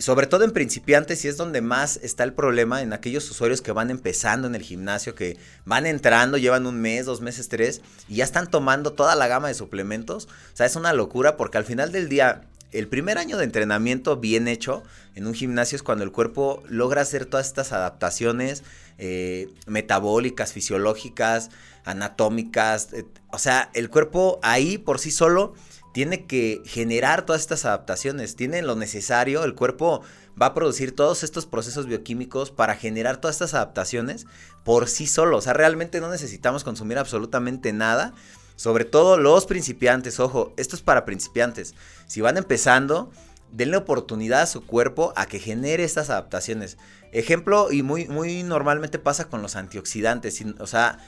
sobre 0.00 0.26
todo 0.26 0.44
en 0.44 0.52
principiantes 0.52 1.24
y 1.24 1.28
es 1.28 1.36
donde 1.36 1.60
más 1.60 1.98
está 2.02 2.24
el 2.24 2.32
problema 2.32 2.80
en 2.80 2.92
aquellos 2.92 3.30
usuarios 3.30 3.60
que 3.60 3.72
van 3.72 3.90
empezando 3.90 4.48
en 4.48 4.54
el 4.54 4.62
gimnasio, 4.62 5.14
que 5.14 5.36
van 5.66 5.84
entrando, 5.84 6.38
llevan 6.38 6.66
un 6.66 6.80
mes, 6.80 7.04
dos 7.04 7.20
meses, 7.20 7.48
tres 7.48 7.82
y 8.08 8.16
ya 8.16 8.24
están 8.24 8.50
tomando 8.50 8.94
toda 8.94 9.14
la 9.14 9.28
gama 9.28 9.48
de 9.48 9.54
suplementos. 9.54 10.26
O 10.26 10.56
sea, 10.56 10.64
es 10.64 10.74
una 10.74 10.94
locura 10.94 11.36
porque 11.36 11.58
al 11.58 11.64
final 11.64 11.92
del 11.92 12.08
día, 12.08 12.42
el 12.72 12.88
primer 12.88 13.18
año 13.18 13.36
de 13.36 13.44
entrenamiento 13.44 14.16
bien 14.16 14.48
hecho 14.48 14.82
en 15.14 15.26
un 15.26 15.34
gimnasio 15.34 15.76
es 15.76 15.82
cuando 15.82 16.04
el 16.04 16.12
cuerpo 16.12 16.62
logra 16.66 17.02
hacer 17.02 17.26
todas 17.26 17.46
estas 17.46 17.72
adaptaciones 17.72 18.62
eh, 18.96 19.48
metabólicas, 19.66 20.54
fisiológicas, 20.54 21.50
anatómicas. 21.84 22.88
O 23.30 23.38
sea, 23.38 23.70
el 23.74 23.90
cuerpo 23.90 24.40
ahí 24.42 24.78
por 24.78 24.98
sí 24.98 25.10
solo 25.10 25.54
tiene 25.92 26.26
que 26.26 26.62
generar 26.64 27.26
todas 27.26 27.42
estas 27.42 27.64
adaptaciones, 27.64 28.36
tiene 28.36 28.62
lo 28.62 28.76
necesario, 28.76 29.44
el 29.44 29.54
cuerpo 29.54 30.02
va 30.40 30.46
a 30.46 30.54
producir 30.54 30.94
todos 30.94 31.24
estos 31.24 31.46
procesos 31.46 31.86
bioquímicos 31.86 32.50
para 32.50 32.76
generar 32.76 33.20
todas 33.20 33.36
estas 33.36 33.54
adaptaciones 33.54 34.26
por 34.64 34.88
sí 34.88 35.06
solo, 35.06 35.38
o 35.38 35.40
sea, 35.40 35.52
realmente 35.52 36.00
no 36.00 36.10
necesitamos 36.10 36.64
consumir 36.64 36.98
absolutamente 36.98 37.72
nada, 37.72 38.14
sobre 38.56 38.84
todo 38.84 39.16
los 39.18 39.46
principiantes, 39.46 40.20
ojo, 40.20 40.52
esto 40.56 40.76
es 40.76 40.82
para 40.82 41.04
principiantes, 41.04 41.74
si 42.06 42.20
van 42.20 42.36
empezando, 42.36 43.10
denle 43.50 43.76
oportunidad 43.76 44.42
a 44.42 44.46
su 44.46 44.64
cuerpo 44.64 45.12
a 45.16 45.26
que 45.26 45.40
genere 45.40 45.82
estas 45.82 46.08
adaptaciones. 46.10 46.78
Ejemplo, 47.12 47.72
y 47.72 47.82
muy, 47.82 48.06
muy 48.06 48.44
normalmente 48.44 49.00
pasa 49.00 49.28
con 49.28 49.42
los 49.42 49.56
antioxidantes, 49.56 50.40
o 50.60 50.66
sea, 50.68 50.98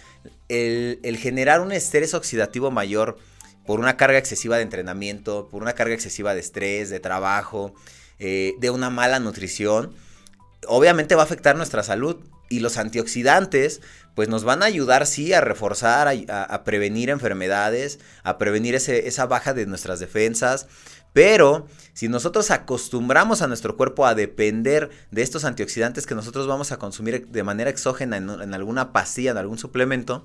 el, 0.48 0.98
el 1.04 1.16
generar 1.16 1.60
un 1.60 1.70
estrés 1.70 2.14
oxidativo 2.14 2.72
mayor, 2.72 3.18
por 3.66 3.80
una 3.80 3.96
carga 3.96 4.18
excesiva 4.18 4.56
de 4.56 4.62
entrenamiento, 4.62 5.48
por 5.50 5.62
una 5.62 5.74
carga 5.74 5.94
excesiva 5.94 6.34
de 6.34 6.40
estrés, 6.40 6.90
de 6.90 7.00
trabajo, 7.00 7.74
eh, 8.18 8.54
de 8.58 8.70
una 8.70 8.90
mala 8.90 9.20
nutrición, 9.20 9.92
obviamente 10.66 11.14
va 11.14 11.22
a 11.22 11.24
afectar 11.24 11.56
nuestra 11.56 11.82
salud. 11.82 12.16
Y 12.48 12.60
los 12.60 12.76
antioxidantes, 12.76 13.80
pues 14.14 14.28
nos 14.28 14.44
van 14.44 14.62
a 14.62 14.66
ayudar, 14.66 15.06
sí, 15.06 15.32
a 15.32 15.40
reforzar, 15.40 16.06
a, 16.28 16.64
prevenir 16.64 17.08
enfermedades, 17.08 17.98
a 18.24 18.36
prevenir 18.36 18.74
esa 18.74 19.24
baja 19.26 19.54
de 19.54 19.64
nuestras 19.64 20.00
defensas. 20.00 20.66
Pero 21.14 21.66
si 21.94 22.08
nosotros 22.08 22.50
acostumbramos 22.50 23.40
a 23.40 23.46
nuestro 23.46 23.78
cuerpo 23.78 24.04
a 24.04 24.14
depender 24.14 24.90
de 25.10 25.22
estos 25.22 25.46
antioxidantes 25.46 26.06
que 26.06 26.14
nosotros 26.14 26.46
vamos 26.46 26.72
a 26.72 26.78
consumir 26.78 27.26
de 27.28 27.42
manera 27.42 27.70
exógena 27.70 28.18
en 28.18 28.54
alguna 28.54 28.92
pastilla, 28.92 29.30
en 29.30 29.38
algún 29.38 29.56
suplemento, 29.56 30.22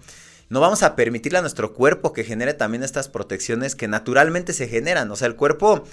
no 0.50 0.60
vamos 0.60 0.84
a 0.84 0.96
permitirle 0.96 1.40
a 1.40 1.42
nuestro 1.42 1.74
cuerpo 1.74 2.14
que 2.14 2.24
genere 2.24 2.54
también 2.54 2.84
estas 2.84 3.10
protecciones 3.10 3.76
que 3.76 3.88
naturalmente 3.88 4.54
se 4.54 4.68
generan. 4.68 5.12
O 5.12 5.16
sea, 5.16 5.28
el 5.28 5.36
cuerpo 5.36 5.84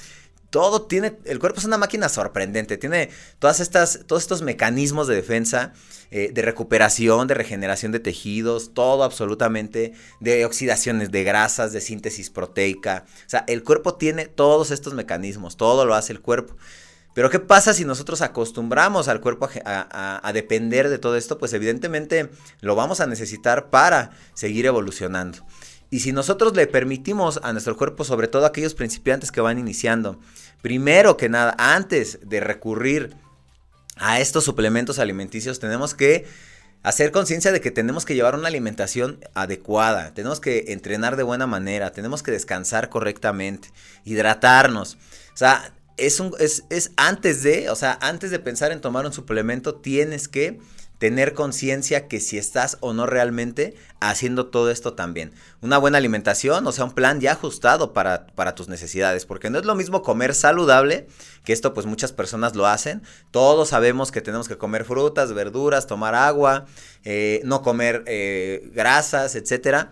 todo 0.55 0.83
tiene, 0.83 1.17
el 1.25 1.41
cuerpo 1.41 1.59
es 1.59 1.65
una 1.65 1.79
máquina 1.79 2.09
sorprendente, 2.09 2.79
tiene 2.79 3.11
todas 3.41 3.59
estas, 3.59 4.03
todos 4.07 4.23
estos 4.23 4.43
mecanismos 4.43 5.09
de 5.09 5.17
defensa, 5.17 5.73
eh, 6.13 6.31
de 6.33 6.43
recuperación, 6.43 7.27
de 7.27 7.35
regeneración 7.35 7.91
de 7.91 7.99
tejidos, 7.99 8.73
todo 8.73 9.03
absolutamente, 9.03 9.95
de 10.21 10.45
oxidaciones 10.45 11.11
de 11.11 11.25
grasas, 11.25 11.73
de 11.73 11.81
síntesis 11.81 12.31
proteica. 12.31 13.05
O 13.27 13.31
sea, 13.31 13.45
el 13.49 13.65
cuerpo 13.65 13.97
tiene 13.97 14.27
todos 14.27 14.71
estos 14.71 14.95
mecanismos, 14.95 15.57
todo 15.57 15.85
lo 15.87 15.97
hace 15.97 16.13
el 16.13 16.21
cuerpo. 16.21 16.55
Pero 17.15 17.31
¿qué 17.31 17.39
pasa 17.39 17.73
si 17.73 17.85
nosotros 17.85 18.21
acostumbramos 18.23 19.07
al 19.07 19.21
cuerpo 19.21 19.49
a, 19.65 20.31
depender 20.35 20.89
de 20.89 20.99
todo 20.99 21.17
esto? 21.17 21.39
Pues 21.39 21.53
evidentemente 21.53 22.29
lo 22.61 22.75
vamos 22.75 23.01
a 23.01 23.07
necesitar 23.07 23.71
para 23.71 24.11
seguir 24.35 24.67
evolucionando. 24.67 25.39
Y 25.91 26.01
si 26.01 26.11
nosotros 26.11 26.57
le 26.57 26.67
permitimos 26.67 27.39
a 27.45 27.53
nuestro 27.53 27.77
cuerpo, 27.77 28.03
sobre 28.03 28.27
todo 28.27 28.45
a 28.45 28.49
aquellos 28.49 28.75
principiantes 28.75 29.31
que 29.31 29.41
van 29.41 29.61
iniciando, 29.61 30.19
primero 30.61 31.17
que 31.17 31.29
nada, 31.29 31.55
antes 31.57 32.19
de 32.23 32.41
recurrir 32.41 33.15
a 33.97 34.19
estos 34.19 34.43
suplementos 34.43 34.99
alimenticios, 34.99 35.61
tenemos 35.61 35.95
que 35.95 36.27
hacer 36.83 37.13
conciencia 37.13 37.53
de 37.53 37.61
que 37.61 37.71
tenemos 37.71 38.05
que 38.05 38.17
llevar 38.17 38.35
una 38.35 38.49
alimentación 38.49 39.21
adecuada, 39.35 40.13
tenemos 40.15 40.41
que 40.41 40.65
entrenar 40.69 41.15
de 41.15 41.23
buena 41.23 41.47
manera, 41.47 41.93
tenemos 41.93 42.25
que 42.25 42.33
descansar 42.33 42.89
correctamente, 42.89 43.69
hidratarnos. 44.05 44.99
O 45.33 45.37
sea, 45.37 45.73
es, 45.97 46.21
un, 46.21 46.33
es, 46.39 46.65
es 46.71 46.93
antes 46.97 47.43
de, 47.43 47.71
o 47.71 47.77
sea, 47.77 47.99
antes 48.01 48.31
de 48.31 48.39
pensar 48.39 48.73
en 48.73 48.81
tomar 48.81 49.07
un 49.07 49.13
suplemento, 49.13 49.77
tienes 49.77 50.29
que 50.29 50.59
tener 50.99 51.35
conciencia 51.35 52.07
que 52.09 52.21
si 52.21 52.39
estás 52.39 52.79
o 52.81 52.93
no 52.93 53.05
realmente 53.05 53.75
haciendo 54.01 54.47
todo 54.47 54.71
esto 54.71 54.95
también. 54.95 55.33
Una 55.61 55.77
buena 55.77 55.99
alimentación, 55.99 56.67
o 56.67 56.73
sea, 56.73 56.85
un 56.85 56.93
plan 56.93 57.21
ya 57.21 57.33
ajustado 57.33 57.93
para, 57.93 58.27
para, 58.29 58.55
tus 58.55 58.69
necesidades, 58.69 59.27
porque 59.27 59.51
no 59.51 59.59
es 59.59 59.65
lo 59.65 59.75
mismo 59.75 60.03
comer 60.03 60.35
saludable, 60.35 61.07
que 61.45 61.53
esto 61.53 61.75
pues 61.75 61.85
muchas 61.87 62.13
personas 62.13 62.55
lo 62.55 62.67
hacen. 62.67 63.03
Todos 63.31 63.71
sabemos 63.71 64.13
que 64.13 64.21
tenemos 64.21 64.49
que 64.49 64.57
comer 64.57 64.85
frutas, 64.85 65.33
verduras, 65.33 65.87
tomar 65.87 66.15
agua, 66.15 66.67
eh, 67.05 67.41
no 67.45 67.63
comer 67.63 68.05
eh, 68.07 68.71
grasas, 68.73 69.35
etcétera. 69.35 69.91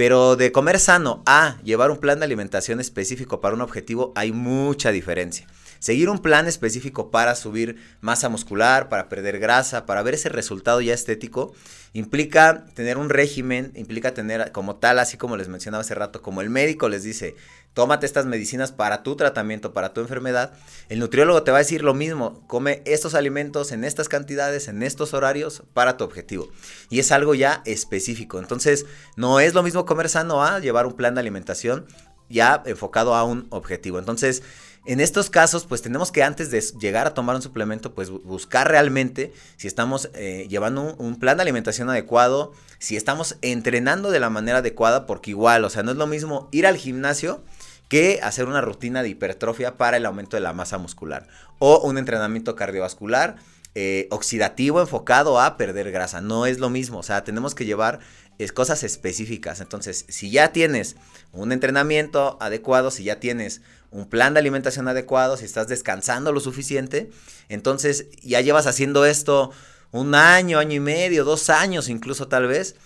Pero 0.00 0.34
de 0.34 0.50
comer 0.50 0.80
sano 0.80 1.22
a 1.26 1.58
llevar 1.62 1.90
un 1.90 1.98
plan 1.98 2.18
de 2.20 2.24
alimentación 2.24 2.80
específico 2.80 3.42
para 3.42 3.54
un 3.54 3.60
objetivo 3.60 4.14
hay 4.16 4.32
mucha 4.32 4.92
diferencia. 4.92 5.46
Seguir 5.80 6.10
un 6.10 6.18
plan 6.18 6.46
específico 6.46 7.10
para 7.10 7.34
subir 7.34 7.76
masa 8.02 8.28
muscular, 8.28 8.90
para 8.90 9.08
perder 9.08 9.38
grasa, 9.38 9.86
para 9.86 10.02
ver 10.02 10.12
ese 10.12 10.28
resultado 10.28 10.82
ya 10.82 10.92
estético, 10.92 11.54
implica 11.94 12.66
tener 12.74 12.98
un 12.98 13.08
régimen, 13.08 13.72
implica 13.74 14.12
tener 14.12 14.52
como 14.52 14.76
tal, 14.76 14.98
así 14.98 15.16
como 15.16 15.38
les 15.38 15.48
mencionaba 15.48 15.80
hace 15.80 15.94
rato, 15.94 16.20
como 16.20 16.42
el 16.42 16.50
médico 16.50 16.90
les 16.90 17.02
dice, 17.02 17.34
tómate 17.72 18.04
estas 18.04 18.26
medicinas 18.26 18.72
para 18.72 19.02
tu 19.02 19.16
tratamiento, 19.16 19.72
para 19.72 19.94
tu 19.94 20.02
enfermedad, 20.02 20.52
el 20.90 20.98
nutriólogo 20.98 21.44
te 21.44 21.50
va 21.50 21.56
a 21.56 21.62
decir 21.64 21.82
lo 21.82 21.94
mismo, 21.94 22.46
come 22.46 22.82
estos 22.84 23.14
alimentos 23.14 23.72
en 23.72 23.84
estas 23.84 24.10
cantidades, 24.10 24.68
en 24.68 24.82
estos 24.82 25.14
horarios, 25.14 25.62
para 25.72 25.96
tu 25.96 26.04
objetivo. 26.04 26.50
Y 26.90 26.98
es 26.98 27.10
algo 27.10 27.34
ya 27.34 27.62
específico. 27.64 28.38
Entonces, 28.38 28.84
no 29.16 29.40
es 29.40 29.54
lo 29.54 29.62
mismo 29.62 29.86
comer 29.86 30.10
sano 30.10 30.44
a 30.44 30.58
llevar 30.58 30.84
un 30.84 30.92
plan 30.92 31.14
de 31.14 31.20
alimentación 31.20 31.86
ya 32.30 32.62
enfocado 32.64 33.14
a 33.14 33.24
un 33.24 33.46
objetivo. 33.50 33.98
Entonces, 33.98 34.42
en 34.86 35.00
estos 35.00 35.28
casos, 35.28 35.66
pues 35.66 35.82
tenemos 35.82 36.10
que 36.10 36.22
antes 36.22 36.50
de 36.50 36.60
llegar 36.80 37.06
a 37.06 37.14
tomar 37.14 37.36
un 37.36 37.42
suplemento, 37.42 37.94
pues 37.94 38.10
buscar 38.10 38.68
realmente 38.68 39.32
si 39.56 39.66
estamos 39.66 40.10
eh, 40.14 40.46
llevando 40.48 40.94
un, 40.96 41.18
plan 41.18 41.36
de 41.36 41.42
alimentación 41.42 41.90
adecuado, 41.90 42.52
si 42.78 42.96
estamos 42.96 43.36
entrenando 43.42 44.10
de 44.10 44.20
la 44.20 44.30
manera 44.30 44.58
adecuada, 44.58 45.06
porque 45.06 45.30
igual, 45.30 45.64
o 45.64 45.70
sea, 45.70 45.82
no 45.82 45.90
es 45.90 45.98
lo 45.98 46.06
mismo 46.06 46.48
ir 46.50 46.66
al 46.66 46.76
gimnasio 46.76 47.42
que 47.88 48.20
hacer 48.22 48.46
una 48.46 48.60
rutina 48.60 49.02
de 49.02 49.10
hipertrofia 49.10 49.76
para 49.76 49.98
el 49.98 50.06
aumento 50.06 50.36
de 50.36 50.40
la 50.40 50.52
masa 50.52 50.78
muscular 50.78 51.26
o 51.58 51.80
un 51.80 51.98
entrenamiento 51.98 52.54
cardiovascular 52.54 53.36
eh, 53.74 54.08
oxidativo 54.10 54.80
enfocado 54.80 55.40
a 55.40 55.56
perder 55.56 55.92
grasa. 55.92 56.20
No 56.20 56.46
es 56.46 56.58
lo 56.58 56.70
mismo, 56.70 56.98
o 56.98 57.02
sea, 57.02 57.22
tenemos 57.22 57.54
que 57.54 57.66
llevar 57.66 58.00
cosas 58.48 58.82
específicas. 58.82 59.60
Entonces, 59.60 60.06
si 60.08 60.30
ya 60.30 60.52
tienes 60.52 60.96
un 61.32 61.52
entrenamiento 61.52 62.38
adecuado, 62.40 62.90
si 62.90 63.04
ya 63.04 63.20
tienes 63.20 63.60
un 63.90 64.08
plan 64.08 64.34
de 64.34 64.40
alimentación 64.40 64.88
adecuado, 64.88 65.36
si 65.36 65.44
estás 65.44 65.68
descansando 65.68 66.32
lo 66.32 66.40
suficiente, 66.40 67.10
entonces 67.48 68.06
ya 68.22 68.40
llevas 68.40 68.66
haciendo 68.66 69.04
esto 69.04 69.50
un 69.92 70.14
año, 70.14 70.58
año 70.58 70.74
y 70.74 70.80
medio, 70.80 71.24
dos 71.24 71.50
años 71.50 71.88
incluso 71.88 72.28
tal 72.28 72.46
vez, 72.46 72.76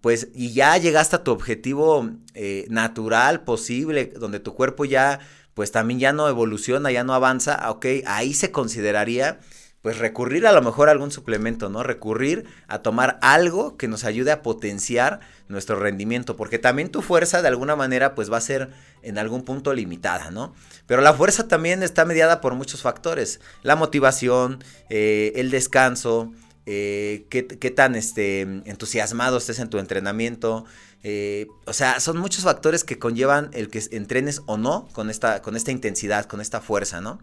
pues 0.00 0.28
y 0.34 0.52
ya 0.52 0.76
llegaste 0.78 1.16
a 1.16 1.24
tu 1.24 1.30
objetivo 1.32 2.08
eh, 2.34 2.66
natural, 2.70 3.42
posible, 3.44 4.12
donde 4.16 4.40
tu 4.40 4.54
cuerpo 4.54 4.84
ya 4.84 5.20
pues 5.54 5.70
también 5.70 6.00
ya 6.00 6.12
no 6.12 6.28
evoluciona, 6.28 6.90
ya 6.90 7.04
no 7.04 7.12
avanza, 7.12 7.70
ok, 7.70 7.86
ahí 8.06 8.32
se 8.32 8.50
consideraría 8.50 9.40
pues 9.82 9.98
recurrir 9.98 10.46
a 10.46 10.52
lo 10.52 10.62
mejor 10.62 10.88
a 10.88 10.92
algún 10.92 11.10
suplemento, 11.10 11.68
¿no? 11.68 11.82
Recurrir 11.82 12.44
a 12.68 12.78
tomar 12.78 13.18
algo 13.20 13.76
que 13.76 13.88
nos 13.88 14.04
ayude 14.04 14.30
a 14.30 14.40
potenciar 14.40 15.20
nuestro 15.48 15.76
rendimiento, 15.76 16.36
porque 16.36 16.60
también 16.60 16.88
tu 16.88 17.02
fuerza 17.02 17.42
de 17.42 17.48
alguna 17.48 17.74
manera 17.74 18.14
pues 18.14 18.32
va 18.32 18.36
a 18.36 18.40
ser 18.40 18.70
en 19.02 19.18
algún 19.18 19.42
punto 19.42 19.74
limitada, 19.74 20.30
¿no? 20.30 20.54
Pero 20.86 21.02
la 21.02 21.12
fuerza 21.12 21.48
también 21.48 21.82
está 21.82 22.04
mediada 22.04 22.40
por 22.40 22.54
muchos 22.54 22.80
factores, 22.80 23.40
la 23.62 23.74
motivación, 23.74 24.62
eh, 24.88 25.32
el 25.34 25.50
descanso, 25.50 26.32
eh, 26.64 27.26
qué, 27.28 27.42
tan 27.42 27.96
este, 27.96 28.42
entusiasmado 28.42 29.36
estés 29.36 29.58
en 29.58 29.68
tu 29.68 29.78
entrenamiento, 29.78 30.64
eh, 31.02 31.48
o 31.66 31.72
sea, 31.72 31.98
son 31.98 32.18
muchos 32.18 32.44
factores 32.44 32.84
que 32.84 33.00
conllevan 33.00 33.50
el 33.52 33.68
que 33.68 33.82
entrenes 33.90 34.42
o 34.46 34.56
no 34.56 34.86
con 34.92 35.10
esta, 35.10 35.42
con 35.42 35.56
esta 35.56 35.72
intensidad, 35.72 36.26
con 36.26 36.40
esta 36.40 36.60
fuerza, 36.60 37.00
¿no? 37.00 37.18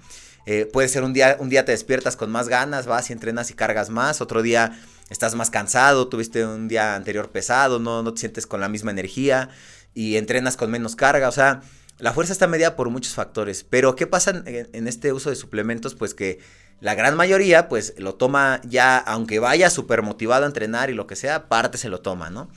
Eh, 0.45 0.65
puede 0.71 0.87
ser 0.87 1.03
un 1.03 1.13
día, 1.13 1.37
un 1.39 1.49
día 1.49 1.65
te 1.65 1.71
despiertas 1.71 2.15
con 2.15 2.31
más 2.31 2.47
ganas, 2.49 2.87
vas 2.87 3.09
y 3.09 3.13
entrenas 3.13 3.51
y 3.51 3.53
cargas 3.53 3.89
más, 3.89 4.21
otro 4.21 4.41
día 4.41 4.79
estás 5.09 5.35
más 5.35 5.49
cansado, 5.49 6.07
tuviste 6.07 6.45
un 6.45 6.67
día 6.67 6.95
anterior 6.95 7.29
pesado, 7.31 7.79
no, 7.79 8.03
no 8.03 8.13
te 8.13 8.21
sientes 8.21 8.47
con 8.47 8.59
la 8.61 8.69
misma 8.69 8.91
energía 8.91 9.49
y 9.93 10.17
entrenas 10.17 10.57
con 10.57 10.71
menos 10.71 10.95
carga, 10.95 11.27
o 11.27 11.31
sea, 11.31 11.61
la 11.99 12.13
fuerza 12.13 12.31
está 12.31 12.47
medida 12.47 12.77
por 12.77 12.89
muchos 12.89 13.13
factores, 13.13 13.65
pero 13.65 13.95
¿qué 13.95 14.07
pasa 14.07 14.41
en, 14.45 14.87
este 14.87 15.11
uso 15.11 15.29
de 15.29 15.35
suplementos? 15.35 15.95
Pues 15.95 16.13
que 16.13 16.39
la 16.79 16.95
gran 16.95 17.17
mayoría 17.17 17.67
pues 17.67 17.93
lo 17.97 18.15
toma 18.15 18.61
ya, 18.63 18.97
aunque 18.97 19.39
vaya 19.39 19.69
súper 19.69 20.01
motivado 20.01 20.45
a 20.45 20.47
entrenar 20.47 20.89
y 20.89 20.93
lo 20.93 21.07
que 21.07 21.17
sea, 21.17 21.49
parte 21.49 21.77
se 21.77 21.89
lo 21.89 21.99
toma, 21.99 22.29
¿no? 22.29 22.49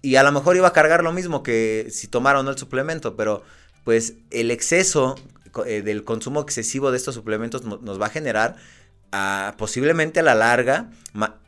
Y 0.00 0.14
a 0.14 0.22
lo 0.22 0.30
mejor 0.30 0.56
iba 0.56 0.68
a 0.68 0.72
cargar 0.72 1.02
lo 1.02 1.12
mismo 1.12 1.42
que 1.42 1.88
si 1.90 2.06
tomara 2.06 2.38
o 2.38 2.44
no 2.44 2.50
el 2.50 2.58
suplemento, 2.58 3.16
pero 3.16 3.42
pues 3.82 4.14
el 4.30 4.52
exceso 4.52 5.16
eh, 5.66 5.82
del 5.82 6.04
consumo 6.04 6.40
excesivo 6.40 6.90
de 6.90 6.96
estos 6.96 7.14
suplementos 7.14 7.64
nos 7.64 8.00
va 8.00 8.06
a 8.06 8.10
generar 8.10 8.56
ah, 9.12 9.54
posiblemente 9.58 10.20
a 10.20 10.22
la 10.22 10.34
larga 10.34 10.90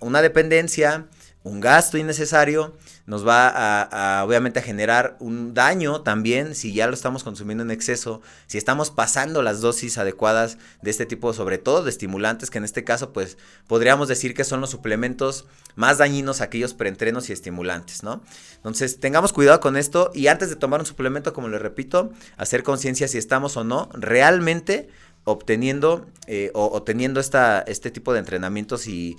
una 0.01 0.23
dependencia, 0.23 1.07
un 1.47 1.61
gasto 1.61 1.97
innecesario, 1.97 2.75
nos 3.07 3.25
va 3.25 3.47
a, 3.49 4.25
obviamente 4.25 4.59
a 4.59 4.63
generar 4.63 5.17
un 5.21 5.55
daño 5.55 6.01
también 6.01 6.57
si 6.57 6.75
ya 6.75 6.89
lo 6.89 6.95
estamos 6.95 7.23
consumiendo 7.23 7.63
en 7.63 7.71
exceso, 7.71 8.21
si 8.49 8.59
estamos 8.59 8.91
pasando 8.91 9.43
las 9.43 9.61
dosis 9.61 9.97
adecuadas 9.97 10.59
de 10.83 10.91
este 10.91 11.07
tipo, 11.07 11.33
sobre 11.33 11.59
todo 11.59 11.85
de 11.85 11.91
estimulantes, 11.91 12.51
que 12.51 12.59
en 12.59 12.65
este 12.65 12.83
caso 12.83 13.13
pues 13.13 13.39
podríamos 13.69 14.09
decir 14.09 14.35
que 14.35 14.43
son 14.43 14.61
los 14.61 14.71
suplementos 14.71 15.47
más 15.77 15.99
dañinos 15.99 16.41
aquellos 16.41 16.75
preentrenos 16.75 17.31
y 17.31 17.33
estimulantes, 17.33 18.03
¿no? 18.03 18.25
Entonces 18.57 18.99
tengamos 18.99 19.33
cuidado 19.33 19.61
con 19.61 19.77
esto 19.77 20.11
y 20.15 20.27
antes 20.27 20.49
de 20.49 20.57
tomar 20.57 20.81
un 20.81 20.87
suplemento, 20.87 21.33
como 21.33 21.49
les 21.49 21.63
repito, 21.63 22.11
hacer 22.37 22.65
conciencia 22.65 23.07
si 23.07 23.19
estamos 23.19 23.57
o 23.57 23.63
no 23.63 23.89
realmente 23.93 24.89
obteniendo 25.23 26.09
eh, 26.27 26.51
o, 26.55 26.83
teniendo 26.83 27.21
esta, 27.21 27.61
este 27.61 27.93
tipo 27.93 28.13
de 28.13 28.19
entrenamientos 28.19 28.89
y 28.89 29.17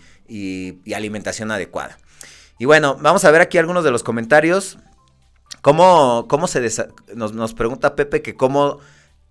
alimentación 0.93 1.51
adecuada. 1.51 1.97
Y 2.59 2.65
bueno, 2.65 2.97
vamos 3.01 3.23
a 3.25 3.31
ver 3.31 3.41
aquí 3.41 3.57
algunos 3.57 3.83
de 3.83 3.91
los 3.91 4.03
comentarios. 4.03 4.79
¿Cómo, 5.61 6.27
cómo 6.27 6.47
se 6.47 6.61
nos, 7.15 7.33
nos, 7.33 7.53
pregunta 7.53 7.95
Pepe 7.95 8.21
que 8.21 8.35
cómo... 8.35 8.79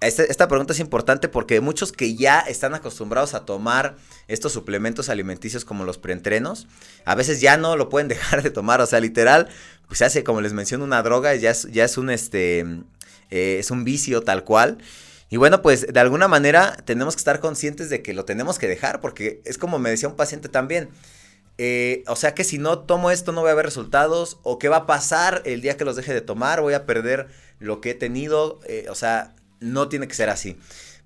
Este, 0.01 0.31
esta 0.31 0.47
pregunta 0.47 0.75
es 0.75 0.81
importante 0.81 1.27
porque 1.29 1.63
muchos 1.63 1.91
que 1.91 2.15
ya 2.15 2.41
están 2.41 2.75
acostumbrados 2.75 3.33
a 3.33 3.47
tomar 3.47 3.97
estos 4.29 4.53
suplementos 4.53 5.09
alimenticios 5.09 5.65
como 5.65 5.85
los 5.85 5.97
preentrenos, 5.97 6.69
a 7.07 7.15
veces 7.15 7.41
ya 7.41 7.57
no 7.57 7.77
lo 7.77 7.89
pueden 7.89 8.09
dejar 8.09 8.43
de 8.43 8.51
tomar, 8.51 8.83
o 8.83 8.87
sea, 8.87 9.01
literal, 9.01 9.49
pues 9.89 10.03
hace, 10.03 10.23
como 10.23 10.43
les 10.43 10.53
menciono, 10.53 10.85
una 10.85 11.03
droga, 11.03 11.35
ya 11.35 11.51
es, 11.51 11.67
ya 11.73 11.85
es 11.85 11.97
un, 11.97 12.11
este, 12.11 12.61
eh, 13.31 13.57
es 13.59 13.71
un 13.71 13.85
vicio 13.85 14.23
tal 14.23 14.45
cual. 14.45 14.79
Y 15.31 15.39
bueno, 15.39 15.63
pues 15.63 15.87
de 15.93 15.99
alguna 15.99 16.29
manera 16.29 16.77
tenemos 16.85 17.17
que 17.17 17.21
estar 17.21 17.41
conscientes 17.41 17.89
de 17.89 18.03
que 18.03 18.13
lo 18.13 18.25
tenemos 18.25 18.59
que 18.59 18.69
dejar, 18.69 19.01
porque 19.01 19.41
es 19.45 19.57
como 19.59 19.79
me 19.79 19.91
decía 19.91 20.09
un 20.09 20.17
paciente 20.17 20.49
también, 20.49 20.91
eh, 21.59 22.05
o 22.07 22.17
sea 22.17 22.35
que 22.35 22.45
si 22.45 22.59
no 22.59 22.81
tomo 22.81 23.11
esto 23.11 23.33
no 23.33 23.41
voy 23.41 23.51
a 23.51 23.55
ver 23.55 23.65
resultados. 23.65 24.39
O 24.43 24.59
qué 24.59 24.69
va 24.69 24.79
a 24.79 24.87
pasar 24.87 25.43
el 25.45 25.61
día 25.61 25.77
que 25.77 25.85
los 25.85 25.97
deje 25.97 26.13
de 26.15 26.21
tomar. 26.21 26.61
Voy 26.61 26.75
a 26.75 26.87
perder 26.87 27.29
lo 27.59 27.81
que 27.81 27.91
he 27.91 27.95
tenido. 27.95 28.61
Eh, 28.67 28.87
o 28.91 28.95
sea, 28.95 29.35
no 29.61 29.89
tiene 29.89 30.09
que 30.09 30.15
ser 30.15 30.29
así. 30.29 30.59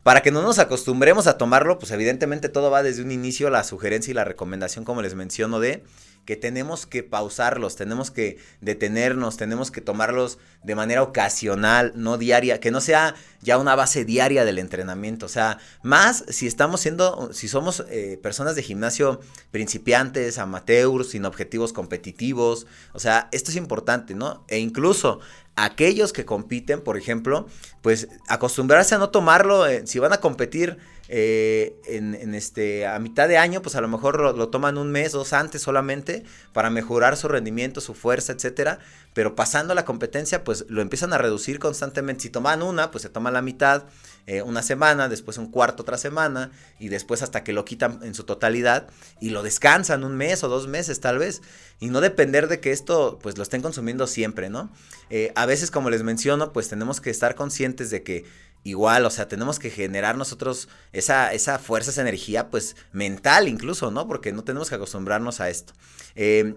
Para 0.02 0.22
que 0.22 0.30
no 0.30 0.40
nos 0.42 0.58
acostumbremos 0.58 1.26
a 1.26 1.36
tomarlo, 1.36 1.78
pues 1.78 1.92
evidentemente 1.92 2.48
todo 2.48 2.70
va 2.70 2.82
desde 2.82 3.02
un 3.02 3.12
inicio, 3.12 3.50
la 3.50 3.64
sugerencia 3.64 4.10
y 4.10 4.14
la 4.14 4.24
recomendación, 4.24 4.84
como 4.84 5.02
les 5.02 5.14
menciono, 5.14 5.60
de 5.60 5.84
que 6.24 6.36
tenemos 6.36 6.86
que 6.86 7.02
pausarlos, 7.02 7.76
tenemos 7.76 8.10
que 8.10 8.38
detenernos, 8.60 9.36
tenemos 9.36 9.70
que 9.70 9.80
tomarlos 9.80 10.38
de 10.62 10.74
manera 10.74 11.02
ocasional, 11.02 11.92
no 11.96 12.18
diaria, 12.18 12.60
que 12.60 12.70
no 12.70 12.80
sea 12.80 13.14
ya 13.42 13.58
una 13.58 13.74
base 13.74 14.04
diaria 14.04 14.44
del 14.44 14.58
entrenamiento. 14.58 15.26
O 15.26 15.28
sea, 15.28 15.58
más 15.82 16.24
si 16.28 16.46
estamos 16.46 16.80
siendo, 16.80 17.32
si 17.32 17.48
somos 17.48 17.84
eh, 17.88 18.18
personas 18.22 18.54
de 18.54 18.62
gimnasio 18.62 19.20
principiantes, 19.50 20.38
amateurs, 20.38 21.10
sin 21.10 21.24
objetivos 21.24 21.72
competitivos. 21.72 22.66
O 22.92 22.98
sea, 22.98 23.28
esto 23.32 23.50
es 23.50 23.56
importante, 23.56 24.14
¿no? 24.14 24.44
E 24.48 24.58
incluso 24.58 25.20
aquellos 25.64 26.12
que 26.12 26.24
compiten, 26.24 26.80
por 26.80 26.96
ejemplo, 26.96 27.46
pues 27.82 28.08
acostumbrarse 28.28 28.94
a 28.94 28.98
no 28.98 29.10
tomarlo, 29.10 29.66
eh, 29.66 29.86
si 29.86 29.98
van 29.98 30.12
a 30.12 30.18
competir 30.18 30.78
eh, 31.12 31.74
en, 31.86 32.34
este, 32.36 32.86
a 32.86 32.98
mitad 33.00 33.26
de 33.26 33.36
año, 33.36 33.62
pues 33.62 33.74
a 33.74 33.80
lo 33.80 33.88
mejor 33.88 34.20
lo, 34.20 34.48
toman 34.48 34.78
un 34.78 34.92
mes, 34.92 35.10
dos 35.10 35.32
antes 35.32 35.60
solamente 35.60 36.22
para 36.52 36.70
mejorar 36.70 37.16
su 37.16 37.26
rendimiento, 37.26 37.80
su 37.80 37.94
fuerza, 37.94 38.32
etcétera. 38.32 38.78
Pero 39.12 39.34
pasando 39.34 39.74
la 39.74 39.84
competencia, 39.84 40.44
pues 40.44 40.66
lo 40.68 40.82
empiezan 40.82 41.12
a 41.12 41.18
reducir 41.18 41.58
constantemente. 41.58 42.22
Si 42.22 42.30
toman 42.30 42.62
una, 42.62 42.92
pues 42.92 43.02
se 43.02 43.08
toma 43.08 43.32
la 43.32 43.42
mitad 43.42 43.84
eh, 44.26 44.42
una 44.42 44.62
semana, 44.62 45.08
después 45.08 45.38
un 45.38 45.50
cuarto 45.50 45.82
otra 45.82 45.98
semana 45.98 46.50
y 46.78 46.88
después 46.88 47.22
hasta 47.22 47.42
que 47.42 47.52
lo 47.52 47.64
quitan 47.64 48.00
en 48.02 48.14
su 48.14 48.24
totalidad 48.24 48.88
y 49.20 49.30
lo 49.30 49.42
descansan 49.42 50.04
un 50.04 50.16
mes 50.16 50.44
o 50.44 50.48
dos 50.48 50.68
meses 50.68 51.00
tal 51.00 51.18
vez. 51.18 51.42
Y 51.80 51.88
no 51.88 52.00
depender 52.00 52.48
de 52.48 52.60
que 52.60 52.72
esto 52.72 53.18
pues 53.22 53.36
lo 53.36 53.42
estén 53.42 53.62
consumiendo 53.62 54.06
siempre, 54.06 54.50
¿no? 54.50 54.70
Eh, 55.08 55.32
a 55.34 55.46
veces, 55.46 55.70
como 55.70 55.90
les 55.90 56.02
menciono, 56.02 56.52
pues 56.52 56.68
tenemos 56.68 57.00
que 57.00 57.10
estar 57.10 57.34
conscientes 57.34 57.90
de 57.90 58.02
que 58.02 58.24
igual, 58.62 59.06
o 59.06 59.10
sea, 59.10 59.26
tenemos 59.26 59.58
que 59.58 59.70
generar 59.70 60.16
nosotros 60.16 60.68
esa, 60.92 61.32
esa 61.32 61.58
fuerza, 61.58 61.90
esa 61.90 62.02
energía, 62.02 62.50
pues 62.50 62.76
mental 62.92 63.48
incluso, 63.48 63.90
¿no? 63.90 64.06
Porque 64.06 64.32
no 64.32 64.44
tenemos 64.44 64.68
que 64.68 64.74
acostumbrarnos 64.74 65.40
a 65.40 65.48
esto. 65.48 65.72
Eh, 66.14 66.54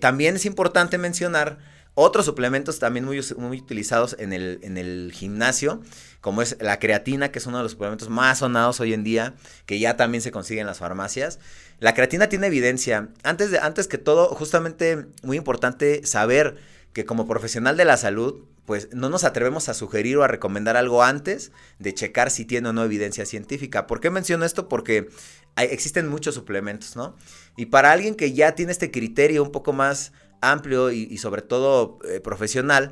también 0.00 0.36
es 0.36 0.46
importante 0.46 0.98
mencionar 0.98 1.58
otros 1.98 2.26
suplementos 2.26 2.78
también 2.78 3.06
muy, 3.06 3.24
muy 3.38 3.58
utilizados 3.58 4.16
en 4.18 4.34
el, 4.34 4.58
en 4.62 4.76
el, 4.76 5.12
gimnasio, 5.14 5.80
como 6.26 6.42
es 6.42 6.56
la 6.58 6.80
creatina, 6.80 7.30
que 7.30 7.38
es 7.38 7.46
uno 7.46 7.58
de 7.58 7.62
los 7.62 7.70
suplementos 7.70 8.08
más 8.08 8.38
sonados 8.40 8.80
hoy 8.80 8.92
en 8.92 9.04
día, 9.04 9.34
que 9.64 9.78
ya 9.78 9.96
también 9.96 10.22
se 10.22 10.32
consigue 10.32 10.60
en 10.60 10.66
las 10.66 10.78
farmacias. 10.78 11.38
La 11.78 11.94
creatina 11.94 12.28
tiene 12.28 12.48
evidencia. 12.48 13.10
Antes, 13.22 13.52
de, 13.52 13.60
antes 13.60 13.86
que 13.86 13.96
todo, 13.96 14.34
justamente 14.34 15.06
muy 15.22 15.36
importante 15.36 16.04
saber 16.04 16.56
que 16.92 17.04
como 17.04 17.28
profesional 17.28 17.76
de 17.76 17.84
la 17.84 17.96
salud, 17.96 18.42
pues 18.64 18.88
no 18.92 19.08
nos 19.08 19.22
atrevemos 19.22 19.68
a 19.68 19.74
sugerir 19.74 20.16
o 20.16 20.24
a 20.24 20.26
recomendar 20.26 20.76
algo 20.76 21.04
antes 21.04 21.52
de 21.78 21.94
checar 21.94 22.32
si 22.32 22.44
tiene 22.44 22.70
o 22.70 22.72
no 22.72 22.82
evidencia 22.82 23.24
científica. 23.24 23.86
¿Por 23.86 24.00
qué 24.00 24.10
menciono 24.10 24.44
esto? 24.44 24.68
Porque 24.68 25.08
existen 25.54 26.08
muchos 26.08 26.34
suplementos, 26.34 26.96
¿no? 26.96 27.14
Y 27.56 27.66
para 27.66 27.92
alguien 27.92 28.16
que 28.16 28.32
ya 28.32 28.56
tiene 28.56 28.72
este 28.72 28.90
criterio 28.90 29.44
un 29.44 29.52
poco 29.52 29.72
más 29.72 30.10
amplio 30.40 30.90
y, 30.90 31.16
sobre 31.18 31.42
todo 31.42 32.00
eh, 32.04 32.18
profesional, 32.18 32.90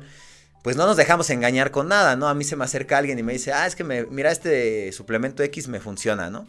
pues 0.65 0.77
no 0.77 0.87
nos 0.87 0.97
dejamos 0.97 1.29
engañar 1.29 1.69
con 1.69 1.89
nada, 1.89 2.15
¿no? 2.15 2.27
A 2.27 2.33
mí 2.33 2.43
se 2.43 2.55
me 2.55 2.63
acerca 2.63 2.97
alguien 2.97 3.19
y 3.19 3.21
me 3.21 3.33
dice, 3.33 3.53
ah, 3.53 3.67
es 3.67 3.75
que 3.75 3.83
mira, 3.83 4.31
este 4.31 4.91
suplemento 4.93 5.43
X 5.43 5.67
me 5.67 5.79
funciona, 5.79 6.31
¿no? 6.31 6.47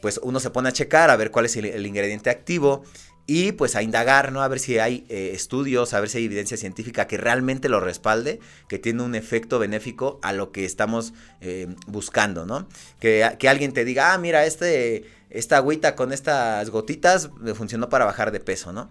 Pues 0.00 0.18
uno 0.22 0.40
se 0.40 0.48
pone 0.48 0.70
a 0.70 0.72
checar 0.72 1.10
a 1.10 1.16
ver 1.16 1.30
cuál 1.30 1.44
es 1.44 1.54
el 1.54 1.86
ingrediente 1.86 2.30
activo 2.30 2.82
y 3.26 3.52
pues 3.52 3.76
a 3.76 3.82
indagar, 3.82 4.32
¿no? 4.32 4.40
A 4.40 4.48
ver 4.48 4.58
si 4.58 4.78
hay 4.78 5.04
eh, 5.10 5.32
estudios, 5.34 5.92
a 5.92 6.00
ver 6.00 6.08
si 6.08 6.16
hay 6.16 6.24
evidencia 6.24 6.56
científica 6.56 7.06
que 7.06 7.18
realmente 7.18 7.68
lo 7.68 7.78
respalde, 7.78 8.40
que 8.70 8.78
tiene 8.78 9.02
un 9.02 9.14
efecto 9.14 9.58
benéfico 9.58 10.18
a 10.22 10.32
lo 10.32 10.50
que 10.50 10.64
estamos 10.64 11.12
eh, 11.42 11.66
buscando, 11.86 12.46
¿no? 12.46 12.66
Que, 13.00 13.36
que, 13.38 13.50
alguien 13.50 13.74
te 13.74 13.84
diga, 13.84 14.14
ah, 14.14 14.18
mira, 14.18 14.46
este, 14.46 15.04
esta 15.28 15.58
agüita 15.58 15.94
con 15.94 16.14
estas 16.14 16.70
gotitas 16.70 17.28
me 17.34 17.52
funcionó 17.52 17.90
para 17.90 18.06
bajar 18.06 18.32
de 18.32 18.40
peso, 18.40 18.72
¿no? 18.72 18.90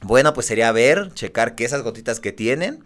Bueno, 0.00 0.34
pues 0.34 0.46
sería 0.46 0.72
ver, 0.72 1.14
checar 1.14 1.54
que 1.54 1.64
esas 1.64 1.82
gotitas 1.82 2.18
que 2.18 2.32
tienen, 2.32 2.82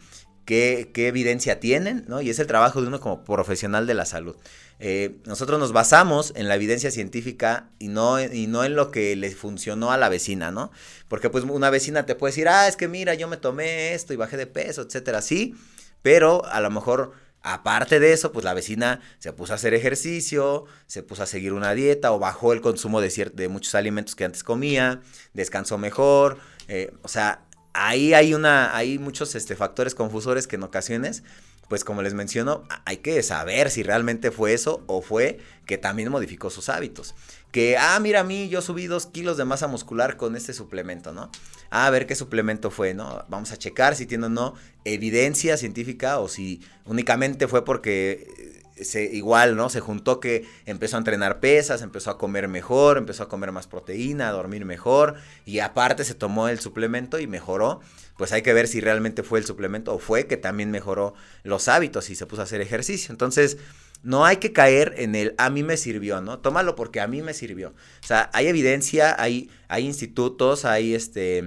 qué, 0.49 0.91
evidencia 1.07 1.61
tienen, 1.61 2.07
¿no? 2.09 2.23
Y 2.23 2.31
es 2.31 2.39
el 2.39 2.47
trabajo 2.47 2.81
de 2.81 2.89
uno 2.89 3.01
como 3.01 3.23
profesional 3.23 3.87
de 3.87 3.93
la 3.93 4.07
salud. 4.07 4.35
Eh, 4.79 5.19
nosotros 5.27 5.61
nos 5.61 5.73
basamos 5.73 6.33
en 6.37 6.49
la 6.49 6.55
evidencia 6.55 6.91
científica 6.91 7.69
y 7.79 7.89
no, 7.89 8.19
y 8.23 8.47
no 8.47 8.65
en 8.65 8.75
lo 8.75 8.91
que 8.91 9.15
le 9.15 9.31
funcionó 9.31 9.93
a 9.93 9.99
la 9.99 10.09
vecina, 10.09 10.51
¿no? 10.51 10.71
Porque 11.07 11.29
pues 11.29 11.45
una 11.45 11.69
vecina 11.69 12.07
te 12.07 12.15
puede 12.15 12.33
decir, 12.33 12.49
ah, 12.49 12.67
es 12.67 12.77
que 12.77 12.89
mira, 12.89 13.13
yo 13.13 13.29
me 13.29 13.37
tomé 13.37 13.93
esto 13.93 14.15
y 14.15 14.17
bajé 14.17 14.39
de 14.39 14.47
peso, 14.47 14.83
etcétera, 14.83 15.21
sí, 15.21 15.55
pero 16.01 16.45
a 16.47 16.61
lo 16.61 16.71
mejor 16.71 17.13
Aparte 17.41 18.01
de 18.01 18.13
eso, 18.13 18.33
pues 18.33 18.45
la 18.45 18.53
vecina 18.53 19.01
se 19.21 19.33
puso 19.33 19.53
a 19.53 19.57
hacer 19.57 19.73
ejercicio, 19.73 20.65
se 20.89 21.05
puso 21.05 21.23
a 21.23 21.27
seguir 21.27 21.53
una 21.53 21.73
dieta 21.73 22.11
o 22.11 22.19
bajó 22.19 22.53
el 22.53 22.61
consumo 22.61 23.01
de, 23.01 23.31
de 23.33 23.49
muchos 23.49 23.77
alimentos 23.77 24.17
que 24.17 24.25
antes 24.25 24.43
comía, 24.43 25.03
descansó 25.35 25.79
mejor, 25.79 26.39
eh, 26.67 26.93
o 27.03 27.09
sea, 27.09 27.48
ahí 27.87 28.15
hay 28.15 28.35
una, 28.35 28.77
hay 28.77 28.99
muchos 28.99 29.35
este, 29.35 29.57
factores 29.57 29.95
confusores 29.95 30.47
que 30.47 30.57
en 30.57 30.63
ocasiones 30.63 31.23
pues 31.69 31.85
como 31.85 32.03
les 32.03 32.15
menciono, 32.15 32.65
hay 32.87 32.99
que 32.99 33.23
saber 33.23 33.71
si 33.71 33.83
realmente 33.83 34.31
fue 34.31 34.55
eso 34.55 34.83
o 34.87 35.03
fue 35.03 35.39
que 35.67 35.77
también 35.77 36.11
modificó 36.11 36.49
sus 36.49 36.71
hábitos. 36.71 37.15
Que, 37.53 37.77
ah, 37.77 37.99
mira 38.01 38.21
a 38.21 38.25
mí, 38.25 38.49
yo 38.49 38.63
subí 38.63 38.87
dos 38.87 39.07
kilos 39.07 39.37
de 39.37 39.45
masa 39.45 39.69
muscular 39.69 40.17
con 40.17 40.35
este 40.35 40.55
suplemento, 40.55 41.13
¿no? 41.13 41.31
Ah, 41.71 41.87
a 41.87 41.91
ver 41.91 42.07
qué 42.07 42.15
suplemento 42.15 42.71
fue, 42.71 42.95
¿no? 42.95 43.25
Vamos 43.29 43.53
a 43.53 43.59
checar 43.59 43.95
si 43.95 44.07
tiene 44.07 44.27
o 44.27 44.29
no 44.31 44.55
evidencia 44.87 45.59
científica 45.59 46.19
o 46.19 46.29
si 46.29 46.63
únicamente 46.87 47.47
fue 47.49 47.65
porque 47.65 48.58
se, 48.85 49.05
igual, 49.05 49.57
¿no? 49.57 49.69
Se 49.69 49.81
juntó 49.81 50.21
que 50.21 50.47
empezó 50.67 50.97
a 50.97 50.99
entrenar 50.99 51.41
pesas, 51.41 51.83
empezó 51.83 52.11
a 52.11 52.19
comer 52.19 52.49
mejor, 52.49 52.99
empezó 52.99 53.23
a 53.25 53.29
comer 53.29 53.53
más 53.53 53.67
proteína, 53.67 54.29
a 54.29 54.33
dormir 54.33 54.65
mejor 54.65 55.15
y 55.47 55.61
aparte 55.61 56.05
se 56.05 56.15
tomó 56.15 56.49
el 56.49 56.61
suplemento 56.61 57.19
y 57.19 57.27
mejoró. 57.27 57.81
Pues 58.17 58.33
hay 58.33 58.43
que 58.43 58.53
ver 58.53 58.67
si 58.67 58.81
realmente 58.81 59.23
fue 59.23 59.39
el 59.39 59.45
suplemento 59.45 59.95
o 59.95 59.99
fue 59.99 60.27
que 60.27 60.37
también 60.37 60.71
mejoró 60.71 61.15
los 61.45 61.69
hábitos 61.69 62.11
y 62.11 62.17
se 62.17 62.27
puso 62.27 62.43
a 62.43 62.45
hacer 62.45 62.61
ejercicio. 62.61 63.13
Entonces, 63.13 63.59
no 64.03 64.25
hay 64.25 64.37
que 64.37 64.53
caer 64.53 64.95
en 64.97 65.15
el 65.15 65.35
a 65.39 65.51
mí 65.51 65.63
me 65.63 65.77
sirvió, 65.77 66.21
¿no? 66.21 66.39
Tómalo 66.39 66.75
porque 66.75 67.01
a 67.01 67.07
mí 67.07 67.23
me 67.23 67.35
sirvió. 67.35 67.75
O 68.03 68.07
sea, 68.07 68.31
hay 68.33 68.47
evidencia, 68.47 69.21
hay, 69.21 69.51
hay 69.69 69.85
institutos, 69.85 70.65
hay 70.65 70.95
este, 70.95 71.45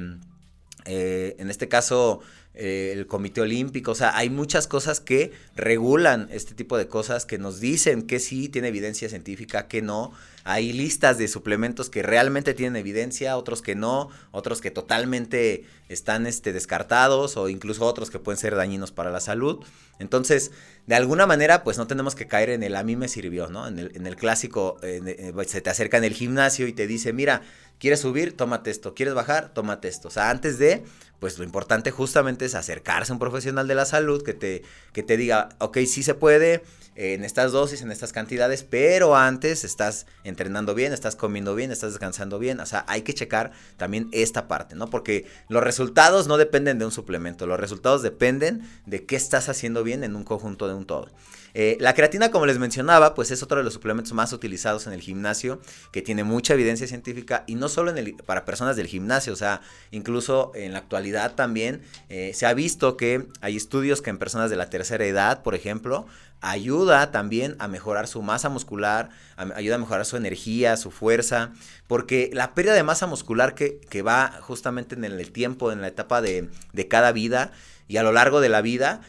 eh, 0.86 1.36
en 1.40 1.50
este 1.50 1.68
caso, 1.68 2.22
eh, 2.54 2.92
el 2.94 3.08
Comité 3.08 3.40
Olímpico, 3.40 3.92
o 3.92 3.96
sea, 3.96 4.18
hay 4.18 4.30
muchas 4.30 4.68
cosas 4.68 5.00
que 5.00 5.32
regulan 5.56 6.28
este 6.32 6.54
tipo 6.54 6.78
de 6.78 6.88
cosas, 6.88 7.26
que 7.26 7.38
nos 7.38 7.62
dicen 7.62 8.04
que 8.04 8.20
sí 8.20 8.50
tiene 8.50 8.68
evidencia 8.68 9.08
científica, 9.08 9.68
que 9.70 9.82
no. 9.82 10.12
Hay 10.44 10.74
listas 10.74 11.18
de 11.18 11.30
suplementos 11.30 11.90
que 11.90 12.04
realmente 12.04 12.54
tienen 12.54 12.76
evidencia, 12.76 13.38
otros 13.38 13.62
que 13.62 13.76
no, 13.76 14.10
otros 14.32 14.60
que 14.60 14.70
totalmente 14.70 15.66
están 15.88 16.28
este, 16.28 16.52
descartados 16.52 17.38
o 17.38 17.48
incluso 17.48 17.86
otros 17.86 18.10
que 18.10 18.20
pueden 18.20 18.38
ser 18.38 18.56
dañinos 18.56 18.92
para 18.92 19.12
la 19.12 19.22
salud. 19.22 19.64
Entonces, 20.00 20.52
de 20.88 20.96
alguna 20.96 21.28
manera, 21.28 21.64
pues 21.64 21.78
no 21.78 21.88
tenemos 21.88 22.16
que 22.16 22.28
caer 22.28 22.50
en 22.50 22.64
el 22.64 22.76
a 22.76 22.84
mí 22.84 22.96
me 22.96 23.08
sirvió, 23.08 23.48
¿no? 23.48 23.68
En 23.68 23.78
el, 23.80 24.16
clásico, 24.16 24.78
eh, 24.82 25.32
se 25.48 25.62
te 25.62 25.70
acerca 25.70 25.98
en 25.98 26.04
el 26.04 26.14
gimnasio 26.14 26.68
y 26.68 26.74
te 26.74 26.88
dice, 26.88 27.14
mira, 27.14 27.44
¿quieres 27.82 28.00
subir? 28.00 28.38
Tómate 28.38 28.70
esto. 28.70 28.94
¿Quieres 28.94 29.16
bajar? 29.16 29.54
Tómate 29.54 29.88
esto. 29.88 30.08
O 30.08 30.12
sea, 30.12 30.30
antes 30.30 30.60
de, 30.60 30.84
pues 31.20 31.40
lo 31.40 31.44
importante 31.44 31.90
justamente 31.90 32.46
es 32.46 32.54
acercarse 32.54 33.12
a 33.12 33.16
un 33.16 33.20
profesional 33.20 33.68
de 33.68 33.76
la 33.76 33.86
salud 33.86 34.24
que 34.24 34.34
te, 34.34 34.62
que 34.94 35.02
te 35.02 35.18
diga, 35.18 35.50
ok, 35.58 35.80
sí 35.88 36.04
se 36.04 36.14
puede, 36.14 36.64
en 36.96 37.24
estas 37.24 37.52
dosis, 37.52 37.82
en 37.82 37.92
estas 37.92 38.14
cantidades, 38.14 38.64
pero 38.64 39.16
antes 39.16 39.64
estás 39.64 40.06
entrenando 40.24 40.76
bien, 40.76 40.94
estás 40.94 41.16
comiendo 41.16 41.56
bien, 41.56 41.72
estás 41.72 41.92
descansando 41.94 42.38
bien, 42.38 42.60
o 42.60 42.66
sea, 42.66 42.86
hay 42.88 43.02
que 43.02 43.14
checar 43.14 43.52
también 43.78 44.10
esta 44.12 44.48
parte, 44.48 44.76
¿no? 44.76 44.90
Porque 44.90 45.26
los 45.48 45.64
resultados 45.64 46.28
no 46.28 46.38
dependen 46.38 46.80
de 46.80 46.86
un 46.86 46.92
suplemento, 46.92 47.48
los 47.48 47.60
resultados 47.60 48.04
dependen 48.04 48.62
de 48.86 49.06
qué 49.06 49.16
estás 49.16 49.50
haciendo 49.50 49.84
bien 49.84 50.04
en 50.04 50.16
un 50.16 50.24
conjunto 50.24 50.68
de 50.68 50.76
un 50.76 50.86
todo. 50.86 51.10
Eh, 51.54 51.78
la 51.80 51.94
creatina, 51.94 52.32
como 52.32 52.46
les 52.46 52.60
mencionaba, 52.60 53.14
pues 53.14 53.32
es 53.32 53.44
otro 53.44 53.58
de 53.58 53.64
los 53.64 53.74
suplementos 53.74 54.14
más 54.14 54.34
utilizados 54.34 54.88
en 54.88 54.94
el 54.94 55.02
gimnasio, 55.02 55.60
que 55.92 56.02
tiene 56.02 56.24
mucha 56.24 56.54
evidencia 56.54 56.88
científica 56.88 57.44
y 57.48 57.56
no 57.56 57.70
solo 57.70 57.94
para 58.26 58.46
personas 58.46 58.76
del 58.76 58.88
gimnasio, 58.88 59.34
o 59.34 59.36
sea, 59.36 59.62
incluso 59.92 60.52
en 60.56 60.74
la 60.74 60.80
actualidad 60.80 61.36
también 61.36 61.82
eh, 62.10 62.32
se 62.34 62.46
ha 62.46 62.54
visto 62.54 62.98
que 62.98 63.28
hay 63.42 63.58
estudios 63.58 64.02
que 64.02 64.10
en 64.10 64.18
personas 64.18 64.50
de 64.50 64.56
la 64.56 64.70
tercera 64.70 65.06
edad, 65.06 65.44
por 65.44 65.56
ejemplo, 65.56 66.06
ayuda 66.40 67.12
también 67.12 67.56
a 67.60 67.68
mejorar 67.68 68.08
su 68.08 68.22
masa 68.24 68.50
muscular, 68.50 69.10
ayuda 69.38 69.76
a 69.76 69.78
mejorar 69.80 70.06
su 70.06 70.18
energía, 70.18 70.76
su 70.76 70.90
fuerza, 70.90 71.52
porque 71.88 72.32
la 72.34 72.56
pérdida 72.56 72.74
de 72.74 72.84
masa 72.84 73.06
muscular 73.06 73.54
que, 73.54 74.02
va 74.02 74.40
justamente 74.42 74.96
en 74.96 75.04
el 75.04 75.32
tiempo, 75.32 75.72
en 75.72 75.82
la 75.82 75.88
etapa 75.88 76.22
de 76.22 76.50
cada 76.90 77.12
vida 77.12 77.52
y 77.88 77.98
a 77.98 78.04
lo 78.04 78.12
largo 78.12 78.42
de 78.42 78.50
la 78.50 78.62
vida, 78.62 79.02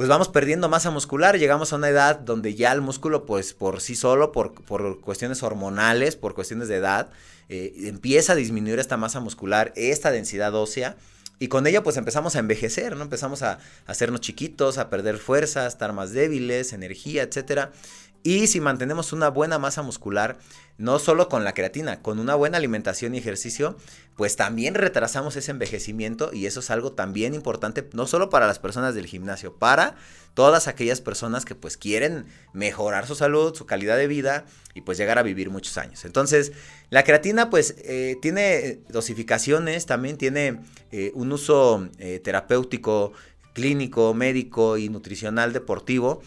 pues 0.00 0.08
vamos 0.08 0.30
perdiendo 0.30 0.70
masa 0.70 0.90
muscular, 0.90 1.38
llegamos 1.38 1.74
a 1.74 1.76
una 1.76 1.90
edad 1.90 2.18
donde 2.18 2.54
ya 2.54 2.72
el 2.72 2.80
músculo, 2.80 3.26
pues 3.26 3.52
por 3.52 3.82
sí 3.82 3.94
solo, 3.94 4.32
por, 4.32 4.54
por 4.64 4.98
cuestiones 5.02 5.42
hormonales, 5.42 6.16
por 6.16 6.32
cuestiones 6.32 6.68
de 6.68 6.76
edad, 6.76 7.10
eh, 7.50 7.74
empieza 7.80 8.32
a 8.32 8.34
disminuir 8.34 8.78
esta 8.78 8.96
masa 8.96 9.20
muscular, 9.20 9.74
esta 9.76 10.10
densidad 10.10 10.54
ósea, 10.54 10.96
y 11.38 11.48
con 11.48 11.66
ello 11.66 11.82
pues 11.82 11.98
empezamos 11.98 12.34
a 12.34 12.38
envejecer, 12.38 12.96
¿no? 12.96 13.02
Empezamos 13.02 13.42
a, 13.42 13.52
a 13.52 13.58
hacernos 13.84 14.22
chiquitos, 14.22 14.78
a 14.78 14.88
perder 14.88 15.18
fuerza, 15.18 15.66
a 15.66 15.68
estar 15.68 15.92
más 15.92 16.12
débiles, 16.12 16.72
energía, 16.72 17.22
etcétera. 17.22 17.70
Y 18.22 18.48
si 18.48 18.60
mantenemos 18.60 19.12
una 19.12 19.30
buena 19.30 19.58
masa 19.58 19.82
muscular, 19.82 20.38
no 20.76 20.98
solo 20.98 21.28
con 21.28 21.44
la 21.44 21.54
creatina, 21.54 22.02
con 22.02 22.18
una 22.18 22.34
buena 22.34 22.58
alimentación 22.58 23.14
y 23.14 23.18
ejercicio, 23.18 23.76
pues 24.16 24.36
también 24.36 24.74
retrasamos 24.74 25.36
ese 25.36 25.50
envejecimiento 25.50 26.30
y 26.32 26.46
eso 26.46 26.60
es 26.60 26.70
algo 26.70 26.92
también 26.92 27.34
importante, 27.34 27.88
no 27.92 28.06
solo 28.06 28.28
para 28.28 28.46
las 28.46 28.58
personas 28.58 28.94
del 28.94 29.06
gimnasio, 29.06 29.54
para 29.54 29.96
todas 30.34 30.68
aquellas 30.68 31.00
personas 31.00 31.44
que 31.44 31.54
pues 31.54 31.76
quieren 31.76 32.26
mejorar 32.52 33.06
su 33.06 33.14
salud, 33.14 33.54
su 33.54 33.66
calidad 33.66 33.96
de 33.96 34.06
vida 34.06 34.44
y 34.74 34.82
pues 34.82 34.98
llegar 34.98 35.18
a 35.18 35.22
vivir 35.22 35.50
muchos 35.50 35.78
años. 35.78 36.04
Entonces, 36.04 36.52
la 36.90 37.04
creatina 37.04 37.50
pues 37.50 37.74
eh, 37.78 38.16
tiene 38.20 38.80
dosificaciones, 38.88 39.86
también 39.86 40.18
tiene 40.18 40.60
eh, 40.92 41.12
un 41.14 41.32
uso 41.32 41.88
eh, 41.98 42.20
terapéutico, 42.22 43.12
clínico, 43.54 44.14
médico 44.14 44.78
y 44.78 44.88
nutricional 44.88 45.52
deportivo 45.52 46.22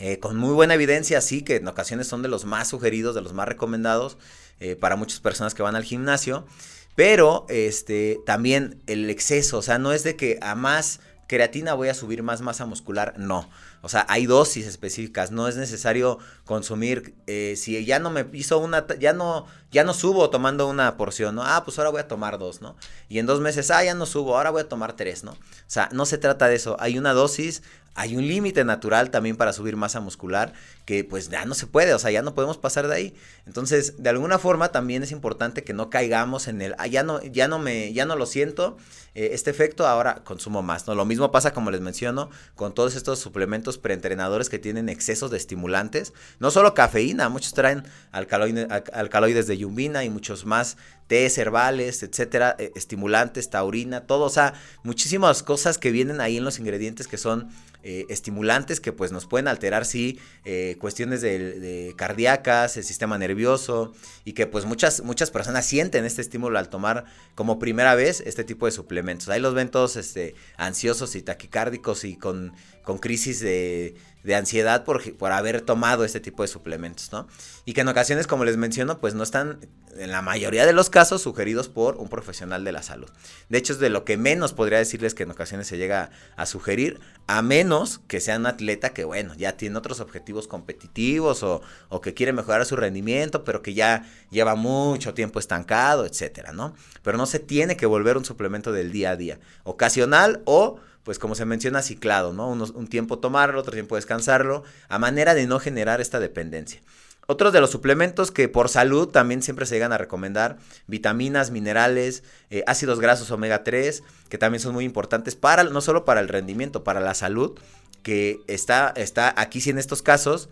eh, 0.00 0.18
con 0.18 0.36
muy 0.36 0.54
buena 0.54 0.74
evidencia, 0.74 1.20
sí, 1.20 1.42
que 1.42 1.56
en 1.56 1.68
ocasiones 1.68 2.06
son 2.06 2.22
de 2.22 2.28
los 2.28 2.44
más 2.44 2.68
sugeridos, 2.68 3.14
de 3.14 3.20
los 3.20 3.32
más 3.32 3.46
recomendados 3.46 4.16
eh, 4.60 4.76
para 4.76 4.96
muchas 4.96 5.20
personas 5.20 5.54
que 5.54 5.62
van 5.62 5.76
al 5.76 5.84
gimnasio. 5.84 6.46
Pero 6.94 7.46
este, 7.48 8.20
también 8.26 8.82
el 8.86 9.08
exceso, 9.08 9.58
o 9.58 9.62
sea, 9.62 9.78
no 9.78 9.92
es 9.92 10.02
de 10.02 10.16
que 10.16 10.38
a 10.42 10.54
más 10.54 11.00
creatina 11.26 11.72
voy 11.72 11.88
a 11.88 11.94
subir 11.94 12.22
más 12.22 12.42
masa 12.42 12.66
muscular, 12.66 13.14
no. 13.16 13.48
O 13.80 13.88
sea, 13.88 14.04
hay 14.10 14.26
dosis 14.26 14.66
específicas, 14.66 15.30
no 15.30 15.48
es 15.48 15.56
necesario 15.56 16.18
consumir, 16.44 17.14
eh, 17.26 17.54
si 17.56 17.82
ya 17.86 17.98
no 17.98 18.10
me 18.10 18.26
hizo 18.34 18.58
una, 18.58 18.86
ya 18.98 19.14
no, 19.14 19.46
ya 19.70 19.82
no 19.82 19.94
subo 19.94 20.28
tomando 20.28 20.68
una 20.68 20.98
porción, 20.98 21.34
¿no? 21.34 21.42
Ah, 21.42 21.64
pues 21.64 21.78
ahora 21.78 21.90
voy 21.90 22.00
a 22.00 22.06
tomar 22.06 22.38
dos, 22.38 22.60
¿no? 22.60 22.76
Y 23.08 23.18
en 23.18 23.24
dos 23.24 23.40
meses, 23.40 23.70
ah, 23.70 23.82
ya 23.82 23.94
no 23.94 24.04
subo, 24.04 24.36
ahora 24.36 24.50
voy 24.50 24.60
a 24.60 24.68
tomar 24.68 24.94
tres, 24.94 25.24
¿no? 25.24 25.32
O 25.32 25.38
sea, 25.68 25.88
no 25.92 26.04
se 26.04 26.18
trata 26.18 26.48
de 26.48 26.56
eso, 26.56 26.76
hay 26.78 26.98
una 26.98 27.14
dosis, 27.14 27.62
hay 27.94 28.16
un 28.16 28.26
límite 28.26 28.64
natural 28.64 29.10
también 29.10 29.36
para 29.36 29.52
subir 29.52 29.76
masa 29.76 30.00
muscular 30.00 30.52
que 30.84 31.04
pues 31.04 31.28
ya 31.28 31.44
no 31.44 31.54
se 31.54 31.66
puede, 31.66 31.94
o 31.94 31.98
sea, 31.98 32.10
ya 32.10 32.22
no 32.22 32.34
podemos 32.34 32.58
pasar 32.58 32.88
de 32.88 32.94
ahí. 32.94 33.14
Entonces, 33.46 34.02
de 34.02 34.08
alguna 34.08 34.38
forma 34.38 34.72
también 34.72 35.02
es 35.02 35.12
importante 35.12 35.62
que 35.62 35.74
no 35.74 35.90
caigamos 35.90 36.48
en 36.48 36.62
el, 36.62 36.74
ah, 36.78 36.86
ya 36.86 37.02
no, 37.02 37.22
ya 37.22 37.48
no 37.48 37.58
me, 37.58 37.92
ya 37.92 38.06
no 38.06 38.16
lo 38.16 38.26
siento, 38.26 38.76
eh, 39.14 39.30
este 39.32 39.50
efecto, 39.50 39.86
ahora 39.86 40.24
consumo 40.24 40.62
más, 40.62 40.86
¿no? 40.86 40.94
Lo 40.94 41.04
mismo 41.04 41.30
pasa, 41.30 41.52
como 41.52 41.70
les 41.70 41.82
menciono, 41.82 42.30
con 42.54 42.74
todos 42.74 42.96
estos 42.96 43.18
suplementos 43.18 43.76
preentrenadores 43.76 44.48
que 44.48 44.58
tienen 44.58 44.88
excesos 44.88 45.30
de 45.30 45.36
estimulantes, 45.36 46.14
no 46.38 46.50
solo 46.50 46.72
cafeína, 46.72 47.28
muchos 47.28 47.52
traen 47.52 47.84
alcaloides, 48.10 48.66
alcaloides 48.92 49.46
de 49.46 49.58
yumbina 49.58 50.02
y 50.04 50.10
muchos 50.10 50.46
más 50.46 50.78
tés 51.08 51.36
herbales, 51.36 52.02
etcétera, 52.02 52.56
eh, 52.58 52.72
estimulantes, 52.74 53.50
taurina, 53.50 54.06
todo, 54.06 54.24
o 54.24 54.30
sea, 54.30 54.54
muchísimas 54.82 55.42
cosas 55.42 55.76
que 55.76 55.90
vienen 55.90 56.22
ahí 56.22 56.38
en 56.38 56.44
los 56.44 56.58
ingredientes 56.58 57.06
que 57.06 57.18
son 57.18 57.50
eh, 57.84 58.06
estimulantes 58.08 58.80
que 58.80 58.92
pues 58.92 59.12
nos 59.12 59.26
pueden 59.26 59.48
alterar, 59.48 59.84
sí, 59.84 60.18
eh, 60.44 60.76
cuestiones 60.78 61.20
de, 61.20 61.94
cardíacas, 61.96 62.76
el 62.76 62.84
sistema 62.84 63.18
nervioso 63.18 63.92
y 64.24 64.34
que 64.34 64.46
pues 64.46 64.64
muchas, 64.64 65.02
muchas 65.02 65.30
personas 65.30 65.66
sienten 65.66 66.04
este 66.04 66.22
estímulo 66.22 66.58
al 66.58 66.68
tomar 66.68 67.04
como 67.34 67.58
primera 67.58 67.94
vez 67.94 68.22
este 68.24 68.44
tipo 68.44 68.66
de 68.66 68.72
suplementos. 68.72 69.28
Ahí 69.28 69.40
los 69.40 69.54
ven 69.54 69.68
todos 69.68 69.96
este, 69.96 70.34
ansiosos 70.56 71.16
y 71.16 71.22
taquicárdicos 71.22 72.04
y 72.04 72.16
con, 72.16 72.52
con 72.82 72.98
crisis 72.98 73.40
de 73.40 73.94
de 74.22 74.34
ansiedad 74.36 74.84
por, 74.84 75.14
por 75.16 75.32
haber 75.32 75.60
tomado 75.62 76.04
este 76.04 76.20
tipo 76.20 76.42
de 76.42 76.48
suplementos, 76.48 77.10
¿no? 77.12 77.26
Y 77.64 77.72
que 77.72 77.80
en 77.80 77.88
ocasiones, 77.88 78.26
como 78.26 78.44
les 78.44 78.56
menciono, 78.56 78.98
pues 79.00 79.14
no 79.14 79.22
están, 79.22 79.58
en 79.96 80.10
la 80.10 80.22
mayoría 80.22 80.64
de 80.64 80.72
los 80.72 80.90
casos, 80.90 81.22
sugeridos 81.22 81.68
por 81.68 81.96
un 81.96 82.08
profesional 82.08 82.64
de 82.64 82.72
la 82.72 82.82
salud. 82.82 83.08
De 83.48 83.58
hecho, 83.58 83.72
es 83.72 83.78
de 83.78 83.90
lo 83.90 84.04
que 84.04 84.16
menos 84.16 84.52
podría 84.52 84.78
decirles 84.78 85.14
que 85.14 85.24
en 85.24 85.30
ocasiones 85.32 85.66
se 85.66 85.76
llega 85.76 86.10
a 86.36 86.46
sugerir, 86.46 87.00
a 87.26 87.42
menos 87.42 88.00
que 88.06 88.20
sea 88.20 88.36
un 88.36 88.46
atleta 88.46 88.90
que, 88.90 89.04
bueno, 89.04 89.34
ya 89.34 89.56
tiene 89.56 89.76
otros 89.76 90.00
objetivos 90.00 90.46
competitivos 90.46 91.42
o, 91.42 91.62
o 91.88 92.00
que 92.00 92.14
quiere 92.14 92.32
mejorar 92.32 92.64
su 92.64 92.76
rendimiento, 92.76 93.44
pero 93.44 93.62
que 93.62 93.74
ya 93.74 94.08
lleva 94.30 94.54
mucho 94.54 95.14
tiempo 95.14 95.40
estancado, 95.40 96.06
etcétera, 96.06 96.52
¿no? 96.52 96.74
Pero 97.02 97.18
no 97.18 97.26
se 97.26 97.40
tiene 97.40 97.76
que 97.76 97.86
volver 97.86 98.16
un 98.16 98.24
suplemento 98.24 98.70
del 98.72 98.92
día 98.92 99.10
a 99.10 99.16
día, 99.16 99.40
ocasional 99.64 100.42
o 100.44 100.80
pues 101.04 101.18
como 101.18 101.34
se 101.34 101.44
menciona, 101.44 101.82
ciclado, 101.82 102.32
¿no? 102.32 102.48
un 102.50 102.86
tiempo 102.86 103.18
tomarlo, 103.18 103.60
otro 103.60 103.72
tiempo 103.72 103.96
descansarlo, 103.96 104.62
a 104.88 104.98
manera 104.98 105.34
de 105.34 105.46
no 105.46 105.58
generar 105.58 106.00
esta 106.00 106.20
dependencia. 106.20 106.80
Otros 107.26 107.52
de 107.52 107.60
los 107.60 107.70
suplementos 107.70 108.32
que 108.32 108.48
por 108.48 108.68
salud 108.68 109.08
también 109.08 109.42
siempre 109.42 109.64
se 109.64 109.76
llegan 109.76 109.92
a 109.92 109.98
recomendar, 109.98 110.58
vitaminas, 110.88 111.50
minerales, 111.52 112.24
eh, 112.50 112.64
ácidos 112.66 112.98
grasos 112.98 113.30
omega 113.30 113.62
3, 113.62 114.02
que 114.28 114.38
también 114.38 114.60
son 114.60 114.74
muy 114.74 114.84
importantes 114.84 115.36
para, 115.36 115.62
no 115.64 115.80
solo 115.80 116.04
para 116.04 116.20
el 116.20 116.28
rendimiento, 116.28 116.82
para 116.82 117.00
la 117.00 117.14
salud, 117.14 117.58
que 118.02 118.40
está, 118.48 118.92
está 118.96 119.32
aquí 119.36 119.60
sí 119.60 119.70
en 119.70 119.78
estos 119.78 120.02
casos, 120.02 120.48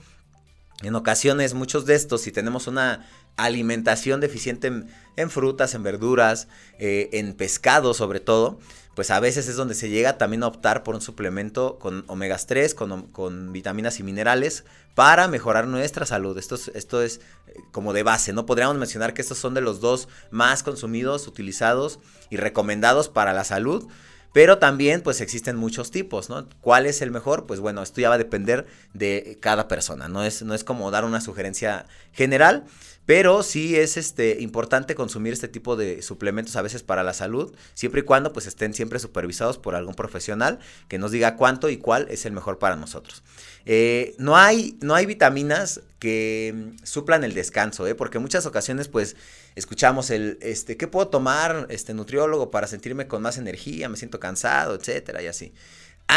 en 0.82 0.94
ocasiones 0.94 1.54
muchos 1.54 1.86
de 1.86 1.96
estos, 1.96 2.22
si 2.22 2.30
tenemos 2.30 2.68
una 2.68 3.06
alimentación 3.36 4.20
deficiente 4.20 4.72
en, 5.16 5.30
frutas, 5.30 5.74
en 5.74 5.82
verduras, 5.82 6.46
eh, 6.78 7.10
en 7.12 7.34
pescado 7.34 7.94
sobre 7.94 8.20
todo, 8.20 8.60
pues 9.00 9.10
a 9.10 9.18
veces 9.18 9.48
es 9.48 9.56
donde 9.56 9.74
se 9.74 9.88
llega 9.88 10.18
también 10.18 10.42
a 10.42 10.46
optar 10.46 10.82
por 10.82 10.94
un 10.94 11.00
suplemento 11.00 11.78
con 11.78 12.04
omegas 12.06 12.44
3, 12.44 12.74
con, 12.74 13.50
vitaminas 13.50 13.98
y 13.98 14.02
minerales 14.02 14.64
para 14.94 15.26
mejorar 15.26 15.66
nuestra 15.66 16.04
salud. 16.04 16.36
Esto 16.36 16.56
es, 16.56 16.68
esto 16.74 17.00
es 17.00 17.22
eh, 17.46 17.54
como 17.72 17.94
de 17.94 18.02
base, 18.02 18.34
¿no? 18.34 18.44
Podríamos 18.44 18.76
mencionar 18.76 19.14
que 19.14 19.22
estos 19.22 19.38
son 19.38 19.54
de 19.54 19.62
los 19.62 19.80
dos 19.80 20.06
más 20.30 20.62
consumidos, 20.62 21.26
utilizados 21.28 21.98
y 22.28 22.36
recomendados 22.36 23.08
para 23.08 23.32
la 23.32 23.44
salud. 23.44 23.88
Pero 24.32 24.58
también 24.58 25.02
pues 25.02 25.20
existen 25.20 25.56
muchos 25.56 25.90
tipos, 25.90 26.28
¿no? 26.30 26.48
¿Cuál 26.60 26.86
es 26.86 27.02
el 27.02 27.10
mejor? 27.10 27.46
Pues 27.46 27.60
bueno, 27.60 27.82
esto 27.82 28.00
ya 28.00 28.08
va 28.08 28.14
a 28.14 28.18
depender 28.18 28.66
de 28.94 29.38
cada 29.40 29.66
persona, 29.68 30.08
no 30.08 30.24
es, 30.24 30.42
no 30.42 30.54
es 30.54 30.64
como 30.64 30.90
dar 30.90 31.04
una 31.04 31.20
sugerencia 31.20 31.86
general, 32.12 32.64
pero 33.06 33.42
sí 33.42 33.76
es 33.76 33.96
este, 33.96 34.40
importante 34.40 34.94
consumir 34.94 35.32
este 35.32 35.48
tipo 35.48 35.74
de 35.74 36.00
suplementos 36.00 36.54
a 36.54 36.62
veces 36.62 36.84
para 36.84 37.02
la 37.02 37.12
salud, 37.12 37.52
siempre 37.74 38.02
y 38.02 38.04
cuando 38.04 38.32
pues 38.32 38.46
estén 38.46 38.72
siempre 38.72 39.00
supervisados 39.00 39.58
por 39.58 39.74
algún 39.74 39.94
profesional 39.94 40.60
que 40.86 40.98
nos 40.98 41.10
diga 41.10 41.34
cuánto 41.34 41.70
y 41.70 41.78
cuál 41.78 42.06
es 42.10 42.24
el 42.24 42.32
mejor 42.32 42.58
para 42.58 42.76
nosotros. 42.76 43.24
Eh, 43.66 44.14
no, 44.18 44.36
hay, 44.36 44.78
no 44.80 44.94
hay 44.94 45.06
vitaminas 45.06 45.80
que 46.00 46.52
mm, 46.52 46.84
suplan 46.84 47.22
el 47.22 47.34
descanso, 47.34 47.86
¿eh? 47.86 47.94
porque 47.94 48.18
en 48.18 48.22
muchas 48.22 48.46
ocasiones 48.46 48.88
pues 48.88 49.14
escuchamos 49.54 50.10
el, 50.10 50.38
este, 50.40 50.76
¿qué 50.76 50.88
puedo 50.88 51.06
tomar, 51.06 51.66
este 51.70 51.94
nutriólogo, 51.94 52.50
para 52.50 52.66
sentirme 52.66 53.06
con 53.06 53.22
más 53.22 53.38
energía, 53.38 53.88
me 53.88 53.96
siento 53.96 54.18
cansado, 54.18 54.74
etcétera, 54.74 55.22
y 55.22 55.28
así 55.28 55.52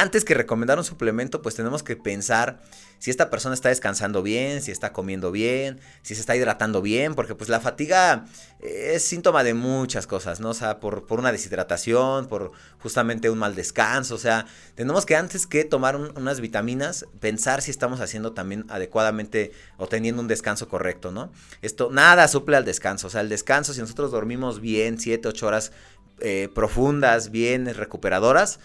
antes 0.02 0.26
que 0.26 0.34
recomendar 0.34 0.78
un 0.78 0.84
suplemento, 0.84 1.42
pues 1.42 1.56
tenemos 1.56 1.84
que 1.84 1.96
pensar 1.96 2.60
si 2.98 3.12
esta 3.12 3.30
persona 3.30 3.54
está 3.54 3.70
descansando 3.70 4.24
bien, 4.24 4.62
si 4.62 4.72
está 4.72 4.94
comiendo 4.94 5.32
bien, 5.32 5.80
si 6.02 6.16
se 6.16 6.22
está 6.22 6.36
hidratando 6.36 6.82
bien, 6.82 7.16
porque 7.16 7.36
pues 7.36 7.50
la 7.50 7.60
fatiga 7.60 8.26
es 8.60 9.04
síntoma 9.04 9.44
de 9.44 9.54
muchas 9.54 10.08
cosas, 10.08 10.40
¿no? 10.40 10.50
O 10.50 10.54
sea, 10.54 10.80
por, 10.80 11.06
por 11.06 11.20
una 11.20 11.32
deshidratación, 11.32 12.28
por 12.28 12.54
justamente 12.80 13.30
un 13.30 13.38
mal 13.38 13.56
descanso, 13.56 14.16
o 14.16 14.18
sea, 14.18 14.46
tenemos 14.76 15.06
que 15.06 15.16
antes 15.16 15.46
que 15.46 15.66
tomar 15.66 15.96
unas 15.98 16.40
vitaminas, 16.40 17.06
pensar 17.20 17.62
si 17.62 17.72
estamos 17.72 18.00
haciendo 18.00 18.32
también 18.32 18.66
adecuadamente 18.70 19.52
o 19.78 19.88
teniendo 19.88 20.22
un 20.22 20.28
descanso 20.28 20.70
correcto, 20.70 21.12
¿no? 21.12 21.32
Esto 21.62 21.90
nada 21.92 22.28
suple 22.28 22.56
al 22.56 22.66
descanso, 22.66 23.08
o 23.08 23.10
sea, 23.10 23.22
el 23.22 23.30
descanso, 23.30 23.74
si 23.74 23.82
nosotros 23.82 24.12
dormimos 24.12 24.62
bien, 24.62 24.98
7, 24.98 25.28
8 25.28 25.46
horas 25.46 25.72
eh, 26.20 26.48
profundas, 26.54 27.32
bien 27.32 27.74
recuperadoras, 27.74 28.60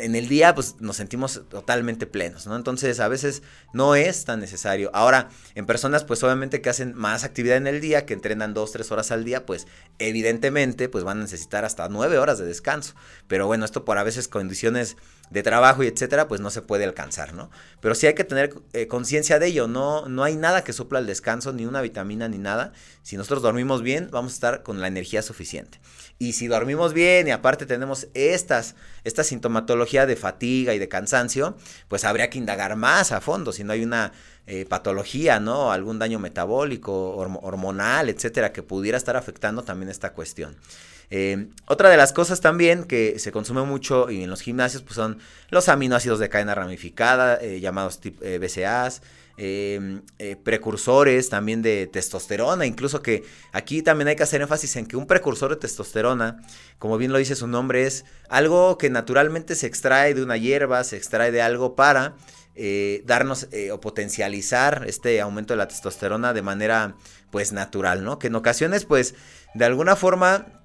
en 0.00 0.14
el 0.14 0.28
día 0.28 0.54
pues 0.54 0.76
nos 0.80 0.96
sentimos 0.96 1.42
totalmente 1.48 2.06
plenos, 2.06 2.46
¿no? 2.46 2.56
Entonces 2.56 3.00
a 3.00 3.08
veces 3.08 3.42
no 3.72 3.94
es 3.94 4.24
tan 4.24 4.40
necesario. 4.40 4.90
Ahora, 4.92 5.28
en 5.54 5.66
personas 5.66 6.04
pues 6.04 6.22
obviamente 6.22 6.60
que 6.60 6.70
hacen 6.70 6.94
más 6.94 7.24
actividad 7.24 7.56
en 7.56 7.66
el 7.66 7.80
día, 7.80 8.06
que 8.06 8.14
entrenan 8.14 8.54
dos, 8.54 8.72
tres 8.72 8.90
horas 8.92 9.10
al 9.10 9.24
día, 9.24 9.46
pues 9.46 9.66
evidentemente 9.98 10.88
pues 10.88 11.04
van 11.04 11.18
a 11.18 11.22
necesitar 11.22 11.64
hasta 11.64 11.88
nueve 11.88 12.18
horas 12.18 12.38
de 12.38 12.46
descanso. 12.46 12.94
Pero 13.26 13.46
bueno, 13.46 13.64
esto 13.64 13.84
por 13.84 13.98
a 13.98 14.02
veces 14.02 14.28
condiciones 14.28 14.96
de 15.30 15.42
trabajo 15.42 15.82
y 15.82 15.86
etcétera, 15.86 16.28
pues 16.28 16.40
no 16.40 16.50
se 16.50 16.62
puede 16.62 16.84
alcanzar, 16.84 17.34
¿no? 17.34 17.50
Pero 17.80 17.94
sí 17.94 18.06
hay 18.06 18.14
que 18.14 18.24
tener 18.24 18.54
eh, 18.72 18.86
conciencia 18.86 19.38
de 19.38 19.46
ello, 19.46 19.68
no, 19.68 20.08
no 20.08 20.24
hay 20.24 20.36
nada 20.36 20.64
que 20.64 20.72
supla 20.72 20.98
el 20.98 21.06
descanso, 21.06 21.52
ni 21.52 21.66
una 21.66 21.80
vitamina, 21.80 22.28
ni 22.28 22.38
nada. 22.38 22.72
Si 23.02 23.16
nosotros 23.16 23.42
dormimos 23.42 23.82
bien, 23.82 24.08
vamos 24.10 24.32
a 24.32 24.34
estar 24.34 24.62
con 24.62 24.80
la 24.80 24.88
energía 24.88 25.22
suficiente. 25.22 25.80
Y 26.18 26.32
si 26.32 26.48
dormimos 26.48 26.92
bien 26.92 27.28
y 27.28 27.30
aparte 27.30 27.66
tenemos 27.66 28.08
estas, 28.14 28.74
esta 29.04 29.22
sintomatología 29.22 30.06
de 30.06 30.16
fatiga 30.16 30.74
y 30.74 30.78
de 30.78 30.88
cansancio, 30.88 31.56
pues 31.88 32.04
habría 32.04 32.30
que 32.30 32.38
indagar 32.38 32.76
más 32.76 33.12
a 33.12 33.20
fondo, 33.20 33.52
si 33.52 33.64
no 33.64 33.72
hay 33.72 33.84
una 33.84 34.12
eh, 34.50 34.64
patología, 34.64 35.40
¿no? 35.40 35.72
Algún 35.72 35.98
daño 35.98 36.18
metabólico, 36.18 37.14
hormonal, 37.16 38.08
etcétera, 38.08 38.50
que 38.50 38.62
pudiera 38.62 38.96
estar 38.96 39.14
afectando 39.14 39.62
también 39.62 39.90
esta 39.90 40.14
cuestión. 40.14 40.56
Eh, 41.10 41.48
otra 41.66 41.90
de 41.90 41.98
las 41.98 42.14
cosas 42.14 42.40
también 42.40 42.84
que 42.84 43.18
se 43.18 43.30
consume 43.30 43.60
mucho 43.64 44.10
y 44.10 44.22
en 44.22 44.30
los 44.30 44.40
gimnasios 44.40 44.82
pues 44.82 44.94
son 44.94 45.18
los 45.50 45.68
aminoácidos 45.68 46.18
de 46.18 46.30
cadena 46.30 46.54
ramificada, 46.54 47.38
eh, 47.42 47.60
llamados 47.60 48.00
BCAAs, 48.00 49.02
em, 49.36 50.00
precursores 50.42 51.28
también 51.28 51.60
de 51.60 51.86
testosterona, 51.86 52.64
incluso 52.64 53.02
que 53.02 53.24
aquí 53.52 53.82
también 53.82 54.08
hay 54.08 54.16
que 54.16 54.22
hacer 54.22 54.40
énfasis 54.40 54.76
en 54.76 54.86
que 54.86 54.96
un 54.96 55.06
precursor 55.06 55.50
de 55.50 55.56
testosterona, 55.56 56.40
como 56.78 56.96
bien 56.96 57.12
lo 57.12 57.18
dice 57.18 57.36
su 57.36 57.48
nombre, 57.48 57.86
es 57.86 58.06
algo 58.30 58.78
que 58.78 58.88
naturalmente 58.88 59.54
se 59.56 59.66
extrae 59.66 60.14
de 60.14 60.22
una 60.22 60.38
hierba, 60.38 60.82
se 60.84 60.96
extrae 60.96 61.32
de 61.32 61.42
algo 61.42 61.76
para 61.76 62.14
eh, 62.60 63.04
darnos 63.06 63.46
eh, 63.52 63.70
o 63.70 63.80
potencializar 63.80 64.82
este 64.88 65.20
aumento 65.20 65.52
de 65.54 65.58
la 65.58 65.68
testosterona 65.68 66.32
de 66.32 66.42
manera 66.42 66.96
pues 67.30 67.52
natural, 67.52 68.02
¿no? 68.02 68.18
Que 68.18 68.26
en 68.26 68.34
ocasiones 68.34 68.84
pues 68.84 69.14
de 69.54 69.64
alguna 69.64 69.94
forma 69.94 70.64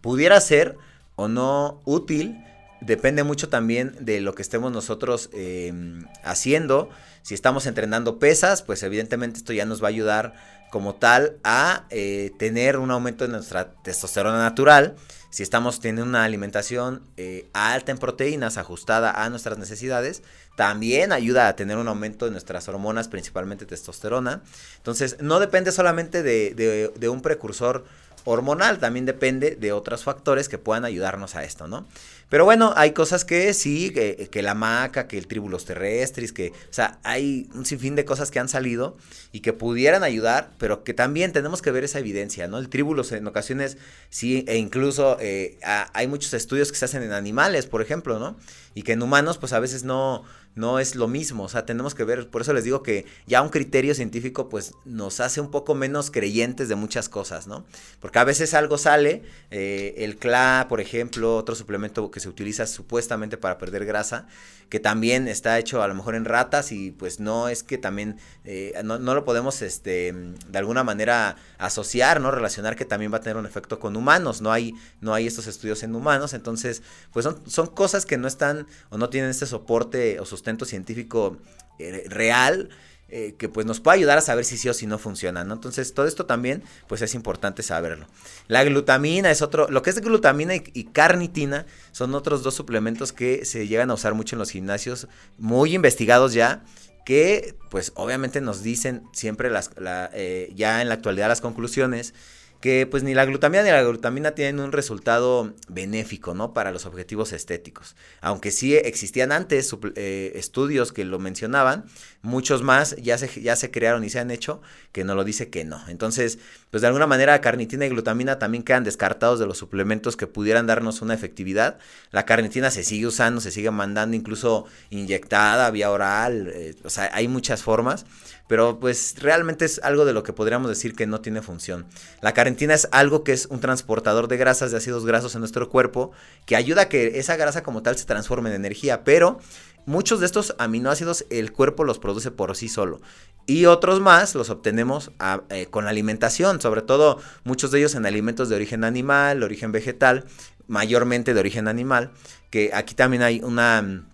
pudiera 0.00 0.40
ser 0.40 0.78
o 1.14 1.28
no 1.28 1.82
útil, 1.84 2.42
depende 2.80 3.22
mucho 3.22 3.50
también 3.50 3.94
de 4.00 4.22
lo 4.22 4.34
que 4.34 4.40
estemos 4.40 4.72
nosotros 4.72 5.28
em, 5.34 6.06
haciendo. 6.24 6.88
Si 7.20 7.34
estamos 7.34 7.66
entrenando 7.66 8.18
pesas, 8.18 8.62
pues 8.62 8.82
evidentemente 8.82 9.36
esto 9.36 9.52
ya 9.52 9.66
nos 9.66 9.82
va 9.82 9.88
a 9.88 9.90
ayudar 9.90 10.32
como 10.70 10.94
tal 10.94 11.36
a 11.44 11.84
eh, 11.90 12.32
tener 12.38 12.78
un 12.78 12.90
aumento 12.90 13.26
de 13.26 13.32
nuestra 13.32 13.74
testosterona 13.82 14.38
natural 14.38 14.96
si 15.36 15.42
estamos 15.42 15.80
teniendo 15.80 16.04
una 16.04 16.24
alimentación 16.24 17.02
eh, 17.18 17.50
alta 17.52 17.92
en 17.92 17.98
proteínas, 17.98 18.56
ajustada 18.56 19.22
a 19.22 19.28
nuestras 19.28 19.58
necesidades, 19.58 20.22
también 20.56 21.12
ayuda 21.12 21.46
a 21.46 21.54
tener 21.54 21.76
un 21.76 21.86
aumento 21.86 22.24
de 22.24 22.32
nuestras 22.32 22.68
hormonas, 22.68 23.06
principalmente 23.06 23.66
testosterona. 23.66 24.42
Entonces, 24.78 25.18
no 25.20 25.38
depende 25.38 25.70
solamente 25.70 26.22
de 26.24 27.08
un 27.08 27.22
precursor 27.22 27.84
hormonal, 28.26 28.78
también 28.78 29.06
depende 29.06 29.56
de 29.56 29.72
otros 29.72 30.02
factores 30.02 30.48
que 30.48 30.58
puedan 30.58 30.84
ayudarnos 30.84 31.36
a 31.36 31.44
esto, 31.44 31.68
¿no? 31.68 31.86
Pero 32.28 32.44
bueno, 32.44 32.72
hay 32.74 32.90
cosas 32.90 33.24
que 33.24 33.54
sí, 33.54 33.90
que, 33.90 34.42
la 34.42 34.54
maca, 34.54 35.06
que 35.06 35.16
el 35.16 35.28
tribulos 35.28 35.64
terrestres, 35.64 36.32
que, 36.32 36.48
o 36.50 36.72
sea, 36.72 36.98
hay 37.04 37.48
un 37.54 37.64
sinfín 37.64 37.94
de 37.94 38.04
cosas 38.04 38.32
que 38.32 38.40
han 38.40 38.48
salido 38.48 38.96
y 39.30 39.40
que 39.40 39.52
pudieran 39.52 40.02
ayudar, 40.02 40.50
pero 40.58 40.82
que 40.82 40.92
también 40.92 41.32
tenemos 41.32 41.62
que 41.62 41.70
ver 41.70 41.84
esa 41.84 42.00
evidencia, 42.00 42.48
¿no? 42.48 42.58
El 42.58 42.68
tribulos 42.68 43.12
en 43.12 43.24
ocasiones 43.28 43.78
sí, 44.10 44.44
e 44.48 44.56
incluso 44.56 45.18
eh, 45.20 45.56
hay 45.62 46.08
muchos 46.08 46.34
estudios 46.34 46.72
que 46.72 46.78
se 46.78 46.86
hacen 46.86 47.04
en 47.04 47.12
animales, 47.12 47.66
por 47.66 47.80
ejemplo, 47.80 48.18
¿no? 48.18 48.36
Y 48.74 48.82
que 48.82 48.92
en 48.92 49.02
humanos, 49.02 49.38
pues 49.38 49.52
a 49.52 49.60
veces 49.60 49.84
no, 49.84 50.24
no 50.56 50.78
es 50.78 50.96
lo 50.96 51.06
mismo, 51.06 51.44
o 51.44 51.48
sea, 51.50 51.66
tenemos 51.66 51.94
que 51.94 52.02
ver, 52.02 52.30
por 52.30 52.40
eso 52.40 52.54
les 52.54 52.64
digo 52.64 52.82
que 52.82 53.04
ya 53.26 53.42
un 53.42 53.50
criterio 53.50 53.94
científico 53.94 54.48
pues 54.48 54.72
nos 54.86 55.20
hace 55.20 55.42
un 55.42 55.50
poco 55.50 55.74
menos 55.74 56.10
creyentes 56.10 56.70
de 56.70 56.74
muchas 56.76 57.10
cosas, 57.10 57.46
¿no? 57.46 57.66
Porque 58.00 58.18
a 58.18 58.24
veces 58.24 58.54
algo 58.54 58.78
sale, 58.78 59.22
eh, 59.50 59.94
el 59.98 60.16
CLA, 60.16 60.64
por 60.70 60.80
ejemplo, 60.80 61.36
otro 61.36 61.54
suplemento 61.54 62.10
que 62.10 62.20
se 62.20 62.30
utiliza 62.30 62.66
supuestamente 62.66 63.36
para 63.36 63.58
perder 63.58 63.84
grasa, 63.84 64.28
que 64.70 64.80
también 64.80 65.28
está 65.28 65.58
hecho 65.58 65.82
a 65.82 65.88
lo 65.88 65.94
mejor 65.94 66.14
en 66.14 66.24
ratas 66.24 66.72
y 66.72 66.90
pues 66.90 67.20
no 67.20 67.48
es 67.48 67.62
que 67.62 67.76
también, 67.76 68.16
eh, 68.44 68.72
no, 68.82 68.98
lo 68.98 69.24
podemos 69.26 69.60
este, 69.60 70.12
de 70.12 70.58
alguna 70.58 70.84
manera 70.84 71.36
asociar, 71.58 72.18
¿no? 72.18 72.30
Relacionar 72.30 72.76
que 72.76 72.86
también 72.86 73.12
va 73.12 73.18
a 73.18 73.20
tener 73.20 73.36
un 73.36 73.46
efecto 73.46 73.78
con 73.78 73.94
humanos, 73.94 74.40
no 74.40 74.52
hay, 74.52 74.72
no 75.02 75.12
hay 75.12 75.26
estos 75.26 75.46
estudios 75.48 75.82
en 75.82 75.94
humanos, 75.94 76.32
entonces 76.32 76.82
pues 77.12 77.24
son, 77.24 77.42
son 77.46 77.66
cosas 77.66 78.06
que 78.06 78.16
no 78.16 78.26
están 78.26 78.66
o 78.88 78.96
no 78.96 79.10
tienen 79.10 79.30
este 79.30 79.44
soporte 79.44 80.18
o 80.18 80.24
sustento 80.24 80.45
científico 80.64 81.38
eh, 81.78 82.04
real 82.08 82.70
eh, 83.08 83.36
que 83.38 83.48
pues 83.48 83.66
nos 83.66 83.78
puede 83.78 83.98
ayudar 83.98 84.18
a 84.18 84.20
saber 84.20 84.44
si 84.44 84.58
sí 84.58 84.68
o 84.68 84.74
si 84.74 84.88
no 84.88 84.98
funciona, 84.98 85.44
¿no? 85.44 85.54
Entonces 85.54 85.94
todo 85.94 86.08
esto 86.08 86.26
también 86.26 86.64
pues 86.88 87.02
es 87.02 87.14
importante 87.14 87.62
saberlo. 87.62 88.08
La 88.48 88.64
glutamina 88.64 89.30
es 89.30 89.42
otro, 89.42 89.68
lo 89.70 89.80
que 89.82 89.90
es 89.90 90.00
glutamina 90.00 90.56
y, 90.56 90.84
carnitina 90.86 91.66
son 91.92 92.16
otros 92.16 92.42
dos 92.42 92.54
suplementos 92.54 93.12
que 93.12 93.44
se 93.44 93.68
llegan 93.68 93.92
a 93.92 93.94
usar 93.94 94.14
mucho 94.14 94.34
en 94.34 94.40
los 94.40 94.50
gimnasios, 94.50 95.06
muy 95.38 95.76
investigados 95.76 96.32
ya, 96.32 96.64
que 97.04 97.54
pues 97.70 97.92
obviamente 97.94 98.40
nos 98.40 98.64
dicen 98.64 99.04
siempre 99.12 99.50
las, 99.50 99.70
eh, 100.12 100.52
ya 100.56 100.82
en 100.82 100.88
la 100.88 100.94
actualidad 100.94 101.28
las 101.28 101.40
conclusiones 101.40 102.12
que 102.60 102.86
pues 102.86 103.02
ni 103.02 103.14
la 103.14 103.24
glutamina 103.24 103.62
ni 103.62 103.70
la 103.70 103.82
glutamina 103.82 104.32
tienen 104.32 104.60
un 104.60 104.72
resultado 104.72 105.54
benéfico, 105.68 106.34
¿no? 106.34 106.52
Para 106.52 106.72
los 106.72 106.86
objetivos 106.86 107.32
estéticos. 107.32 107.96
Aunque 108.20 108.50
sí 108.50 108.74
existían 108.76 109.32
antes 109.32 109.74
eh, 109.94 110.32
estudios 110.34 110.92
que 110.92 111.04
lo 111.04 111.18
mencionaban, 111.18 111.84
muchos 112.22 112.62
más 112.62 112.96
ya 112.96 113.18
se, 113.18 113.40
ya 113.40 113.56
se 113.56 113.70
crearon 113.70 114.04
y 114.04 114.10
se 114.10 114.18
han 114.18 114.30
hecho 114.30 114.60
que 114.92 115.04
no 115.04 115.14
lo 115.14 115.24
dice 115.24 115.50
que 115.50 115.64
no. 115.64 115.82
Entonces, 115.88 116.38
pues 116.76 116.82
de 116.82 116.88
alguna 116.88 117.06
manera 117.06 117.40
carnitina 117.40 117.86
y 117.86 117.88
glutamina 117.88 118.38
también 118.38 118.62
quedan 118.62 118.84
descartados 118.84 119.38
de 119.38 119.46
los 119.46 119.56
suplementos 119.56 120.14
que 120.14 120.26
pudieran 120.26 120.66
darnos 120.66 121.00
una 121.00 121.14
efectividad. 121.14 121.78
La 122.10 122.26
carnitina 122.26 122.70
se 122.70 122.84
sigue 122.84 123.06
usando, 123.06 123.40
se 123.40 123.50
sigue 123.50 123.70
mandando 123.70 124.14
incluso 124.14 124.66
inyectada, 124.90 125.70
vía 125.70 125.90
oral, 125.90 126.52
eh, 126.52 126.74
o 126.84 126.90
sea, 126.90 127.08
hay 127.14 127.28
muchas 127.28 127.62
formas 127.62 128.04
pero 128.46 128.78
pues 128.78 129.16
realmente 129.18 129.64
es 129.64 129.80
algo 129.82 130.04
de 130.04 130.12
lo 130.12 130.22
que 130.22 130.32
podríamos 130.32 130.68
decir 130.68 130.94
que 130.94 131.06
no 131.06 131.20
tiene 131.20 131.42
función. 131.42 131.86
La 132.20 132.32
carnitina 132.32 132.74
es 132.74 132.86
algo 132.92 133.24
que 133.24 133.32
es 133.32 133.46
un 133.46 133.60
transportador 133.60 134.28
de 134.28 134.36
grasas, 134.36 134.70
de 134.70 134.76
ácidos 134.76 135.04
grasos 135.04 135.34
en 135.34 135.40
nuestro 135.40 135.68
cuerpo, 135.68 136.12
que 136.44 136.54
ayuda 136.54 136.82
a 136.82 136.88
que 136.88 137.18
esa 137.18 137.36
grasa 137.36 137.62
como 137.62 137.82
tal 137.82 137.96
se 137.96 138.04
transforme 138.04 138.50
en 138.50 138.56
energía, 138.56 139.02
pero 139.02 139.40
muchos 139.86 140.20
de 140.20 140.26
estos 140.26 140.54
aminoácidos 140.58 141.24
el 141.30 141.52
cuerpo 141.52 141.84
los 141.84 141.98
produce 141.98 142.30
por 142.30 142.54
sí 142.56 142.68
solo. 142.68 143.00
Y 143.46 143.66
otros 143.66 144.00
más 144.00 144.34
los 144.34 144.50
obtenemos 144.50 145.12
eh, 145.50 145.66
con 145.70 145.84
la 145.84 145.90
alimentación, 145.90 146.60
sobre 146.60 146.82
todo 146.82 147.20
muchos 147.44 147.70
de 147.70 147.78
ellos 147.78 147.94
en 147.94 148.04
alimentos 148.04 148.48
de 148.48 148.56
origen 148.56 148.82
animal, 148.82 149.42
origen 149.42 149.70
vegetal, 149.70 150.24
mayormente 150.66 151.32
de 151.32 151.40
origen 151.40 151.68
animal, 151.68 152.10
que 152.50 152.72
aquí 152.74 152.96
también 152.96 153.22
hay 153.22 153.40
una, 153.42 154.04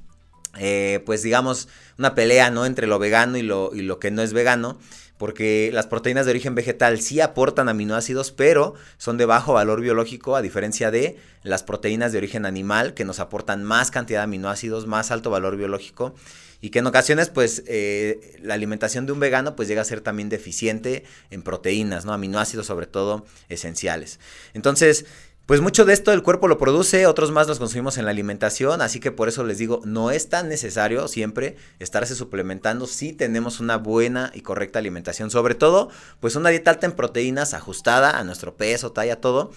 eh, 0.58 1.02
pues 1.06 1.22
digamos, 1.22 1.68
una 1.98 2.14
pelea, 2.14 2.50
¿no? 2.50 2.66
Entre 2.66 2.86
lo 2.86 2.98
vegano 2.98 3.38
y 3.38 3.42
lo, 3.42 3.74
y 3.74 3.80
lo 3.80 3.98
que 3.98 4.10
no 4.10 4.20
es 4.20 4.34
vegano 4.34 4.78
porque 5.22 5.70
las 5.72 5.86
proteínas 5.86 6.26
de 6.26 6.32
origen 6.32 6.56
vegetal 6.56 7.00
sí 7.00 7.20
aportan 7.20 7.68
aminoácidos, 7.68 8.32
pero 8.32 8.74
son 8.98 9.18
de 9.18 9.24
bajo 9.24 9.52
valor 9.52 9.80
biológico, 9.80 10.34
a 10.34 10.42
diferencia 10.42 10.90
de 10.90 11.16
las 11.44 11.62
proteínas 11.62 12.10
de 12.10 12.18
origen 12.18 12.44
animal, 12.44 12.92
que 12.92 13.04
nos 13.04 13.20
aportan 13.20 13.62
más 13.62 13.92
cantidad 13.92 14.18
de 14.18 14.24
aminoácidos, 14.24 14.88
más 14.88 15.12
alto 15.12 15.30
valor 15.30 15.56
biológico, 15.56 16.12
y 16.60 16.70
que 16.70 16.80
en 16.80 16.88
ocasiones, 16.88 17.28
pues, 17.28 17.62
eh, 17.68 18.36
la 18.42 18.54
alimentación 18.54 19.06
de 19.06 19.12
un 19.12 19.20
vegano, 19.20 19.54
pues, 19.54 19.68
llega 19.68 19.82
a 19.82 19.84
ser 19.84 20.00
también 20.00 20.28
deficiente 20.28 21.04
en 21.30 21.42
proteínas, 21.42 22.04
¿no? 22.04 22.12
Aminoácidos, 22.12 22.66
sobre 22.66 22.86
todo, 22.88 23.24
esenciales. 23.48 24.18
Entonces, 24.54 25.04
pues 25.47 25.61
mucho 25.61 25.84
de 25.84 25.93
esto 25.93 26.12
el 26.12 26.22
cuerpo 26.22 26.47
lo 26.47 26.57
produce, 26.57 27.07
otros 27.07 27.32
más 27.32 27.49
los 27.49 27.59
consumimos 27.59 27.99
en 27.99 28.05
la 28.05 28.12
alimentación, 28.12 28.80
así 28.80 29.01
que 29.01 29.11
por 29.11 29.28
eso 29.28 29.43
les 29.43 29.59
digo, 29.59 29.80
no 29.84 30.12
es 30.12 30.28
tan 30.28 30.49
necesario 30.49 31.09
siempre 31.09 31.57
estarse 31.80 32.14
suplementando 32.14 32.86
si 32.86 33.12
tenemos 33.12 33.59
una 33.59 33.76
buena 33.76 34.30
y 34.34 34.43
correcta 34.43 34.78
alimentación, 34.78 35.30
sobre 35.30 35.57
todo 35.57 35.90
pues 36.20 36.36
una 36.36 36.51
dieta 36.51 36.70
alta 36.70 36.86
en 36.86 36.93
proteínas 36.93 37.55
ajustada 37.55 38.18
a 38.18 38.24
nuestro 38.24 38.57
peso, 38.57 38.93
talla, 38.93 39.20
todo, 39.20 39.51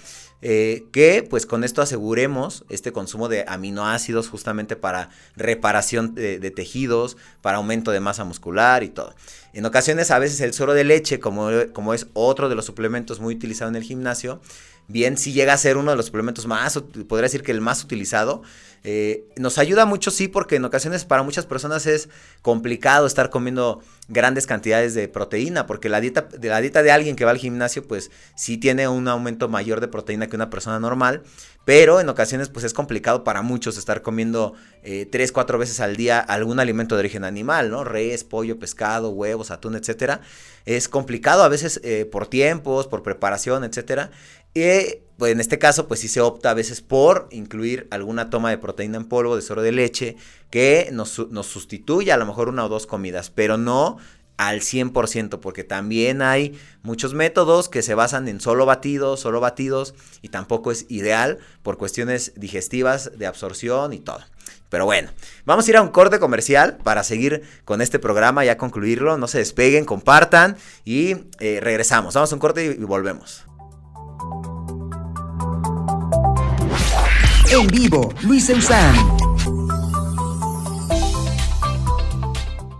eh, 0.48 0.86
que 0.92 1.26
pues 1.28 1.48
con 1.48 1.64
esto 1.64 1.82
aseguremos 1.82 2.66
este 2.70 2.92
consumo 2.92 3.30
de 3.30 3.46
aminoácidos 3.48 4.30
justamente 4.30 4.76
para 4.76 5.10
reparación 5.36 6.14
de, 6.14 6.52
tejidos, 6.52 7.18
para 7.42 7.58
aumento 7.58 7.90
de 7.90 8.00
masa 8.00 8.26
muscular 8.26 8.84
y 8.84 8.90
todo. 8.90 9.16
En 9.54 9.66
ocasiones 9.66 10.12
a 10.12 10.20
veces 10.20 10.40
el 10.42 10.54
suero 10.54 10.76
de 10.76 10.84
leche, 10.84 11.20
como, 11.20 11.50
como 11.74 11.96
es 11.96 12.06
otro 12.14 12.48
de 12.48 12.54
los 12.54 12.64
suplementos 12.64 13.20
muy 13.20 13.34
utilizado 13.34 13.70
en 13.70 13.76
el 13.76 13.82
gimnasio, 13.82 14.40
bien 14.88 15.18
si 15.18 15.34
llega 15.34 15.54
a 15.54 15.58
ser 15.58 15.78
uno 15.78 15.90
de 15.90 15.98
los 15.98 16.06
suplementos 16.06 16.46
más, 16.46 16.80
podría 17.08 17.24
decir 17.24 17.42
que 17.42 17.52
el 17.52 17.62
más 17.62 17.84
utilizado. 17.84 18.44
Eh, 18.88 19.26
nos 19.36 19.58
ayuda 19.58 19.88
mucho, 19.88 20.12
sí, 20.12 20.28
porque 20.28 20.58
en 20.58 20.66
ocasiones 20.66 21.06
para 21.06 21.24
muchas 21.24 21.48
personas 21.48 21.88
es 21.88 22.08
complicado 22.44 23.08
estar 23.08 23.32
comiendo 23.32 23.82
grandes 24.10 24.46
cantidades 24.46 24.94
de 24.94 25.08
proteína, 25.08 25.66
porque 25.66 25.90
la 25.90 26.00
dieta, 26.00 26.22
de 26.22 26.50
la 26.50 26.62
dieta 26.62 26.84
de 26.84 26.92
alguien 26.92 27.16
que 27.16 27.26
va 27.26 27.32
al 27.32 27.40
gimnasio, 27.40 27.88
pues 27.88 28.12
sí 28.36 28.58
tiene 28.58 28.88
un 28.88 29.08
aumento 29.08 29.50
mayor 29.50 29.82
de 29.82 29.88
proteína 29.88 30.28
que 30.28 30.36
una 30.36 30.52
persona 30.52 30.80
normal, 30.80 31.24
pero 31.66 32.00
en 32.00 32.08
ocasiones 32.10 32.50
pues 32.50 32.64
es 32.64 32.76
complicado 32.76 33.24
para 33.24 33.42
muchos 33.42 33.80
estar 33.80 34.04
comiendo 34.04 34.54
eh, 34.84 35.08
tres, 35.12 35.32
cuatro 35.32 35.58
veces 35.58 35.80
al 35.80 35.96
día 35.96 36.20
algún 36.20 36.60
alimento 36.60 36.94
de 36.94 37.00
origen 37.00 37.24
animal, 37.24 37.72
¿no? 37.72 37.84
Res, 37.86 38.24
pollo, 38.24 38.60
pescado, 38.60 39.10
huevos, 39.10 39.50
atún, 39.50 39.76
etcétera. 39.76 40.22
Es 40.66 40.88
complicado 40.88 41.42
a 41.42 41.50
veces 41.50 41.82
eh, 41.84 42.06
por 42.06 42.28
tiempos, 42.28 42.86
por 42.86 43.02
preparación, 43.02 43.64
etcétera. 43.64 44.12
Pues 45.18 45.32
en 45.32 45.40
este 45.40 45.60
caso, 45.60 45.88
pues 45.88 46.00
sí 46.00 46.08
se 46.08 46.22
opta 46.22 46.52
a 46.52 46.54
veces 46.54 46.82
por 46.82 47.28
incluir 47.32 47.88
alguna 47.92 48.30
toma 48.30 48.50
de 48.50 48.58
proteína 48.58 48.98
en 48.98 49.06
polvo, 49.06 49.36
de 49.36 49.42
suero 49.42 49.62
de 49.62 49.72
leche, 49.72 50.18
que 50.50 50.90
nos, 50.92 51.30
nos 51.30 51.48
sustituya 51.48 52.16
a 52.16 52.18
lo 52.18 52.26
mejor 52.26 52.50
una 52.50 52.66
o 52.66 52.70
dos 52.70 52.86
comidas, 52.86 53.30
pero 53.30 53.58
no 53.58 53.98
al 54.38 54.62
100%, 54.62 55.40
porque 55.40 55.64
también 55.64 56.22
hay 56.22 56.60
muchos 56.84 57.14
métodos 57.14 57.70
que 57.70 57.82
se 57.82 57.96
basan 57.96 58.28
en 58.28 58.42
solo 58.42 58.66
batidos, 58.66 59.22
solo 59.22 59.40
batidos, 59.40 59.94
y 60.22 60.30
tampoco 60.30 60.72
es 60.72 60.86
ideal 60.90 61.40
por 61.64 61.78
cuestiones 61.78 62.34
digestivas, 62.36 63.18
de 63.18 63.28
absorción 63.28 63.94
y 63.94 64.00
todo. 64.00 64.20
Pero 64.70 64.86
bueno, 64.86 65.10
vamos 65.46 65.68
a 65.68 65.70
ir 65.70 65.78
a 65.78 65.82
un 65.82 65.90
corte 65.90 66.20
comercial 66.20 66.78
para 66.84 67.04
seguir 67.04 67.44
con 67.64 67.82
este 67.82 68.00
programa, 68.00 68.44
ya 68.44 68.58
concluirlo, 68.58 69.18
no 69.18 69.28
se 69.28 69.38
despeguen, 69.38 69.86
compartan 69.86 70.58
y 70.84 71.16
eh, 71.40 71.60
regresamos. 71.62 72.16
Vamos 72.16 72.32
a 72.32 72.36
un 72.36 72.40
corte 72.40 72.66
y, 72.66 72.70
y 72.82 72.84
volvemos. 72.84 73.46
En 77.58 77.68
vivo, 77.68 78.14
Luis 78.24 78.50
Eusán. 78.50 78.94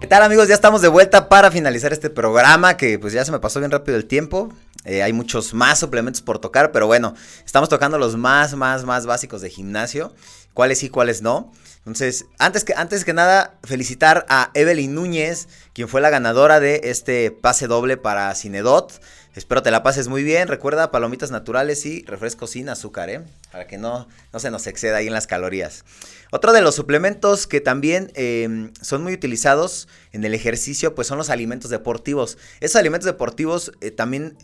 ¿Qué 0.02 0.08
tal 0.08 0.22
amigos? 0.22 0.50
Ya 0.50 0.56
estamos 0.56 0.82
de 0.82 0.90
vuelta 0.90 1.30
para 1.30 1.50
finalizar 1.50 1.94
este 1.94 2.10
programa 2.10 2.76
que 2.76 3.00
pues 3.00 3.14
ya 3.14 3.24
se 3.24 3.32
me 3.32 3.40
pasó 3.40 3.60
bien 3.60 3.72
rápido 3.72 3.96
el 3.96 4.06
tiempo. 4.06 4.50
Eh, 4.84 5.02
hay 5.02 5.14
muchos 5.14 5.54
más 5.54 5.80
suplementos 5.80 6.22
por 6.22 6.40
tocar, 6.40 6.74
pero 6.74 6.88
bueno, 6.88 7.16
estamos 7.46 7.70
tocando 7.70 7.98
los 7.98 8.18
más, 8.18 8.56
más, 8.56 8.84
más 8.84 9.06
básicos 9.06 9.42
de 9.42 9.50
gimnasio. 9.50 10.14
Cuáles 10.54 10.80
sí, 10.80 10.90
cuáles 10.90 11.22
no. 11.22 11.54
Entonces, 11.78 12.26
antes 12.38 12.66
que, 12.66 12.74
antes 12.76 13.06
que 13.06 13.14
nada, 13.14 13.58
felicitar 13.64 14.26
a 14.28 14.52
Evelyn 14.56 14.94
Núñez, 14.94 15.48
quien 15.74 15.88
fue 15.88 16.02
la 16.02 16.10
ganadora 16.10 16.60
de 16.60 16.82
este 16.84 17.32
pase 17.32 17.68
doble 17.68 17.96
para 17.96 18.36
Cinedot. 18.36 19.02
Espero 19.36 19.62
te 19.62 19.70
la 19.70 19.84
pases 19.84 20.08
muy 20.08 20.24
bien. 20.24 20.48
Recuerda 20.48 20.92
palomitas 20.92 21.30
naturales 21.30 21.86
y 21.86 22.04
refrescos 22.06 22.52
sin 22.52 22.70
azúcar, 22.70 23.10
¿eh? 23.10 23.22
Para 23.52 23.68
que 23.68 23.78
no, 23.78 24.08
no 24.32 24.40
se 24.40 24.50
nos 24.50 24.66
exceda 24.66 24.98
ahí 24.98 25.08
en 25.08 25.14
las 25.14 25.28
calorías. 25.28 25.84
Otro 26.32 26.54
de 26.54 26.62
los 26.62 26.74
suplementos 26.74 27.46
que 27.46 27.60
también 27.60 28.12
eh, 28.16 28.72
son 28.82 29.04
muy 29.04 29.14
utilizados 29.14 29.90
en 30.14 30.24
el 30.24 30.34
ejercicio, 30.34 30.96
pues 30.96 31.08
son 31.08 31.18
los 31.18 31.30
alimentos 31.30 31.70
deportivos. 31.70 32.38
Esos 32.62 32.78
alimentos 32.78 33.06
deportivos 33.06 33.74
eh, 33.82 33.92
también 33.92 34.38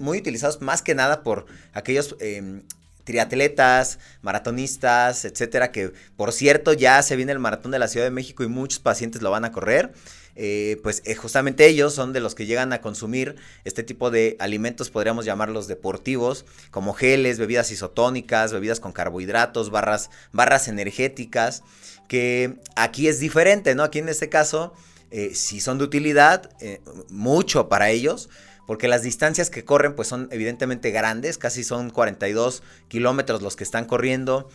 muy 0.00 0.18
utilizados 0.18 0.60
más 0.60 0.82
que 0.82 0.94
nada 0.94 1.22
por 1.22 1.46
aquellos 1.72 2.14
eh, 2.20 2.62
triatletas, 3.04 3.98
maratonistas, 4.22 5.24
etcétera, 5.24 5.72
que 5.72 5.92
por 6.16 6.32
cierto 6.32 6.72
ya 6.72 7.02
se 7.02 7.16
viene 7.16 7.32
el 7.32 7.38
maratón 7.38 7.70
de 7.70 7.78
la 7.78 7.88
Ciudad 7.88 8.06
de 8.06 8.10
México 8.10 8.44
y 8.44 8.48
muchos 8.48 8.80
pacientes 8.80 9.22
lo 9.22 9.30
van 9.30 9.44
a 9.44 9.52
correr. 9.52 9.92
Eh, 10.36 10.80
pues 10.82 11.02
eh, 11.04 11.14
justamente 11.14 11.66
ellos 11.66 11.94
son 11.94 12.12
de 12.12 12.20
los 12.20 12.34
que 12.34 12.46
llegan 12.46 12.72
a 12.72 12.80
consumir 12.80 13.36
este 13.64 13.82
tipo 13.84 14.10
de 14.10 14.36
alimentos, 14.40 14.90
podríamos 14.90 15.24
llamarlos 15.24 15.68
deportivos, 15.68 16.44
como 16.70 16.92
geles, 16.92 17.38
bebidas 17.38 17.70
isotónicas, 17.70 18.52
bebidas 18.52 18.80
con 18.80 18.92
carbohidratos, 18.92 19.70
barras, 19.70 20.10
barras 20.32 20.66
energéticas, 20.66 21.62
que 22.08 22.56
aquí 22.74 23.06
es 23.08 23.20
diferente, 23.20 23.74
¿no? 23.74 23.84
Aquí 23.84 24.00
en 24.00 24.08
este 24.08 24.28
caso, 24.28 24.74
eh, 25.10 25.34
si 25.34 25.60
son 25.60 25.78
de 25.78 25.84
utilidad, 25.84 26.50
eh, 26.60 26.80
mucho 27.08 27.68
para 27.68 27.90
ellos, 27.90 28.28
porque 28.66 28.88
las 28.88 29.02
distancias 29.02 29.50
que 29.50 29.62
corren 29.62 29.94
pues 29.94 30.08
son 30.08 30.26
evidentemente 30.32 30.90
grandes, 30.90 31.36
casi 31.36 31.62
son 31.62 31.90
42 31.90 32.62
kilómetros 32.88 33.42
los 33.42 33.56
que 33.56 33.64
están 33.64 33.84
corriendo 33.84 34.48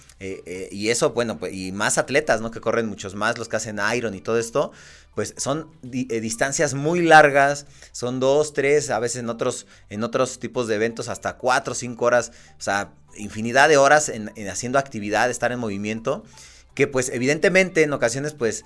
y 0.72 0.90
eso 0.90 1.12
bueno 1.12 1.38
pues 1.38 1.54
y 1.54 1.72
más 1.72 2.00
atletas 2.00 2.42
no 2.42 2.50
que 2.50 2.60
corren 2.60 2.88
muchos 2.88 3.14
más 3.14 3.38
los 3.38 3.50
que 3.50 3.58
hacen 3.58 3.80
iron 3.94 4.16
y 4.16 4.22
todo 4.22 4.40
esto 4.40 4.72
pues 5.20 5.34
son 5.36 5.68
eh, 5.92 6.22
distancias 6.22 6.76
muy 6.76 7.02
largas 7.02 7.66
son 7.92 8.22
dos 8.22 8.54
tres 8.54 8.90
a 8.90 9.00
veces 9.00 9.18
en 9.18 9.30
otros 9.30 9.68
en 9.90 10.02
otros 10.06 10.40
tipos 10.40 10.70
de 10.70 10.76
eventos 10.76 11.10
hasta 11.10 11.36
cuatro 11.36 11.74
cinco 11.74 12.06
horas 12.06 12.32
o 12.58 12.62
sea 12.62 12.94
infinidad 13.18 13.68
de 13.68 13.76
horas 13.76 14.08
en 14.08 14.32
haciendo 14.48 14.80
actividad 14.80 15.30
estar 15.30 15.52
en 15.52 15.60
movimiento 15.60 16.24
que 16.74 16.88
pues 16.88 17.10
evidentemente 17.10 17.84
en 17.84 17.92
ocasiones 17.92 18.34
pues 18.34 18.64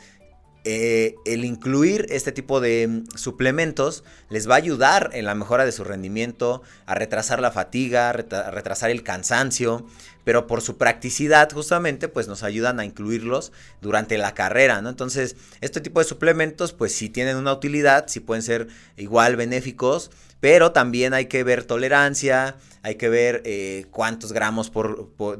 eh, 0.66 1.16
el 1.26 1.44
incluir 1.44 2.06
este 2.10 2.32
tipo 2.32 2.62
de 2.62 2.88
mm, 2.88 3.18
suplementos 3.18 4.06
les 4.30 4.50
va 4.50 4.56
a 4.56 4.58
ayudar 4.58 5.10
en 5.14 5.26
la 5.26 5.36
mejora 5.36 5.66
de 5.66 5.74
su 5.74 5.84
rendimiento, 5.84 6.62
a 6.86 6.96
retrasar 6.96 7.42
la 7.42 7.52
fatiga, 7.52 8.10
a 8.10 8.14
retrasar 8.14 8.90
el 8.90 9.04
cansancio, 9.04 9.86
pero 10.24 10.48
por 10.48 10.62
su 10.62 10.78
practicidad 10.78 11.52
justamente 11.52 12.08
pues 12.08 12.30
nos 12.30 12.44
ayudan 12.44 12.80
a 12.80 12.86
incluirlos 12.86 13.52
durante 13.82 14.18
la 14.18 14.34
carrera, 14.34 14.82
¿no? 14.82 14.90
Entonces, 14.90 15.36
este 15.60 15.82
tipo 15.82 16.00
de 16.00 16.06
suplementos 16.06 16.72
pues 16.72 16.96
sí 16.96 17.10
tienen 17.10 17.36
una 17.36 17.52
utilidad, 17.52 18.06
sí 18.08 18.22
pueden 18.22 18.44
ser 18.44 18.68
igual 18.96 19.36
benéficos, 19.36 20.12
pero 20.40 20.72
también 20.72 21.14
hay 21.14 21.26
que 21.26 21.44
ver 21.44 21.66
tolerancia, 21.66 22.56
hay 22.84 22.96
que 22.96 23.10
ver 23.10 23.42
eh, 23.46 23.86
cuántos 23.92 24.34
gramos 24.34 24.72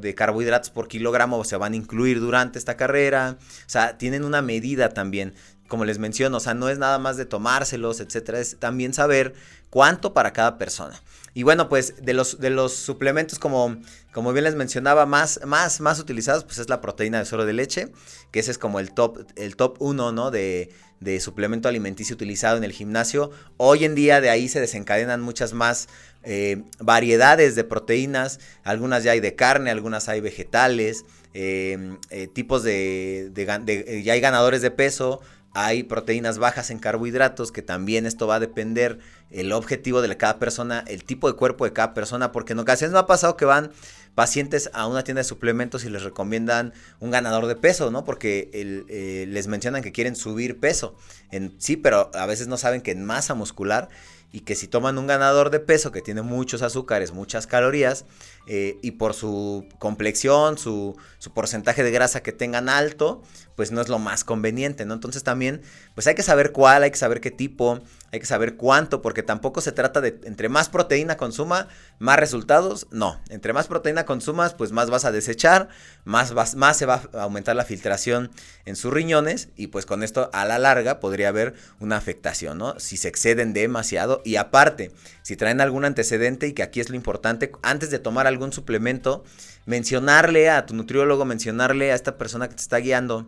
de 0.00 0.14
carbohidratos 0.14 0.70
por 0.70 0.88
kilogramo 0.88 1.44
se 1.44 1.56
van 1.56 1.74
a 1.74 1.76
incluir 1.76 2.18
durante 2.18 2.58
esta 2.58 2.76
carrera, 2.76 3.36
o 3.38 3.68
sea, 3.68 3.96
tienen 3.98 4.24
una 4.24 4.42
medida 4.42 4.88
también 4.88 5.34
como 5.68 5.84
les 5.84 5.98
menciono, 5.98 6.36
o 6.36 6.40
sea, 6.40 6.54
no 6.54 6.68
es 6.68 6.78
nada 6.78 6.98
más 6.98 7.16
de 7.16 7.24
tomárselos, 7.24 8.00
etcétera, 8.00 8.38
es 8.38 8.58
también 8.58 8.92
saber 8.92 9.34
cuánto 9.70 10.12
para 10.12 10.32
cada 10.32 10.58
persona. 10.58 11.00
Y 11.32 11.42
bueno, 11.42 11.68
pues 11.68 11.94
de 12.04 12.14
los, 12.14 12.38
de 12.38 12.50
los 12.50 12.74
suplementos, 12.74 13.38
como, 13.38 13.76
como 14.12 14.32
bien 14.32 14.44
les 14.44 14.54
mencionaba, 14.54 15.04
más, 15.04 15.40
más, 15.44 15.80
más 15.80 15.98
utilizados, 15.98 16.44
pues 16.44 16.58
es 16.58 16.68
la 16.68 16.80
proteína 16.80 17.18
de 17.18 17.24
suero 17.24 17.44
de 17.44 17.54
leche, 17.54 17.90
que 18.30 18.40
ese 18.40 18.52
es 18.52 18.58
como 18.58 18.78
el 18.78 18.92
top, 18.92 19.26
el 19.34 19.56
top 19.56 19.76
uno, 19.80 20.12
¿no? 20.12 20.30
De, 20.30 20.70
de 21.04 21.20
suplemento 21.20 21.68
alimenticio 21.68 22.14
utilizado 22.14 22.56
en 22.56 22.64
el 22.64 22.72
gimnasio. 22.72 23.30
Hoy 23.58 23.84
en 23.84 23.94
día 23.94 24.20
de 24.20 24.30
ahí 24.30 24.48
se 24.48 24.58
desencadenan 24.58 25.20
muchas 25.20 25.52
más 25.52 25.88
eh, 26.24 26.62
variedades 26.80 27.54
de 27.54 27.64
proteínas, 27.64 28.40
algunas 28.64 29.04
ya 29.04 29.12
hay 29.12 29.20
de 29.20 29.36
carne, 29.36 29.70
algunas 29.70 30.08
hay 30.08 30.20
vegetales, 30.20 31.04
eh, 31.34 31.96
eh, 32.10 32.26
tipos 32.26 32.62
de, 32.62 33.30
de, 33.32 33.44
de, 33.44 34.02
ya 34.02 34.14
hay 34.14 34.20
ganadores 34.20 34.62
de 34.62 34.70
peso, 34.70 35.20
hay 35.52 35.84
proteínas 35.84 36.38
bajas 36.38 36.70
en 36.70 36.78
carbohidratos, 36.78 37.52
que 37.52 37.62
también 37.62 38.06
esto 38.06 38.26
va 38.26 38.36
a 38.36 38.40
depender 38.40 38.98
el 39.30 39.52
objetivo 39.52 40.00
de 40.00 40.16
cada 40.16 40.38
persona, 40.38 40.84
el 40.88 41.04
tipo 41.04 41.30
de 41.30 41.36
cuerpo 41.36 41.64
de 41.64 41.72
cada 41.72 41.92
persona, 41.94 42.32
porque 42.32 42.54
en 42.54 42.58
ocasiones 42.60 42.92
me 42.92 42.98
ha 42.98 43.06
pasado 43.06 43.36
que 43.36 43.44
van 43.44 43.70
pacientes 44.14 44.70
a 44.72 44.86
una 44.86 45.04
tienda 45.04 45.20
de 45.20 45.24
suplementos 45.24 45.84
y 45.84 45.90
les 45.90 46.02
recomiendan 46.02 46.72
un 47.00 47.10
ganador 47.10 47.46
de 47.46 47.56
peso, 47.56 47.90
¿no? 47.90 48.04
Porque 48.04 48.50
eh, 48.52 49.26
les 49.28 49.46
mencionan 49.48 49.82
que 49.82 49.92
quieren 49.92 50.16
subir 50.16 50.60
peso. 50.60 50.96
En, 51.30 51.54
sí, 51.58 51.76
pero 51.76 52.10
a 52.14 52.26
veces 52.26 52.46
no 52.46 52.56
saben 52.56 52.80
que 52.80 52.92
en 52.92 53.04
masa 53.04 53.34
muscular 53.34 53.88
y 54.34 54.40
que 54.40 54.56
si 54.56 54.66
toman 54.66 54.98
un 54.98 55.06
ganador 55.06 55.50
de 55.50 55.60
peso 55.60 55.92
que 55.92 56.02
tiene 56.02 56.22
muchos 56.22 56.62
azúcares, 56.62 57.12
muchas 57.12 57.46
calorías, 57.46 58.04
eh, 58.46 58.78
y 58.82 58.92
por 58.92 59.14
su 59.14 59.66
complexión, 59.78 60.58
su, 60.58 60.96
su, 61.18 61.32
porcentaje 61.32 61.82
de 61.82 61.90
grasa 61.90 62.22
que 62.22 62.32
tengan 62.32 62.68
alto, 62.68 63.22
pues 63.56 63.72
no 63.72 63.80
es 63.80 63.88
lo 63.88 63.98
más 63.98 64.22
conveniente, 64.22 64.84
¿no? 64.84 64.94
Entonces 64.94 65.22
también, 65.22 65.62
pues 65.94 66.06
hay 66.06 66.14
que 66.14 66.22
saber 66.22 66.52
cuál, 66.52 66.82
hay 66.82 66.90
que 66.90 66.98
saber 66.98 67.22
qué 67.22 67.30
tipo, 67.30 67.80
hay 68.12 68.20
que 68.20 68.26
saber 68.26 68.56
cuánto, 68.56 69.00
porque 69.00 69.22
tampoco 69.22 69.60
se 69.60 69.72
trata 69.72 70.00
de, 70.00 70.20
entre 70.24 70.48
más 70.48 70.68
proteína 70.68 71.16
consuma, 71.16 71.68
más 71.98 72.18
resultados, 72.18 72.86
no, 72.90 73.18
entre 73.30 73.52
más 73.52 73.66
proteína 73.66 74.04
consumas, 74.04 74.52
pues 74.52 74.72
más 74.72 74.90
vas 74.90 75.04
a 75.04 75.12
desechar, 75.12 75.68
más, 76.04 76.34
vas, 76.34 76.54
más 76.54 76.76
se 76.76 76.86
va 76.86 77.02
a 77.14 77.22
aumentar 77.22 77.56
la 77.56 77.64
filtración 77.64 78.30
en 78.66 78.76
sus 78.76 78.92
riñones, 78.92 79.48
y 79.56 79.68
pues 79.68 79.86
con 79.86 80.02
esto 80.02 80.28
a 80.32 80.44
la 80.44 80.58
larga 80.58 81.00
podría 81.00 81.28
haber 81.28 81.54
una 81.80 81.96
afectación, 81.96 82.58
¿no? 82.58 82.78
Si 82.78 82.96
se 82.98 83.08
exceden 83.08 83.54
demasiado, 83.54 84.20
y 84.24 84.36
aparte, 84.36 84.92
si 85.24 85.36
traen 85.36 85.62
algún 85.62 85.86
antecedente, 85.86 86.46
y 86.48 86.52
que 86.52 86.62
aquí 86.62 86.80
es 86.80 86.90
lo 86.90 86.96
importante, 86.96 87.50
antes 87.62 87.90
de 87.90 87.98
tomar 87.98 88.26
algún 88.26 88.52
suplemento, 88.52 89.24
mencionarle 89.64 90.50
a 90.50 90.66
tu 90.66 90.74
nutriólogo, 90.74 91.24
mencionarle 91.24 91.92
a 91.92 91.94
esta 91.94 92.18
persona 92.18 92.46
que 92.46 92.56
te 92.56 92.60
está 92.60 92.76
guiando, 92.76 93.26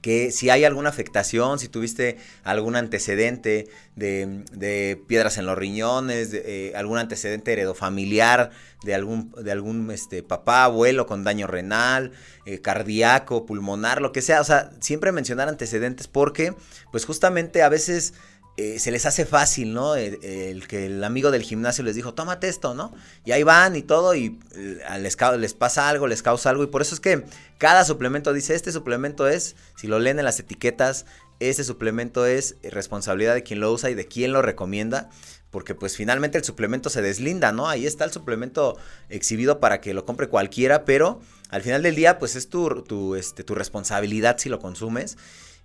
que 0.00 0.32
si 0.32 0.50
hay 0.50 0.64
alguna 0.64 0.88
afectación, 0.88 1.60
si 1.60 1.68
tuviste 1.68 2.16
algún 2.42 2.74
antecedente 2.74 3.68
de, 3.94 5.00
piedras 5.06 5.38
en 5.38 5.46
los 5.46 5.56
riñones, 5.56 6.30
eh, 6.32 6.72
algún 6.74 6.98
antecedente 6.98 7.52
heredofamiliar 7.52 8.50
de 8.82 8.94
algún, 8.96 9.32
de 9.32 9.52
algún 9.52 9.88
este, 9.92 10.24
papá, 10.24 10.64
abuelo 10.64 11.06
con 11.06 11.22
daño 11.22 11.46
renal, 11.46 12.10
eh, 12.46 12.60
cardíaco, 12.60 13.46
pulmonar, 13.46 14.02
lo 14.02 14.10
que 14.10 14.22
sea. 14.22 14.40
O 14.40 14.44
sea, 14.44 14.70
siempre 14.80 15.12
mencionar 15.12 15.48
antecedentes 15.48 16.08
porque, 16.08 16.52
pues 16.90 17.04
justamente 17.04 17.62
a 17.62 17.68
veces 17.68 18.12
eh, 18.58 18.78
se 18.78 18.90
les 18.90 19.04
hace 19.04 19.26
fácil, 19.26 19.74
¿no? 19.74 19.96
El, 19.96 20.66
que 20.66 20.86
el 20.86 21.04
amigo 21.04 21.30
del 21.30 21.42
gimnasio 21.42 21.84
les 21.84 21.94
dijo, 21.94 22.14
tómate 22.14 22.48
esto, 22.48 22.74
¿no? 22.74 22.90
Y 23.26 23.32
ahí 23.32 23.42
van 23.42 23.76
y 23.76 23.82
todo 23.82 24.14
y 24.14 24.38
eh, 24.54 24.80
les, 24.98 25.54
pasa 25.54 25.90
algo, 25.90 26.06
les 26.06 26.22
causa 26.22 26.48
algo 26.48 26.64
y 26.64 26.68
por 26.68 26.80
eso 26.80 26.94
es 26.94 27.00
que 27.00 27.24
cada 27.58 27.84
suplemento 27.84 28.32
dice, 28.32 28.54
este 28.54 28.72
suplemento 28.72 29.28
es, 29.28 29.56
si 29.76 29.88
lo 29.88 29.98
leen 29.98 30.18
en 30.18 30.24
las 30.24 30.40
etiquetas, 30.40 31.04
este 31.38 31.64
suplemento 31.64 32.24
es 32.24 32.56
responsabilidad 32.62 33.34
de 33.34 33.42
quien 33.42 33.60
lo 33.60 33.70
usa 33.70 33.90
y 33.90 33.94
de 33.94 34.06
quien 34.06 34.32
lo 34.32 34.40
recomienda, 34.40 35.10
porque 35.50 35.74
pues 35.74 35.94
finalmente 35.94 36.38
el 36.38 36.44
suplemento 36.44 36.88
se 36.88 37.02
deslinda, 37.02 37.52
¿no? 37.52 37.68
Ahí 37.68 37.86
está 37.86 38.06
el 38.06 38.10
suplemento 38.10 38.78
exhibido 39.10 39.60
para 39.60 39.82
que 39.82 39.92
lo 39.92 40.06
compre 40.06 40.28
cualquiera, 40.28 40.86
pero 40.86 41.20
al 41.50 41.60
final 41.60 41.82
del 41.82 41.94
día 41.94 42.18
pues 42.18 42.36
es 42.36 42.48
tu, 42.48 42.82
tu, 42.84 43.16
este, 43.16 43.44
tu 43.44 43.54
responsabilidad 43.54 44.38
si 44.38 44.48
lo 44.48 44.60
consumes 44.60 45.18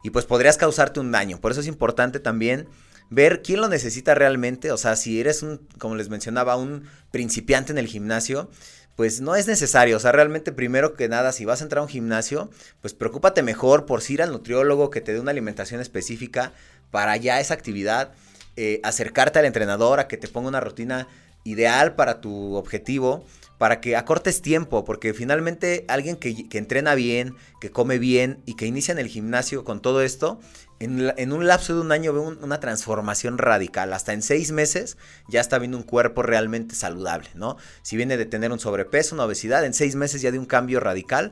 y 0.04 0.10
pues 0.10 0.26
podrías 0.26 0.58
causarte 0.58 1.00
un 1.00 1.12
daño. 1.12 1.40
Por 1.40 1.52
eso 1.52 1.62
es 1.62 1.68
importante 1.68 2.20
también 2.20 2.68
ver 3.10 3.42
quién 3.42 3.62
lo 3.62 3.68
necesita 3.68 4.16
realmente. 4.16 4.72
O 4.72 4.78
sea, 4.78 4.96
si 4.96 5.20
eres 5.20 5.44
un, 5.44 5.68
como 5.78 5.96
les 5.96 6.10
mencionaba, 6.10 6.56
un 6.56 6.86
principiante 7.12 7.72
en 7.72 7.78
el 7.78 7.88
gimnasio, 7.88 8.50
pues 8.96 9.22
no 9.22 9.36
es 9.36 9.48
necesario. 9.48 9.98
O 9.98 10.00
sea, 10.00 10.12
realmente 10.12 10.52
primero 10.52 10.96
que 10.96 11.08
nada, 11.08 11.32
si 11.32 11.46
vas 11.46 11.62
a 11.62 11.66
entrar 11.66 11.80
a 11.80 11.84
un 11.84 11.90
gimnasio, 11.90 12.50
pues 12.82 12.94
preocúpate 12.94 13.44
mejor 13.44 13.86
por 13.86 14.02
ir 14.10 14.22
al 14.22 14.32
nutriólogo 14.32 14.90
que 14.90 15.02
te 15.02 15.14
dé 15.14 15.20
una 15.20 15.32
alimentación 15.32 15.82
específica 15.82 16.54
para 16.90 17.16
ya 17.18 17.40
esa 17.40 17.54
actividad. 17.54 18.14
Eh, 18.58 18.82
acercarte 18.84 19.40
al 19.40 19.46
entrenador 19.46 20.00
a 20.00 20.08
que 20.08 20.18
te 20.18 20.28
ponga 20.28 20.50
una 20.50 20.60
rutina 20.60 21.08
ideal 21.44 21.96
para 21.96 22.22
tu 22.22 22.56
objetivo 22.56 23.26
para 23.62 23.80
que 23.80 23.96
acortes 23.96 24.42
tiempo, 24.42 24.86
porque 24.86 25.14
finalmente 25.14 25.86
alguien 25.88 26.16
que, 26.16 26.48
entrena 26.54 26.96
bien, 26.96 27.36
que 27.60 27.70
come 27.70 28.00
bien 28.00 28.42
y 28.48 28.56
que 28.56 28.66
inicia 28.66 28.92
en 28.92 28.98
el 28.98 29.08
gimnasio 29.08 29.64
con 29.64 29.84
todo 29.84 30.02
esto, 30.02 30.40
en, 30.80 31.32
un 31.32 31.46
lapso 31.46 31.76
de 31.76 31.82
un 31.82 31.92
año 31.92 32.12
ve 32.12 32.22
una 32.22 32.60
transformación 32.60 33.38
radical. 33.38 33.94
Hasta 33.94 34.14
en 34.14 34.24
seis 34.24 34.52
meses 34.52 34.98
ya 35.30 35.42
está 35.42 35.60
viendo 35.60 35.78
un 35.78 35.84
cuerpo 35.84 36.24
realmente 36.24 36.74
saludable, 36.74 37.30
¿no? 37.36 37.58
Si 37.84 37.96
viene 37.96 38.18
de 38.18 38.26
tener 38.26 38.52
un 38.52 38.58
sobrepeso, 38.58 39.14
una 39.14 39.26
obesidad, 39.26 39.64
en 39.64 39.76
seis 39.76 39.94
meses 39.94 40.24
ya 40.24 40.32
de 40.32 40.40
un 40.40 40.48
cambio 40.48 40.80
radical 40.80 41.32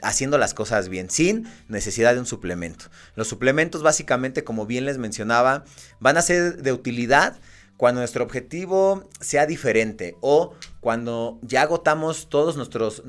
haciendo 0.00 0.38
las 0.38 0.54
cosas 0.54 0.88
bien, 0.88 1.10
sin 1.10 1.48
necesidad 1.66 2.14
de 2.14 2.20
un 2.20 2.26
suplemento. 2.26 2.84
Los 3.16 3.26
suplementos 3.26 3.82
básicamente, 3.82 4.44
como 4.44 4.64
bien 4.64 4.84
les 4.84 4.98
mencionaba, 4.98 5.64
van 5.98 6.18
a 6.18 6.22
ser 6.22 6.62
de 6.62 6.72
utilidad 6.72 7.40
cuando 7.76 8.00
nuestro 8.00 8.24
objetivo 8.24 9.08
sea 9.20 9.46
diferente 9.46 10.16
o 10.20 10.54
cuando 10.80 11.38
ya 11.42 11.62
agotamos 11.62 12.28
todas 12.28 12.56
nuestras, 12.56 13.02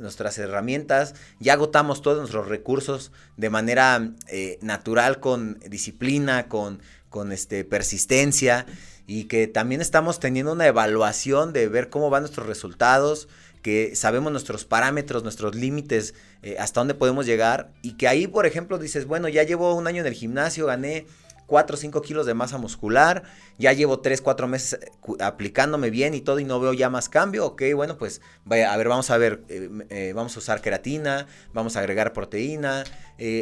nuestras 0.00 0.38
herramientas, 0.38 1.14
ya 1.38 1.54
agotamos 1.54 2.02
todos 2.02 2.18
nuestros 2.18 2.48
recursos 2.48 3.12
de 3.36 3.50
manera 3.50 4.12
eh, 4.28 4.58
natural, 4.62 5.20
con 5.20 5.58
disciplina, 5.68 6.48
con, 6.48 6.80
con 7.10 7.32
este, 7.32 7.64
persistencia 7.64 8.66
y 9.06 9.24
que 9.24 9.46
también 9.46 9.80
estamos 9.80 10.18
teniendo 10.18 10.52
una 10.52 10.66
evaluación 10.66 11.52
de 11.52 11.68
ver 11.68 11.90
cómo 11.90 12.10
van 12.10 12.22
nuestros 12.22 12.46
resultados, 12.46 13.28
que 13.62 13.96
sabemos 13.96 14.32
nuestros 14.32 14.64
parámetros, 14.64 15.22
nuestros 15.22 15.54
límites, 15.54 16.14
eh, 16.42 16.56
hasta 16.58 16.80
dónde 16.80 16.94
podemos 16.94 17.26
llegar 17.26 17.72
y 17.82 17.92
que 17.92 18.08
ahí, 18.08 18.26
por 18.26 18.46
ejemplo, 18.46 18.78
dices, 18.78 19.06
bueno, 19.06 19.28
ya 19.28 19.42
llevo 19.42 19.74
un 19.74 19.86
año 19.86 20.00
en 20.00 20.06
el 20.06 20.14
gimnasio, 20.14 20.66
gané 20.66 21.06
4 21.46 21.74
o 21.74 21.78
5 21.78 22.02
kilos 22.02 22.26
de 22.26 22.34
masa 22.34 22.58
muscular, 22.58 23.22
ya 23.58 23.72
llevo 23.72 24.00
3, 24.00 24.20
4 24.20 24.48
meses 24.48 24.80
eh, 24.82 24.90
aplicándome 25.20 25.90
bien 25.90 26.14
y 26.14 26.20
todo 26.20 26.40
y 26.40 26.44
no 26.44 26.60
veo 26.60 26.72
ya 26.72 26.90
más 26.90 27.08
cambio, 27.08 27.46
ok, 27.46 27.62
bueno, 27.74 27.96
pues 27.96 28.20
vaya, 28.44 28.72
a 28.72 28.76
ver, 28.76 28.88
vamos 28.88 29.10
a 29.10 29.16
ver, 29.16 29.42
eh, 29.48 29.70
eh, 29.90 30.12
vamos 30.14 30.36
a 30.36 30.40
usar 30.40 30.60
queratina, 30.60 31.26
vamos 31.52 31.76
a 31.76 31.80
agregar 31.80 32.12
proteína, 32.12 32.84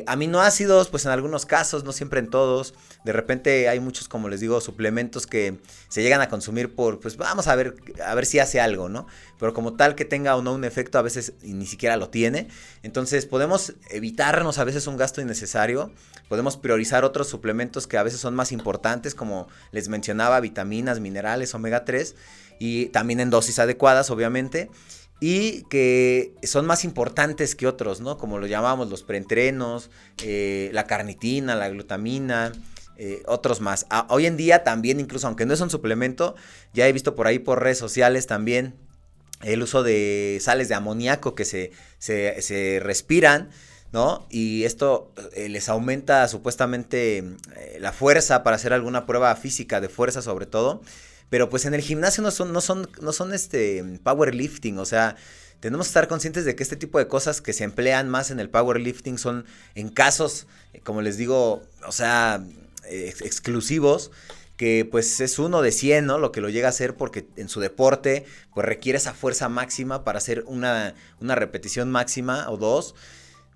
aminoácidos, 0.06 0.88
pues 0.88 1.04
en 1.04 1.10
algunos 1.10 1.46
casos, 1.46 1.82
no 1.82 1.92
siempre 1.92 2.20
en 2.20 2.30
todos, 2.30 2.74
de 3.04 3.12
repente 3.12 3.68
hay 3.68 3.80
muchos, 3.80 4.06
como 4.06 4.28
les 4.28 4.40
digo, 4.40 4.60
suplementos 4.60 5.26
que 5.26 5.58
se 5.88 6.02
llegan 6.02 6.20
a 6.20 6.28
consumir 6.28 6.74
por, 6.76 7.00
pues 7.00 7.16
vamos 7.16 7.48
a 7.48 7.56
ver, 7.56 7.74
a 8.04 8.14
ver 8.14 8.24
si 8.24 8.38
hace 8.38 8.60
algo, 8.60 8.88
¿no? 8.88 9.06
Pero 9.38 9.52
como 9.52 9.74
tal 9.74 9.96
que 9.96 10.04
tenga 10.04 10.36
o 10.36 10.42
no 10.42 10.52
un 10.52 10.64
efecto, 10.64 10.98
a 10.98 11.02
veces 11.02 11.32
ni 11.42 11.66
siquiera 11.66 11.96
lo 11.96 12.08
tiene, 12.08 12.46
entonces 12.84 13.26
podemos 13.26 13.74
evitarnos 13.90 14.58
a 14.58 14.64
veces 14.64 14.86
un 14.86 14.96
gasto 14.96 15.20
innecesario, 15.20 15.92
podemos 16.28 16.56
priorizar 16.56 17.04
otros 17.04 17.28
suplementos 17.28 17.86
que 17.86 17.98
a 17.98 18.02
veces 18.02 18.20
son 18.20 18.34
más 18.34 18.52
importantes, 18.52 19.14
como 19.14 19.48
les 19.72 19.88
mencionaba, 19.88 20.40
vitaminas, 20.40 21.00
minerales, 21.00 21.54
omega 21.54 21.84
3, 21.84 22.14
y 22.58 22.86
también 22.86 23.20
en 23.20 23.30
dosis 23.30 23.58
adecuadas, 23.58 24.10
obviamente, 24.10 24.70
y 25.20 25.62
que 25.64 26.34
son 26.42 26.66
más 26.66 26.84
importantes 26.84 27.54
que 27.54 27.66
otros, 27.66 28.00
¿no? 28.00 28.18
Como 28.18 28.38
lo 28.38 28.46
llamamos 28.46 28.90
los 28.90 29.02
preentrenos, 29.02 29.90
eh, 30.22 30.70
la 30.72 30.86
carnitina, 30.86 31.54
la 31.54 31.68
glutamina, 31.68 32.52
eh, 32.96 33.22
otros 33.26 33.60
más. 33.60 33.86
hoy 34.08 34.26
en 34.26 34.36
día 34.36 34.62
también, 34.64 35.00
incluso 35.00 35.26
aunque 35.26 35.46
no 35.46 35.54
es 35.54 35.60
un 35.60 35.70
suplemento, 35.70 36.34
ya 36.72 36.86
he 36.86 36.92
visto 36.92 37.14
por 37.14 37.26
ahí 37.26 37.38
por 37.38 37.62
redes 37.62 37.78
sociales 37.78 38.26
también 38.26 38.74
el 39.42 39.62
uso 39.62 39.82
de 39.82 40.38
sales 40.40 40.68
de 40.68 40.74
amoníaco 40.74 41.34
que 41.34 41.44
se, 41.44 41.72
se, 41.98 42.40
se 42.40 42.80
respiran 42.82 43.50
¿no? 43.94 44.26
Y 44.28 44.64
esto 44.64 45.12
eh, 45.34 45.48
les 45.48 45.68
aumenta 45.68 46.26
supuestamente 46.26 47.18
eh, 47.18 47.78
la 47.78 47.92
fuerza 47.92 48.42
para 48.42 48.56
hacer 48.56 48.72
alguna 48.72 49.06
prueba 49.06 49.34
física 49.36 49.80
de 49.80 49.88
fuerza 49.88 50.20
sobre 50.20 50.46
todo. 50.46 50.82
Pero 51.30 51.48
pues 51.48 51.64
en 51.64 51.74
el 51.74 51.80
gimnasio 51.80 52.20
no 52.20 52.32
son, 52.32 52.52
no 52.52 52.60
son, 52.60 52.90
no 53.00 53.12
son 53.12 53.32
este 53.32 54.00
powerlifting, 54.02 54.78
o 54.78 54.84
sea, 54.84 55.16
tenemos 55.60 55.86
que 55.86 55.90
estar 55.90 56.08
conscientes 56.08 56.44
de 56.44 56.56
que 56.56 56.64
este 56.64 56.74
tipo 56.74 56.98
de 56.98 57.06
cosas 57.06 57.40
que 57.40 57.52
se 57.52 57.62
emplean 57.62 58.08
más 58.08 58.32
en 58.32 58.40
el 58.40 58.50
powerlifting 58.50 59.16
son 59.16 59.46
en 59.76 59.88
casos, 59.88 60.48
como 60.82 61.00
les 61.00 61.16
digo, 61.16 61.62
o 61.86 61.92
sea, 61.92 62.44
exclusivos 62.90 64.10
que 64.56 64.86
pues 64.88 65.20
es 65.20 65.38
uno 65.38 65.62
de 65.62 65.72
100, 65.72 66.06
¿no? 66.06 66.18
Lo 66.18 66.32
que 66.32 66.40
lo 66.40 66.48
llega 66.48 66.66
a 66.66 66.70
hacer 66.70 66.96
porque 66.96 67.26
en 67.36 67.48
su 67.48 67.60
deporte 67.60 68.26
pues 68.52 68.66
requiere 68.66 68.98
esa 68.98 69.14
fuerza 69.14 69.48
máxima 69.48 70.04
para 70.04 70.18
hacer 70.18 70.44
una, 70.46 70.94
una 71.20 71.36
repetición 71.36 71.90
máxima 71.90 72.50
o 72.50 72.56
dos. 72.56 72.94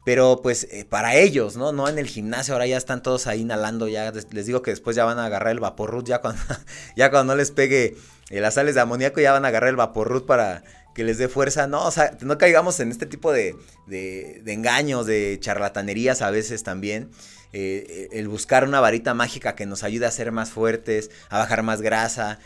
Pero 0.08 0.40
pues 0.42 0.66
eh, 0.70 0.86
para 0.88 1.16
ellos, 1.16 1.58
¿no? 1.58 1.70
No 1.70 1.86
en 1.86 1.98
el 1.98 2.06
gimnasio, 2.06 2.54
ahora 2.54 2.66
ya 2.66 2.78
están 2.78 3.02
todos 3.02 3.26
ahí 3.26 3.42
inhalando, 3.42 3.88
ya 3.88 4.10
les 4.10 4.46
digo 4.46 4.62
que 4.62 4.70
después 4.70 4.96
ya 4.96 5.04
van 5.04 5.18
a 5.18 5.26
agarrar 5.26 5.52
el 5.52 5.60
vaporrut, 5.60 6.08
ya 6.08 6.22
cuando, 6.22 6.40
ya 6.96 7.10
cuando 7.10 7.34
no 7.34 7.36
les 7.36 7.50
pegue 7.50 7.94
eh, 8.30 8.40
las 8.40 8.54
sales 8.54 8.74
de 8.74 8.80
amoníaco, 8.80 9.20
ya 9.20 9.32
van 9.32 9.44
a 9.44 9.48
agarrar 9.48 9.68
el 9.68 9.76
vaporrut 9.76 10.24
para 10.24 10.64
que 10.94 11.04
les 11.04 11.18
dé 11.18 11.28
fuerza. 11.28 11.66
No, 11.66 11.84
o 11.84 11.90
sea, 11.90 12.16
no 12.22 12.38
caigamos 12.38 12.80
en 12.80 12.90
este 12.90 13.04
tipo 13.04 13.32
de, 13.32 13.54
de, 13.86 14.40
engaños, 14.46 15.04
de 15.04 15.36
charlatanerías 15.40 16.22
a 16.22 16.30
veces 16.30 16.62
también. 16.62 17.10
Eh, 17.52 18.08
el 18.12 18.28
buscar 18.28 18.64
una 18.64 18.80
varita 18.80 19.12
mágica 19.12 19.56
que 19.56 19.66
nos 19.66 19.82
ayude 19.82 20.06
a 20.06 20.10
ser 20.10 20.32
más 20.32 20.48
fuertes, 20.48 21.10
a 21.28 21.36
bajar 21.36 21.62
más 21.62 21.82
grasa. 21.82 22.38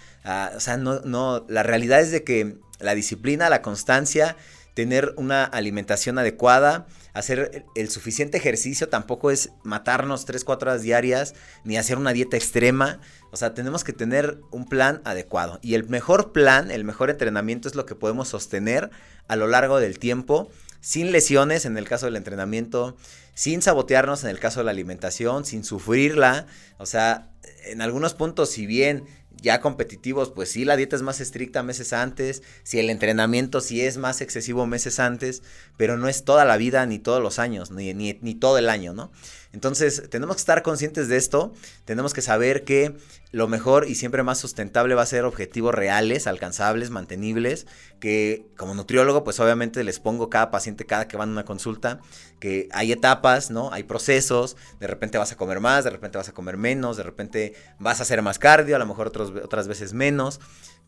o 0.56 0.58
sea, 0.58 0.78
no, 0.78 0.98
no, 1.02 1.44
la 1.48 1.62
realidad 1.62 2.00
es 2.00 2.10
de 2.10 2.24
que 2.24 2.56
la 2.80 2.96
disciplina, 2.96 3.48
la 3.48 3.62
constancia, 3.62 4.36
tener 4.75 5.14
una 5.16 5.45
alimentación 5.45 6.18
adecuada, 6.18 6.87
hacer 7.12 7.66
el 7.75 7.91
suficiente 7.91 8.39
ejercicio, 8.39 8.89
tampoco 8.89 9.31
es 9.31 9.51
matarnos 9.62 10.25
3, 10.25 10.45
4 10.45 10.70
horas 10.70 10.83
diarias, 10.83 11.35
ni 11.64 11.77
hacer 11.77 11.99
una 11.99 12.12
dieta 12.12 12.37
extrema. 12.37 13.01
O 13.31 13.37
sea, 13.37 13.55
tenemos 13.55 13.85
que 13.85 13.93
tener 13.93 14.39
un 14.51 14.66
plan 14.66 15.03
adecuado. 15.05 15.59
Y 15.62 15.75
el 15.75 15.89
mejor 15.89 16.33
plan, 16.33 16.70
el 16.70 16.85
mejor 16.85 17.11
entrenamiento 17.11 17.68
es 17.68 17.75
lo 17.75 17.87
que 17.87 17.95
podemos 17.95 18.29
sostener 18.29 18.91
a 19.29 19.37
lo 19.37 19.47
largo 19.47 19.79
del 19.79 19.99
tiempo, 19.99 20.51
sin 20.81 21.12
lesiones 21.12 21.64
en 21.64 21.77
el 21.77 21.89
caso 21.89 22.07
del 22.07 22.16
entrenamiento, 22.16 22.97
sin 23.35 23.62
sabotearnos 23.62 24.25
en 24.25 24.31
el 24.31 24.41
caso 24.41 24.61
de 24.61 24.64
la 24.64 24.73
alimentación, 24.73 25.45
sin 25.45 25.64
sufrirla. 25.64 26.47
O 26.79 26.87
sea, 26.87 27.31
en 27.64 27.83
algunos 27.83 28.14
puntos, 28.14 28.51
si 28.51 28.66
bien 28.66 29.05
ya 29.43 29.61
competitivos, 29.61 30.30
pues 30.30 30.51
sí, 30.51 30.64
la 30.64 30.76
dieta 30.76 30.97
es 30.97 31.03
más 31.03 31.20
estricta 31.20 31.62
meses 31.62 31.93
antes, 31.93 32.43
si 32.62 32.78
el 32.78 32.88
entrenamiento 32.88 33.61
sí 33.61 33.82
es 33.82 33.99
más 33.99 34.20
excesivo 34.20 34.66
meses 34.66 35.01
antes, 35.01 35.43
pero 35.76 35.99
no 35.99 36.09
es 36.09 36.24
toda 36.24 36.45
la 36.45 36.57
vida 36.57 36.86
ni 36.86 36.99
todos 36.99 37.20
los 37.20 37.38
años, 37.38 37.72
ni, 37.72 37.93
ni, 37.93 38.18
ni 38.22 38.34
todo 38.34 38.57
el 38.57 38.70
año, 38.70 38.95
¿no? 38.95 39.11
Entonces, 39.53 40.09
tenemos 40.09 40.36
que 40.36 40.40
estar 40.40 40.62
conscientes 40.62 41.09
de 41.09 41.16
esto, 41.16 41.53
tenemos 41.84 42.14
que 42.14 42.22
saber 42.22 42.64
que 42.64 42.97
lo 43.33 43.49
mejor 43.49 43.89
y 43.89 43.95
siempre 43.95 44.22
más 44.22 44.39
sustentable 44.39 44.95
va 44.95 45.03
a 45.03 45.07
ser 45.07 45.24
objetivos 45.24 45.74
reales, 45.74 46.26
alcanzables, 46.26 46.91
mantenibles, 46.91 47.66
que 47.99 48.47
como 48.57 48.74
nutriólogo, 48.74 49.24
pues 49.24 49.41
obviamente 49.41 49.83
les 49.85 49.99
pongo 49.99 50.28
cada 50.28 50.51
paciente 50.51 50.85
cada 50.85 51.09
que 51.09 51.16
van 51.16 51.30
a 51.30 51.33
una 51.33 51.45
consulta, 51.45 52.01
que 52.39 52.68
hay 52.72 52.93
etapas, 52.93 53.51
¿no? 53.51 53.72
Hay 53.72 53.85
procesos, 53.85 54.57
de 54.78 54.87
repente 54.87 55.16
vas 55.16 55.33
a 55.33 55.37
comer 55.37 55.61
más, 55.61 55.85
de 55.85 55.91
repente 55.91 56.18
vas 56.18 56.28
a 56.28 56.33
comer 56.33 56.59
menos, 56.59 56.99
de 56.99 57.03
repente 57.03 57.55
vas 57.78 58.01
a 58.01 58.03
hacer 58.03 58.20
más 58.20 58.39
cardio, 58.39 58.76
a 58.76 58.78
lo 58.78 58.87
mejor 58.87 59.09
otros, 59.09 59.33
otras 59.43 59.66
veces 59.66 59.95
menos 59.95 60.39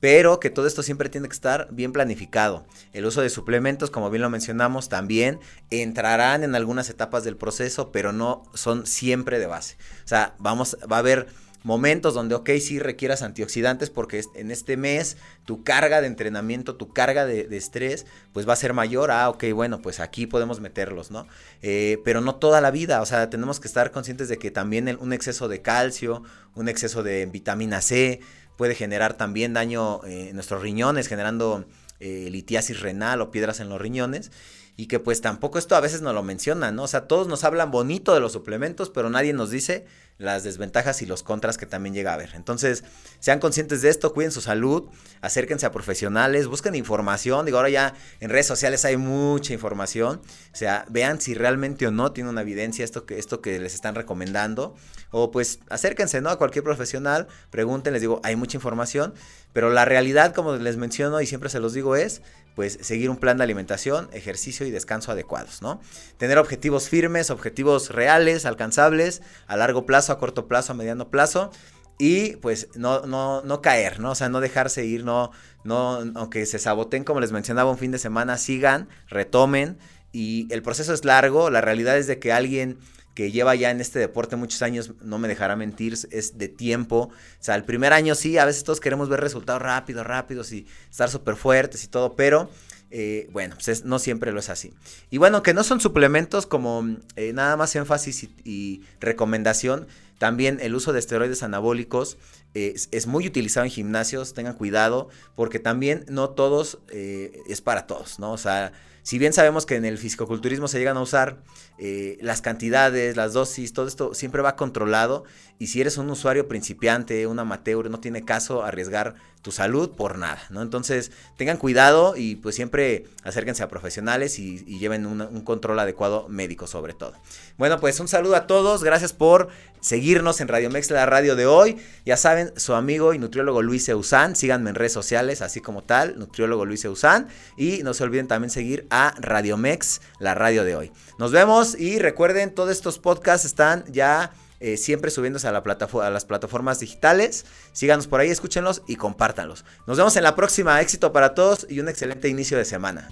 pero 0.01 0.39
que 0.39 0.51
todo 0.51 0.67
esto 0.67 0.83
siempre 0.83 1.09
tiene 1.09 1.29
que 1.29 1.35
estar 1.35 1.69
bien 1.71 1.91
planificado. 1.91 2.67
El 2.93 3.07
uso 3.07 3.23
de 3.23 3.31
suplementos, 3.31 3.91
como 3.91 4.11
bien 4.11 4.21
lo 4.21 4.29
mencionamos, 4.29 4.91
también 4.91 5.41
entrarán 5.71 6.45
en 6.45 6.55
algunas 6.55 6.91
etapas 6.91 7.25
del 7.25 7.39
proceso, 7.39 7.91
pero 7.91 8.13
no 8.13 8.43
son 8.53 8.85
siempre 8.85 9.39
de 9.39 9.47
base. 9.47 9.79
O 10.05 10.09
sea, 10.09 10.35
vamos, 10.39 10.77
va 10.93 10.97
a 10.97 10.99
haber 10.99 11.27
momentos 11.65 12.13
donde, 12.15 12.37
ok, 12.37 12.51
sí 12.61 12.79
requieras 12.79 13.23
antioxidantes 13.23 13.91
porque 13.91 14.23
en 14.35 14.51
este 14.51 14.77
mes 14.77 15.17
tu 15.47 15.65
carga 15.65 16.01
de 16.03 16.07
entrenamiento, 16.07 16.77
tu 16.77 16.93
carga 16.93 17.25
de, 17.27 17.49
estrés, 17.57 18.07
pues 18.33 18.47
va 18.47 18.53
a 18.53 18.57
ser 18.57 18.75
mayor. 18.75 19.11
Ah, 19.11 19.31
ok, 19.31 19.45
bueno, 19.55 19.81
pues 19.81 19.99
aquí 19.99 20.27
podemos 20.27 20.61
meterlos, 20.61 21.11
¿no? 21.11 21.27
Eh, 21.63 21.99
pero 22.05 22.21
no 22.21 22.37
toda 22.37 22.61
la 22.61 22.71
vida, 22.71 23.01
o 23.01 23.07
sea, 23.07 23.31
tenemos 23.31 23.61
que 23.61 23.67
estar 23.67 23.91
conscientes 23.91 24.29
de 24.29 24.39
que 24.39 24.51
también 24.51 24.97
un 25.01 25.13
exceso 25.13 25.49
de 25.49 25.63
calcio, 25.63 26.23
un 26.55 26.69
exceso 26.69 27.03
de 27.03 27.27
vitamina 27.27 27.81
C, 27.81 28.21
puede 28.57 28.75
generar 28.75 29.15
también 29.15 29.55
daño 29.55 30.05
eh, 30.05 30.29
en 30.29 30.35
nuestros 30.35 30.63
riñones, 30.63 31.09
generando 31.09 31.65
eh, 31.99 32.29
litiasis 32.31 32.81
renal 32.81 33.23
o 33.23 33.31
piedras 33.31 33.61
en 33.61 33.71
los 33.71 33.81
riñones. 33.81 34.31
Y 34.77 34.87
que 34.87 34.99
pues 34.99 35.21
tampoco 35.21 35.59
esto 35.59 35.77
a 35.77 35.81
veces 35.81 36.03
nos 36.03 36.15
lo 36.15 36.23
mencionan, 36.25 36.75
¿no? 36.75 36.83
O 36.83 36.89
sea, 36.89 37.07
todos 37.07 37.29
nos 37.29 37.45
hablan 37.45 37.71
bonito 37.71 38.13
de 38.13 38.21
los 38.21 38.33
suplementos, 38.33 38.91
pero 38.91 39.09
nadie 39.09 39.33
nos 39.33 39.51
dice 39.51 39.87
las 40.19 40.45
desventajas 40.45 41.03
y 41.03 41.07
los 41.07 41.23
contras 41.23 41.59
que 41.59 41.67
también 41.67 41.95
llega 41.95 42.11
a 42.11 42.15
haber. 42.15 42.35
Entonces, 42.35 42.85
sean 43.19 43.41
conscientes 43.41 43.83
de 43.83 43.89
esto, 43.89 44.13
cuiden 44.13 44.31
su 44.31 44.41
salud, 44.41 44.89
acérquense 45.21 45.67
a 45.67 45.73
profesionales, 45.73 46.47
busquen 46.47 46.75
información. 46.75 47.47
Digo, 47.47 47.59
ahora 47.59 47.71
ya 47.71 47.95
en 48.21 48.31
redes 48.31 48.47
sociales 48.47 48.85
hay 48.85 48.97
mucha 48.97 49.53
información. 49.53 50.21
O 50.53 50.57
sea, 50.57 50.87
vean 50.89 51.21
si 51.21 51.35
realmente 51.35 51.87
o 51.87 51.91
no 51.91 52.13
tiene 52.13 52.31
una 52.31 52.43
evidencia 52.43 52.85
esto 52.85 53.07
que, 53.07 53.19
esto 53.19 53.41
que 53.41 53.59
les 53.59 53.75
están 53.75 53.95
recomendando. 53.95 54.75
O 55.11 55.31
pues 55.31 55.61
acérquense, 55.69 56.21
¿no? 56.21 56.31
A 56.31 56.39
cualquier 56.39 56.65
profesional, 56.65 57.29
pregunten, 57.51 57.93
les 57.93 58.03
digo, 58.03 58.21
hay 58.25 58.37
mucha 58.37 58.57
información. 58.57 59.15
Pero 59.53 59.71
la 59.71 59.85
realidad, 59.85 60.35
como 60.35 60.57
les 60.57 60.77
menciono 60.77 61.21
y 61.21 61.27
siempre 61.27 61.49
se 61.49 61.61
los 61.61 61.73
digo, 61.73 61.95
es 61.95 62.23
pues 62.55 62.79
seguir 62.81 63.11
un 63.11 63.17
plan 63.17 63.37
de 63.37 63.45
alimentación, 63.45 64.09
ejercicio 64.13 64.67
y 64.67 64.71
descanso 64.71 65.13
adecuados, 65.13 65.63
¿no? 65.63 65.81
Tener 66.17 66.39
objetivos 66.39 66.89
firmes, 66.89 67.31
objetivos 67.31 67.91
reales, 67.91 68.47
alcanzables, 68.47 69.23
a 69.47 69.57
largo 69.57 69.87
plazo, 69.87 70.13
a 70.13 70.19
corto 70.19 70.47
plazo, 70.47 70.73
a 70.73 70.77
mediano 70.77 71.11
plazo. 71.11 71.51
Y 71.99 72.37
pues 72.37 72.69
no, 72.75 73.07
no, 73.07 73.43
no 73.43 73.63
caer, 73.63 74.01
¿no? 74.01 74.13
O 74.13 74.15
sea, 74.15 74.29
no 74.29 74.41
dejarse 74.41 74.85
ir, 74.85 75.05
no, 75.05 75.31
no, 75.63 75.99
aunque 76.17 76.45
se 76.47 76.59
saboten, 76.59 77.05
como 77.05 77.21
les 77.21 77.31
mencionaba 77.31 77.71
un 77.71 77.79
fin 77.79 77.93
de 77.93 77.99
semana, 77.99 78.37
sigan, 78.37 78.89
retomen. 79.09 79.79
Y 80.13 80.53
el 80.53 80.63
proceso 80.63 80.93
es 80.93 81.05
largo, 81.05 81.51
la 81.51 81.61
realidad 81.61 81.97
es 81.99 82.07
de 82.07 82.19
que 82.19 82.33
alguien 82.33 82.79
que 83.15 83.31
lleva 83.31 83.55
ya 83.55 83.71
en 83.71 83.81
este 83.81 83.99
deporte 83.99 84.37
muchos 84.37 84.63
años, 84.63 84.93
no 85.01 85.19
me 85.19 85.29
dejará 85.29 85.57
mentir, 85.57 85.95
es 86.11 86.37
de 86.37 86.49
tiempo. 86.49 87.11
O 87.11 87.13
sea, 87.39 87.55
el 87.55 87.65
primer 87.65 87.93
año 87.93 88.15
sí, 88.15 88.39
a 88.39 88.45
veces 88.45 88.65
todos 88.65 88.81
queremos 88.81 89.09
ver 89.09 89.21
resultados 89.21 89.63
rápidos, 89.63 90.07
rápidos 90.07 90.53
y 90.53 90.67
estar 90.91 91.09
súper 91.09 91.37
fuertes 91.37 91.85
y 91.85 91.89
todo, 91.89 92.17
pero 92.17 92.51
eh, 92.91 93.29
bueno, 93.33 93.57
pues 93.65 93.85
no 93.85 93.99
siempre 93.99 94.33
lo 94.33 94.41
es 94.41 94.51
así. 94.51 94.73
Y 95.11 95.19
bueno, 95.19 95.43
que 95.43 95.55
no 95.55 95.65
son 95.65 95.81
suplementos 95.81 96.47
como 96.47 96.85
eh, 97.17 97.33
nada 97.33 97.57
más 97.57 97.75
énfasis 97.77 98.29
y, 98.45 98.83
recomendación, 99.01 99.87
también 100.19 100.59
el 100.61 100.75
uso 100.75 100.93
de 100.93 101.01
esteroides 101.01 101.43
anabólicos 101.43 102.19
es, 102.55 103.07
muy 103.09 103.27
utilizado 103.27 103.65
en 103.65 103.73
gimnasios, 103.73 104.33
tengan 104.33 104.55
cuidado, 104.55 105.09
porque 105.35 105.59
también 105.59 106.05
no 106.09 106.31
todos 106.31 106.79
eh, 106.89 107.41
es 107.49 107.61
para 107.61 107.89
todos, 107.89 108.21
¿no? 108.21 108.31
O 108.31 108.39
sea, 108.39 108.73
si 109.03 109.19
bien 109.19 109.33
sabemos 109.33 109.67
que 109.67 109.75
en 109.77 109.85
el 109.85 109.99
fisicoculturismo 109.99 110.67
se 110.67 110.79
llegan 110.79 110.97
a 110.97 111.03
usar 111.03 111.43
eh, 111.79 112.19
las 112.21 112.41
cantidades, 112.41 113.17
las 113.17 113.33
dosis, 113.33 113.73
todo 113.73 113.89
esto 113.89 114.15
siempre 114.15 114.43
va 114.43 114.57
controlado. 114.57 115.25
Y 115.59 115.69
si 115.69 115.81
eres 115.81 115.99
un 115.99 116.11
usuario 116.11 116.49
principiante, 116.49 117.27
un 117.27 117.39
amateur, 117.39 117.91
no 117.91 118.01
tiene 118.01 118.25
caso 118.25 118.65
arriesgar 118.65 119.15
tu 119.45 119.53
salud 119.53 119.91
por 119.91 120.17
nada, 120.17 120.41
¿no? 120.49 120.63
Entonces, 120.63 121.13
tengan 121.37 121.59
cuidado 121.59 122.15
y 122.17 122.37
pues 122.37 122.55
siempre 122.55 123.05
acérquense 123.25 123.63
a 123.63 123.69
profesionales 123.69 124.39
y, 124.39 124.65
lleven 124.79 125.07
un 125.07 125.41
control 125.43 125.79
adecuado 125.79 126.27
médico 126.29 126.67
sobre 126.67 126.95
todo. 126.95 127.13
Bueno, 127.59 127.79
pues 127.79 128.01
un 128.01 128.09
saludo 128.09 128.37
a 128.37 128.47
todos, 128.47 128.83
gracias 128.83 129.13
por 129.13 129.51
seguirnos 129.85 130.41
en 130.41 130.49
Radio 130.49 130.71
Mex, 130.71 130.91
la 130.91 131.05
radio 131.05 131.37
de 131.37 131.47
hoy. 131.47 131.77
Ya 132.07 132.17
saben, 132.17 132.53
su 132.57 132.73
amigo 132.73 133.13
y 133.13 133.19
nutriólogo 133.19 133.61
Luis 133.61 133.87
Eusán, 133.91 134.35
síganme 134.35 134.71
en 134.71 134.77
redes 134.77 134.93
sociales, 134.93 135.43
así 135.43 135.61
como 135.61 135.83
tal, 135.83 136.19
nutriólogo 136.19 136.65
Luis 136.65 136.85
Eusán. 136.87 137.29
Y 137.59 137.83
no 137.83 137.93
se 137.93 138.03
olviden 138.03 138.27
también 138.27 138.51
seguir 138.51 138.87
a 138.89 139.15
Radio 139.19 139.59
Mex, 139.59 140.01
la 140.19 140.35
radio 140.35 140.65
de 140.65 140.75
hoy. 140.75 140.93
Nos 141.19 141.33
vemos 141.33 141.64
y 141.73 141.99
recuerden, 141.99 142.55
todos 142.55 142.71
estos 142.71 142.99
podcasts 142.99 143.47
están 143.47 143.85
ya 143.91 144.33
eh, 144.61 144.77
siempre 144.77 145.11
subiéndose 145.11 145.49
a, 145.49 145.51
a 145.51 146.11
las 146.11 146.25
plataformas 146.25 146.81
digitales. 146.81 147.47
Síganos 147.73 148.07
por 148.07 148.21
ahí, 148.21 148.31
escúchenlos 148.31 148.83
y 148.87 148.97
compártanlos. 148.97 149.65
Nos 149.87 149.97
vemos 149.97 150.17
en 150.17 150.23
la 150.23 150.37
próxima. 150.37 150.81
Éxito 150.81 151.13
para 151.13 151.35
todos 151.35 151.67
y 151.69 151.81
un 151.81 151.89
excelente 151.89 152.29
inicio 152.29 152.59
de 152.59 152.65
semana. 152.65 153.09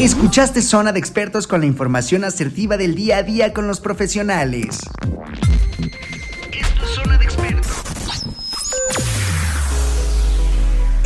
Escuchaste 0.00 0.62
Zona 0.62 0.92
de 0.92 0.98
Expertos 0.98 1.46
con 1.46 1.60
la 1.60 1.66
información 1.66 2.24
asertiva 2.24 2.76
del 2.76 2.94
día 2.94 3.18
a 3.18 3.22
día 3.22 3.52
con 3.52 3.66
los 3.66 3.80
profesionales. 3.80 4.78